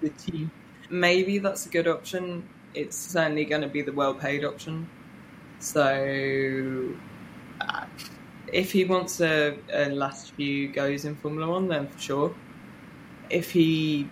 the 0.00 0.10
team. 0.10 0.50
Maybe 0.90 1.38
that's 1.38 1.66
a 1.66 1.68
good 1.68 1.88
option. 1.88 2.48
It's 2.74 2.96
certainly 2.96 3.44
going 3.44 3.62
to 3.62 3.68
be 3.68 3.82
the 3.82 3.92
well 3.92 4.14
paid 4.14 4.44
option. 4.44 4.88
So, 5.58 6.94
uh, 7.60 7.84
if 8.52 8.72
he 8.72 8.84
wants 8.84 9.20
a, 9.20 9.56
a 9.72 9.90
last 9.90 10.32
few 10.32 10.68
goes 10.68 11.04
in 11.04 11.16
Formula 11.16 11.50
One, 11.50 11.68
then 11.68 11.86
for 11.86 11.98
sure. 11.98 12.34
If 13.30 13.50
he 13.50 14.08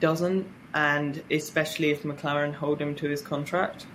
doesn't, 0.00 0.46
and 0.74 1.22
especially 1.30 1.90
if 1.90 2.02
McLaren 2.02 2.52
hold 2.52 2.80
him 2.80 2.94
to 2.96 3.08
his 3.08 3.22
contract, 3.22 3.86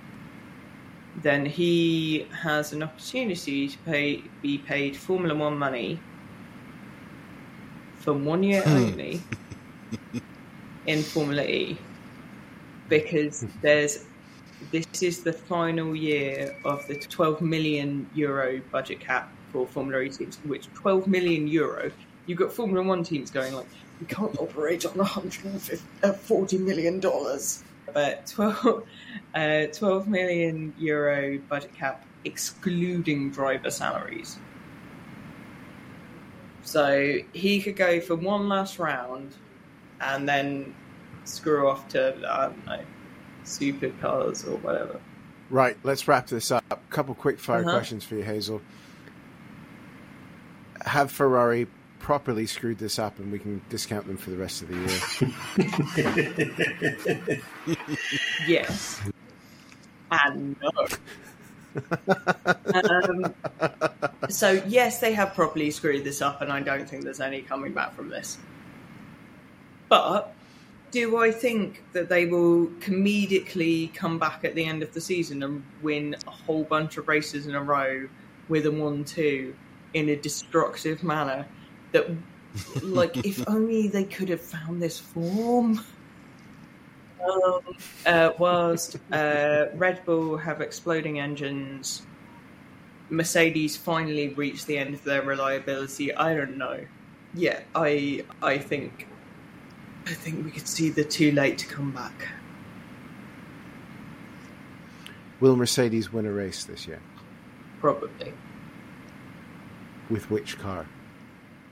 then 1.22 1.46
he 1.46 2.26
has 2.32 2.72
an 2.72 2.82
opportunity 2.82 3.68
to 3.68 3.78
pay 3.80 4.24
be 4.42 4.58
paid 4.58 4.96
Formula 4.96 5.36
One 5.36 5.58
money 5.58 6.00
for 7.96 8.14
one 8.14 8.44
year 8.44 8.62
hmm. 8.62 8.70
only 8.70 9.22
in 10.88 11.04
Formula 11.04 11.44
E. 11.44 11.78
Because 12.88 13.46
there's 13.62 14.06
this 14.72 14.86
is 15.02 15.22
the 15.22 15.34
final 15.34 15.96
year 15.96 16.56
of 16.66 16.86
the 16.88 16.96
12 16.96 17.42
million 17.42 18.10
euro 18.14 18.62
budget 18.72 19.00
cap 19.00 19.32
for 19.52 19.68
Formula 19.68 20.02
E 20.02 20.10
teams, 20.10 20.38
which 20.46 20.74
12 20.74 21.08
million 21.08 21.48
euro, 21.48 21.92
you've 22.30 22.38
got 22.38 22.54
Formula 22.54 22.86
One 22.86 23.04
teams 23.04 23.32
going 23.32 23.54
like, 23.56 23.66
we 24.00 24.06
can't 24.06 24.38
operate 24.40 24.86
on 24.86 24.94
140 24.94 26.58
million 26.60 27.00
dollars. 27.00 27.64
But 27.92 28.28
12, 28.28 28.84
uh, 29.34 29.66
12 29.74 30.08
million 30.08 30.76
euro 30.78 31.40
budget 31.50 31.74
cap 31.74 32.06
excluding 32.24 33.32
driver 33.32 33.72
salaries. 33.72 34.38
So 36.62 37.18
he 37.34 37.62
could 37.62 37.76
go 37.76 38.00
for 38.00 38.16
one 38.16 38.48
last 38.48 38.78
round 38.78 39.34
and 40.02 40.30
then 40.30 40.76
screw 41.24 41.68
off 41.68 41.88
to, 41.90 42.16
I 42.30 42.46
don't 42.46 42.66
know, 42.68 42.82
supercars 43.44 44.48
or 44.48 44.58
whatever. 44.58 45.00
Right, 45.50 45.76
let's 45.82 46.08
wrap 46.08 46.28
this 46.28 46.52
up. 46.52 46.64
A 46.70 46.76
couple 46.92 47.16
quick 47.16 47.40
fire 47.40 47.62
Uh-huh. 47.62 47.72
questions 47.72 48.04
for 48.06 48.14
you, 48.16 48.24
Hazel. 48.24 48.62
Have 50.86 51.12
Ferrari 51.12 51.66
properly 52.00 52.46
screwed 52.48 52.80
this 52.80 52.98
up 52.98 53.20
and 53.20 53.32
we 53.32 53.40
can 53.40 53.62
discount 53.70 54.08
them 54.08 54.18
for 54.18 54.32
the 54.32 54.38
rest 54.38 54.62
of 54.64 54.68
the 54.70 54.76
year? 57.28 57.42
Yes. 58.48 59.00
And 60.12 60.56
no. 60.62 60.88
um, 62.74 63.36
so, 64.30 64.64
yes, 64.68 65.00
they 65.00 65.14
have 65.14 65.36
properly 65.36 65.70
screwed 65.70 66.04
this 66.04 66.22
up, 66.22 66.42
and 66.42 66.52
I 66.52 66.62
don't 66.62 66.90
think 66.90 67.04
there's 67.04 67.20
any 67.20 67.42
coming 67.44 67.74
back 67.74 67.94
from 67.96 68.10
this. 68.10 68.38
But 69.88 70.34
Do 70.92 71.18
I 71.18 71.32
think 71.32 71.84
that 71.94 72.10
they 72.10 72.26
will 72.26 72.66
comedically 72.80 73.94
come 73.94 74.18
back 74.18 74.44
at 74.44 74.56
the 74.56 74.66
end 74.66 74.82
of 74.82 74.94
the 74.94 75.02
season 75.02 75.44
and 75.44 75.64
win 75.84 76.16
a 76.26 76.32
whole 76.32 76.64
bunch 76.64 76.98
of 76.98 77.08
races 77.08 77.46
in 77.46 77.54
a 77.54 77.62
row 77.62 78.10
with 78.48 78.66
a 78.66 78.72
1 78.72 79.04
2 79.06 79.54
in 79.94 80.10
a 80.10 80.16
destructive 80.16 81.04
manner? 81.04 81.46
That, 81.92 82.10
like, 82.82 83.18
if 83.26 83.44
only 83.48 83.88
they 83.88 84.04
could 84.04 84.30
have 84.30 84.42
found 84.42 84.82
this 84.82 85.00
form. 85.00 85.84
Um, 87.22 87.62
uh, 88.06 88.32
whilst 88.38 88.98
uh, 89.12 89.66
Red 89.76 90.06
Bull 90.06 90.38
have 90.38 90.62
exploding 90.62 91.20
engines, 91.20 92.04
Mercedes 93.10 93.76
finally 93.76 94.30
reached 94.30 94.68
the 94.68 94.78
end 94.78 94.94
of 94.94 95.04
their 95.04 95.22
reliability. 95.22 96.14
I 96.16 96.34
don't 96.34 96.58
know. 96.58 96.86
Yeah, 97.34 97.60
I 97.76 98.24
I 98.42 98.58
think 98.58 99.08
I 100.06 100.14
think 100.14 100.44
we 100.46 100.52
could 100.52 100.68
see 100.68 100.90
the 100.90 101.04
too 101.04 101.32
late 101.32 101.58
to 101.60 101.68
come 101.68 101.92
back. 101.92 102.28
Will 105.40 105.56
Mercedes 105.56 106.12
win 106.12 106.26
a 106.26 106.32
race 106.32 106.64
this 106.66 106.88
year? 106.88 107.00
Probably. 107.80 108.34
With 110.10 110.30
which 110.30 110.58
car? 110.58 110.86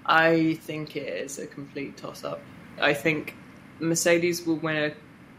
I 0.08 0.56
think 0.62 0.96
it 0.96 1.08
is 1.08 1.38
a 1.40 1.48
complete 1.48 1.98
toss 1.98 2.24
up. 2.24 2.40
I 2.80 2.94
think 2.94 3.36
Mercedes 3.80 4.46
will 4.46 4.56
win 4.58 4.94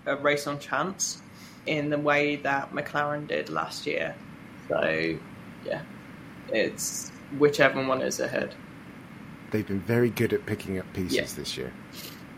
a, 0.07 0.13
a 0.13 0.17
race 0.17 0.47
on 0.47 0.59
chance 0.59 1.21
in 1.67 1.91
the 1.91 1.99
way 1.99 2.37
that 2.37 2.73
McLaren 2.73 3.27
did 3.27 3.49
last 3.51 3.87
year. 3.87 4.15
So, 4.69 5.17
yeah, 5.65 5.83
it's 6.53 7.11
whichever 7.39 7.85
one 7.87 8.03
is 8.03 8.21
ahead. 8.21 8.55
They've 9.51 9.67
been 9.67 9.81
very 9.81 10.11
good 10.11 10.33
at 10.35 10.45
picking 10.45 10.79
up 10.79 10.93
pieces 10.93 11.15
Yeah. 11.17 11.25
this 11.37 11.57
year. 11.57 11.73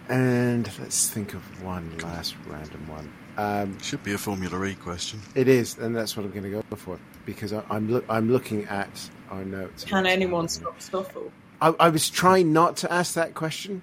And 0.08 0.68
let's 0.80 1.08
think 1.10 1.34
of 1.34 1.62
one 1.64 1.96
last 1.98 2.34
random 2.46 2.86
one. 2.88 3.12
Um, 3.36 3.78
Should 3.80 4.02
be 4.02 4.12
a 4.12 4.18
Formula 4.18 4.62
E 4.64 4.74
question. 4.74 5.20
it 5.34 5.48
is, 5.48 5.78
and 5.78 5.94
that's 5.96 6.16
what 6.16 6.24
I'm 6.26 6.30
going 6.32 6.42
to 6.44 6.50
go 6.50 6.62
for 6.76 6.98
because 7.24 7.52
I, 7.52 7.62
I'm 7.70 7.90
loo- 7.90 8.04
I'm 8.08 8.30
looking 8.30 8.64
at 8.66 8.88
our 9.30 9.44
notes. 9.44 9.84
Can 9.84 10.06
anyone 10.06 10.48
stop 10.48 10.80
Stoffel? 10.80 11.30
I, 11.60 11.74
I 11.78 11.88
was 11.88 12.10
trying 12.10 12.52
not 12.52 12.76
to 12.78 12.92
ask 12.92 13.14
that 13.14 13.34
question 13.34 13.82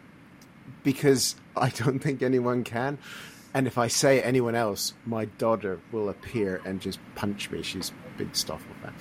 because 0.83 1.35
I 1.55 1.69
don't 1.69 1.99
think 1.99 2.21
anyone 2.21 2.63
can. 2.63 2.97
And 3.53 3.65
if 3.65 3.77
I 3.77 3.87
say 3.87 4.21
anyone 4.21 4.55
else, 4.55 4.93
my 5.05 5.25
daughter 5.25 5.79
will 5.91 6.09
appear 6.09 6.61
and 6.65 6.79
just 6.79 6.99
punch 7.15 7.49
me. 7.49 7.63
She's 7.63 7.89
a 7.91 8.17
big 8.17 8.35
Stoffel 8.35 8.75
fan. 8.83 8.93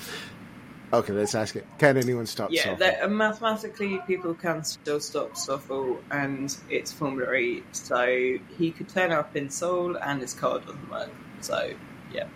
Okay, 0.92 1.12
let's 1.12 1.34
ask 1.34 1.56
it. 1.56 1.66
Can 1.78 1.96
anyone 1.96 2.26
stop 2.26 2.50
Yeah, 2.50 2.62
Stoffel? 2.62 2.78
that, 2.78 3.02
uh, 3.02 3.08
mathematically, 3.08 4.00
people 4.06 4.34
can 4.34 4.62
still 4.64 5.00
stop 5.00 5.36
Stoffel, 5.36 5.98
and 6.10 6.56
it's 6.70 6.92
Formula 6.92 7.32
E, 7.34 7.64
so 7.72 8.38
he 8.56 8.70
could 8.70 8.88
turn 8.88 9.10
up 9.12 9.36
in 9.36 9.50
Seoul 9.50 9.96
and 9.98 10.20
his 10.20 10.32
car 10.32 10.60
doesn't 10.60 10.90
work. 10.90 11.10
So, 11.40 11.72
yeah. 12.12 12.28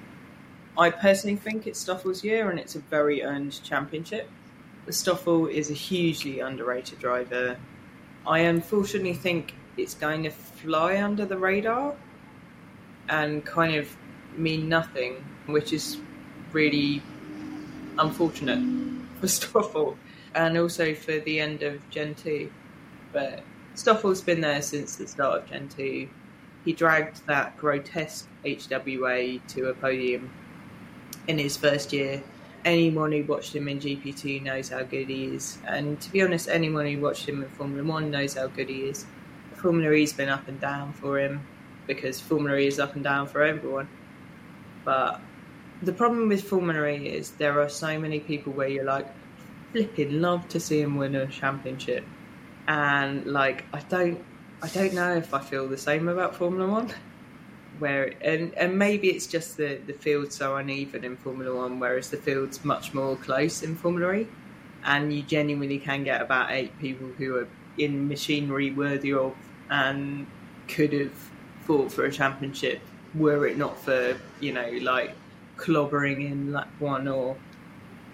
I 0.77 0.91
personally 0.91 1.37
think 1.37 1.67
it's 1.67 1.83
Stoffel's 1.85 2.25
year, 2.25 2.51
and 2.51 2.59
it's 2.59 2.75
a 2.75 2.81
very 2.81 3.23
earned 3.23 3.63
championship. 3.63 4.29
Stoffel 4.89 5.47
is 5.47 5.71
a 5.71 5.75
hugely 5.75 6.41
underrated 6.41 6.99
driver. 6.99 7.57
I 8.27 8.41
unfortunately 8.41 9.15
think 9.15 9.55
it's 9.77 9.95
going 9.95 10.23
to 10.25 10.31
fly 10.31 11.03
under 11.03 11.25
the 11.25 11.39
radar 11.39 11.95
and 13.09 13.45
kind 13.45 13.77
of 13.77 13.95
mean 14.37 14.69
nothing, 14.69 15.25
which 15.47 15.73
is 15.73 15.99
really 16.53 17.03
unfortunate 17.99 18.61
for 19.21 19.29
Stoffel 19.29 19.97
and 20.35 20.57
also 20.57 20.95
for 20.95 21.19
the 21.21 21.41
end 21.41 21.63
of 21.63 21.89
Gen 21.91 22.15
2. 22.15 22.51
But 23.13 23.43
Stoffel's 23.75 24.21
been 24.21 24.41
there 24.41 24.63
since 24.63 24.97
the 24.97 25.07
start 25.07 25.43
of 25.43 25.51
Gen 25.51 25.69
2. 25.69 26.09
He 26.65 26.73
dragged 26.73 27.27
that 27.27 27.57
grotesque 27.57 28.29
HWA 28.45 29.41
to 29.49 29.69
a 29.69 29.75
podium 29.75 30.31
in 31.27 31.39
his 31.39 31.57
first 31.57 31.93
year. 31.93 32.23
Anyone 32.65 33.13
who 33.13 33.25
watched 33.25 33.55
him 33.55 33.69
in 33.69 33.79
GP2 33.79 34.43
knows 34.43 34.69
how 34.69 34.83
good 34.83 35.09
he 35.09 35.27
is. 35.27 35.59
And 35.67 36.01
to 36.01 36.13
be 36.13 36.23
honest, 36.23 36.49
anyone 36.49 36.87
who 36.87 37.01
watched 37.01 37.29
him 37.29 37.43
in 37.43 37.49
Formula 37.51 37.83
1 37.83 38.11
knows 38.11 38.35
how 38.35 38.49
good 38.49 38.69
he 38.69 38.83
is. 38.83 39.07
Formula 39.55 39.93
E's 39.93 40.13
been 40.13 40.29
up 40.29 40.49
and 40.49 40.61
down 40.61 40.93
for 40.93 41.19
him 41.19 41.41
because 41.87 42.21
Formula 42.21 42.57
E 42.57 42.67
is 42.67 42.79
up 42.79 42.95
and 42.95 43.05
down 43.05 43.27
for 43.27 43.43
everyone. 43.43 43.89
But 44.85 45.21
the 45.83 45.93
problem 45.93 46.29
with 46.29 46.45
Formula 46.45 46.87
E 46.87 47.09
is 47.09 47.33
there 47.33 47.61
are 47.61 47.69
so 47.69 47.99
many 47.99 48.21
people 48.21 48.53
where 48.53 48.69
you're 48.69 48.85
like, 48.85 49.07
flipping 49.73 50.21
love 50.21 50.49
to 50.49 50.61
see 50.61 50.81
him 50.81 50.97
win 50.97 51.15
a 51.15 51.27
championship, 51.27 52.05
and 52.67 53.27
like 53.27 53.65
I 53.73 53.81
don't, 53.81 54.23
I 54.63 54.69
don't 54.69 54.95
know 54.95 55.17
if 55.17 55.33
I 55.33 55.41
feel 55.41 55.69
the 55.69 55.79
same 55.79 56.09
about 56.09 56.37
Formula 56.37 56.71
One. 56.71 56.93
Where 57.81 58.13
and 58.21 58.55
and 58.55 58.79
maybe 58.79 59.09
it's 59.09 59.27
just 59.27 59.57
the 59.57 59.81
the 59.87 59.93
field's 59.93 60.37
so 60.37 60.57
uneven 60.57 61.05
in 61.05 61.17
Formula 61.17 61.57
One, 61.57 61.81
whereas 61.81 62.11
the 62.11 62.17
field's 62.17 62.65
much 62.65 62.95
more 62.95 63.17
close 63.17 63.63
in 63.63 63.75
Formula 63.75 64.13
E, 64.13 64.29
and 64.85 65.13
you 65.13 65.23
genuinely 65.23 65.79
can 65.79 66.05
get 66.05 66.23
about 66.23 66.53
eight 66.53 66.79
people 66.79 67.09
who 67.19 67.37
are 67.37 67.49
in 67.79 68.07
machinery 68.07 68.71
worthy 68.71 69.13
of 69.13 69.35
and 69.71 70.27
could 70.69 70.93
have 70.93 71.31
fought 71.63 71.91
for 71.91 72.05
a 72.05 72.13
championship 72.13 72.81
were 73.15 73.47
it 73.47 73.59
not 73.59 73.77
for 73.83 74.17
you 74.41 74.53
know 74.53 74.71
like 74.83 75.15
clobbering 75.57 76.31
in 76.31 76.53
lap 76.53 76.69
one 76.79 77.09
or 77.09 77.37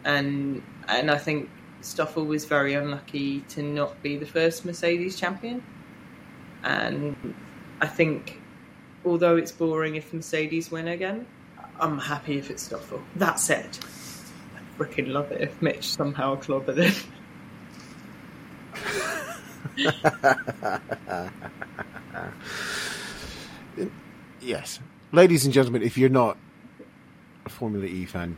and 0.04 0.62
and 0.88 1.10
I 1.10 1.18
think 1.18 1.50
Stoffel 1.86 2.24
was 2.24 2.44
very 2.44 2.74
unlucky 2.74 3.40
to 3.48 3.62
not 3.62 4.02
be 4.02 4.16
the 4.16 4.26
first 4.26 4.64
Mercedes 4.64 5.18
champion. 5.18 5.62
And 6.64 7.34
I 7.80 7.86
think 7.86 8.40
although 9.06 9.36
it's 9.36 9.52
boring 9.52 9.96
if 9.96 10.12
Mercedes 10.12 10.70
win 10.70 10.88
again, 10.88 11.26
I'm 11.80 11.98
happy 11.98 12.36
if 12.38 12.50
it's 12.50 12.64
Stoffel. 12.64 13.02
That 13.16 13.38
said, 13.38 13.78
I 14.54 14.60
freaking 14.78 15.08
love 15.08 15.32
it 15.32 15.40
if 15.40 15.62
Mitch 15.62 15.84
somehow 15.84 16.36
clobbered 16.36 16.78
it. 16.78 17.06
Yes. 24.46 24.78
Ladies 25.10 25.44
and 25.44 25.52
gentlemen, 25.52 25.82
if 25.82 25.98
you're 25.98 26.08
not 26.08 26.38
a 27.44 27.48
Formula 27.48 27.84
E 27.84 28.04
fan, 28.04 28.36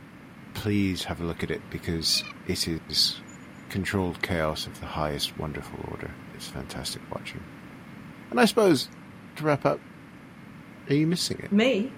please 0.55 1.05
have 1.05 1.21
a 1.21 1.25
look 1.25 1.43
at 1.43 1.51
it 1.51 1.61
because 1.69 2.25
it 2.47 2.67
is 2.67 3.21
controlled 3.69 4.23
chaos 4.23 4.67
of 4.67 4.81
the 4.81 4.87
highest 4.87 5.39
wonderful 5.39 5.79
order. 5.91 6.11
It's 6.35 6.49
fantastic 6.49 7.03
watching. 7.15 7.45
And 8.31 8.41
I 8.41 8.47
suppose, 8.47 8.89
to 9.37 9.45
wrap 9.45 9.67
up, 9.67 9.81
are 10.89 10.95
you 10.95 11.07
missing 11.07 11.39
it? 11.41 11.53
Me, 11.53 11.93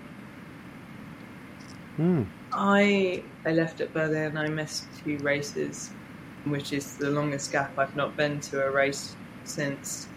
Hmm. 1.96 2.22
I 2.52 3.22
I 3.44 3.52
left 3.52 3.80
at 3.80 3.92
Berlin. 3.92 4.36
And 4.36 4.38
I 4.38 4.48
missed 4.48 4.86
two 5.04 5.18
races, 5.18 5.90
which 6.44 6.72
is 6.72 6.96
the 6.96 7.10
longest 7.10 7.52
gap 7.52 7.78
I've 7.78 7.94
not 7.96 8.16
been 8.16 8.40
to 8.40 8.64
a 8.64 8.70
race 8.70 9.16
since 9.44 10.08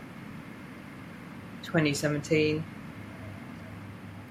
2017. 1.64 2.64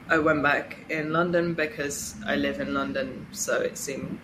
I 0.09 0.19
went 0.19 0.43
back 0.43 0.79
in 0.91 1.13
London 1.13 1.55
because 1.55 2.17
I 2.27 2.37
live 2.37 2.61
in 2.61 2.75
London, 2.75 3.27
so 3.33 3.61
it 3.61 3.79
seemed 3.79 4.19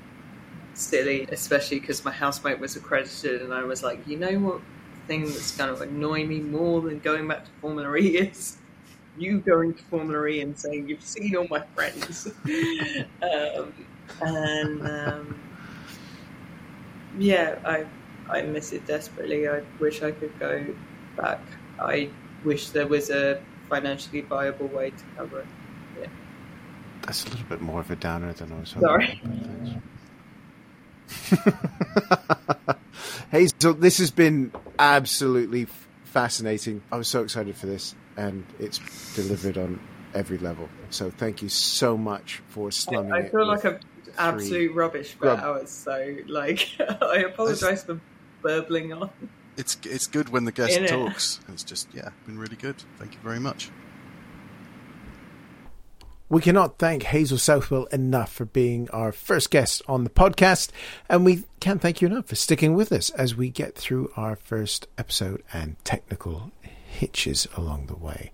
silly, 0.74 1.26
especially 1.30 1.80
because 1.80 2.04
my 2.04 2.12
housemate 2.12 2.58
was 2.58 2.76
accredited, 2.76 3.42
and 3.42 3.52
I 3.54 3.62
was 3.64 3.82
like, 3.82 4.06
you 4.06 4.16
know 4.16 4.38
what 4.38 4.60
thing 5.06 5.24
that's 5.24 5.56
going 5.56 5.74
to 5.74 5.82
annoy 5.82 6.26
me 6.26 6.40
more 6.40 6.82
than 6.82 6.98
going 6.98 7.26
back 7.28 7.44
to 7.44 7.50
Formula 7.60 7.96
E 7.96 8.18
is 8.18 8.58
you 9.18 9.40
going 9.40 9.74
to 9.74 9.82
Formula 9.84 10.26
E 10.26 10.40
and 10.40 10.58
saying 10.58 10.88
you've 10.88 11.02
seen 11.02 11.36
all 11.36 11.46
my 11.48 11.62
friends. 11.74 12.26
um, 13.22 13.72
and 14.20 14.88
um, 14.88 15.40
yeah, 17.18 17.58
I 17.64 17.86
I 18.30 18.42
miss 18.42 18.72
it 18.72 18.86
desperately. 18.86 19.48
I 19.48 19.62
wish 19.78 20.02
I 20.02 20.12
could 20.12 20.38
go 20.38 20.66
back. 21.16 21.40
I 21.78 22.10
wish 22.44 22.70
there 22.70 22.86
was 22.86 23.10
a 23.10 23.40
financially 23.68 24.22
viable 24.22 24.68
way 24.68 24.90
to 24.90 25.04
cover 25.16 25.40
it. 25.40 25.46
That's 27.02 27.24
a 27.24 27.30
little 27.30 27.46
bit 27.46 27.60
more 27.62 27.80
of 27.80 27.90
a 27.90 27.96
downer 27.96 28.32
than 28.34 28.52
I 28.52 28.60
was 28.60 28.72
hoping. 28.72 28.86
Sorry. 28.86 29.80
hey, 33.30 33.48
so 33.58 33.72
this 33.72 33.96
has 33.96 34.10
been 34.10 34.52
absolutely 34.78 35.66
fascinating. 36.04 36.82
I 36.92 36.98
was 36.98 37.08
so 37.08 37.22
excited 37.22 37.56
for 37.56 37.66
this, 37.66 37.94
and 38.18 38.44
it's 38.58 38.80
delivered 39.14 39.56
on 39.56 39.80
every 40.14 40.38
level. 40.38 40.68
So 40.90 41.08
thank 41.10 41.40
you 41.40 41.48
so 41.48 41.96
much 41.96 42.42
for 42.48 42.70
slumming 42.70 43.12
I 43.12 43.20
it. 43.20 43.30
feel 43.30 43.48
with 43.48 43.64
like 43.64 43.64
I'm 43.64 43.78
absolute 44.18 44.74
rubbish 44.74 45.14
for 45.14 45.26
Rub- 45.26 45.40
oh, 45.42 45.46
hours, 45.46 45.70
so 45.70 46.16
like 46.26 46.68
I 47.00 47.18
apologise 47.18 47.84
for 47.84 48.00
burbling 48.42 48.92
on. 48.92 49.10
It's 49.56 49.76
it's 49.84 50.06
good 50.06 50.28
when 50.28 50.44
the 50.44 50.52
guest 50.52 50.78
Innit? 50.78 50.88
talks. 50.88 51.40
It's 51.48 51.64
just 51.64 51.88
yeah, 51.94 52.10
been 52.26 52.38
really 52.38 52.56
good. 52.56 52.76
Thank 52.98 53.14
you 53.14 53.20
very 53.22 53.40
much. 53.40 53.70
We 56.30 56.42
cannot 56.42 56.78
thank 56.78 57.04
Hazel 57.04 57.38
Southwell 57.38 57.84
enough 57.86 58.30
for 58.30 58.44
being 58.44 58.90
our 58.90 59.12
first 59.12 59.50
guest 59.50 59.80
on 59.88 60.04
the 60.04 60.10
podcast, 60.10 60.68
and 61.08 61.24
we 61.24 61.44
can't 61.58 61.80
thank 61.80 62.02
you 62.02 62.08
enough 62.08 62.26
for 62.26 62.34
sticking 62.34 62.74
with 62.74 62.92
us 62.92 63.08
as 63.10 63.34
we 63.34 63.48
get 63.48 63.74
through 63.74 64.12
our 64.14 64.36
first 64.36 64.88
episode 64.98 65.42
and 65.54 65.82
technical 65.84 66.52
hitches 66.98 67.46
along 67.56 67.86
the 67.86 67.96
way. 67.96 68.32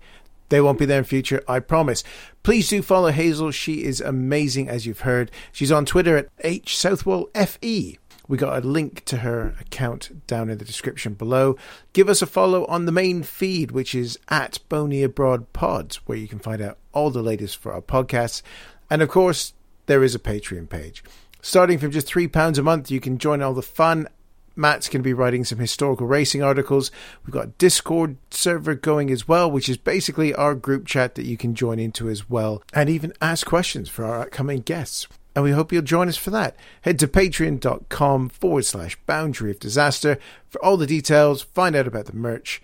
They 0.49 0.61
won't 0.61 0.77
be 0.77 0.85
there 0.85 0.99
in 0.99 1.05
future, 1.05 1.43
I 1.47 1.59
promise. 1.59 2.03
Please 2.43 2.69
do 2.69 2.81
follow 2.81 3.09
Hazel. 3.09 3.51
She 3.51 3.83
is 3.83 3.99
amazing, 3.99 4.69
as 4.69 4.85
you've 4.85 5.01
heard. 5.01 5.31
She's 5.51 5.71
on 5.71 5.85
Twitter 5.85 6.17
at 6.17 6.29
H 6.41 6.77
Southwell 6.77 7.29
FE. 7.33 7.97
We 8.27 8.37
got 8.37 8.63
a 8.63 8.67
link 8.67 9.05
to 9.05 9.17
her 9.17 9.55
account 9.59 10.27
down 10.27 10.49
in 10.49 10.57
the 10.57 10.65
description 10.65 11.13
below. 11.13 11.57
Give 11.93 12.09
us 12.09 12.21
a 12.21 12.27
follow 12.27 12.65
on 12.65 12.85
the 12.85 12.91
main 12.91 13.23
feed, 13.23 13.71
which 13.71 13.93
is 13.93 14.17
at 14.29 14.59
Boney 14.69 15.03
Abroad 15.03 15.51
Pods, 15.53 15.97
where 16.07 16.17
you 16.17 16.27
can 16.27 16.39
find 16.39 16.61
out 16.61 16.77
all 16.91 17.11
the 17.11 17.21
latest 17.21 17.57
for 17.57 17.71
our 17.71 17.81
podcasts. 17.81 18.41
And 18.89 19.01
of 19.01 19.09
course, 19.09 19.53
there 19.85 20.03
is 20.03 20.15
a 20.15 20.19
Patreon 20.19 20.69
page. 20.69 21.03
Starting 21.41 21.77
from 21.77 21.91
just 21.91 22.07
£3 22.07 22.57
a 22.57 22.63
month, 22.63 22.89
you 22.89 22.99
can 22.99 23.19
join 23.19 23.41
all 23.43 23.53
the 23.53 23.61
fun 23.61 24.07
Matt's 24.55 24.87
going 24.87 25.01
to 25.01 25.07
be 25.07 25.13
writing 25.13 25.43
some 25.43 25.59
historical 25.59 26.07
racing 26.07 26.41
articles. 26.41 26.91
We've 27.25 27.33
got 27.33 27.45
a 27.45 27.53
Discord 27.57 28.17
server 28.31 28.75
going 28.75 29.11
as 29.11 29.27
well, 29.27 29.49
which 29.49 29.69
is 29.69 29.77
basically 29.77 30.33
our 30.33 30.55
group 30.55 30.85
chat 30.85 31.15
that 31.15 31.25
you 31.25 31.37
can 31.37 31.55
join 31.55 31.79
into 31.79 32.09
as 32.09 32.29
well 32.29 32.63
and 32.73 32.89
even 32.89 33.13
ask 33.21 33.45
questions 33.45 33.89
for 33.89 34.05
our 34.05 34.21
upcoming 34.21 34.61
guests. 34.61 35.07
And 35.35 35.43
we 35.43 35.51
hope 35.51 35.73
you'll 35.73 35.81
join 35.81 36.07
us 36.07 36.15
for 36.17 36.29
that. 36.31 36.55
Head 36.81 36.97
to 36.99 37.07
patreon.com 37.07 38.29
forward 38.29 38.63
slash 38.63 38.97
boundary 39.05 39.51
of 39.51 39.59
disaster 39.59 40.17
for 40.47 40.63
all 40.63 40.77
the 40.77 40.87
details, 40.87 41.41
find 41.41 41.75
out 41.75 41.87
about 41.87 42.05
the 42.05 42.15
merch, 42.15 42.61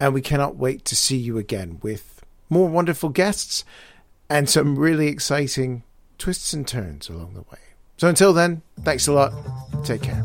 and 0.00 0.14
we 0.14 0.22
cannot 0.22 0.56
wait 0.56 0.84
to 0.86 0.96
see 0.96 1.18
you 1.18 1.36
again 1.36 1.78
with 1.82 2.24
more 2.48 2.68
wonderful 2.68 3.10
guests 3.10 3.64
and 4.30 4.48
some 4.48 4.78
really 4.78 5.08
exciting 5.08 5.82
twists 6.16 6.54
and 6.54 6.66
turns 6.66 7.08
along 7.10 7.34
the 7.34 7.42
way. 7.42 7.58
So 7.98 8.08
until 8.08 8.32
then, 8.32 8.62
thanks 8.80 9.06
a 9.06 9.12
lot. 9.12 9.32
Take 9.84 10.02
care. 10.02 10.22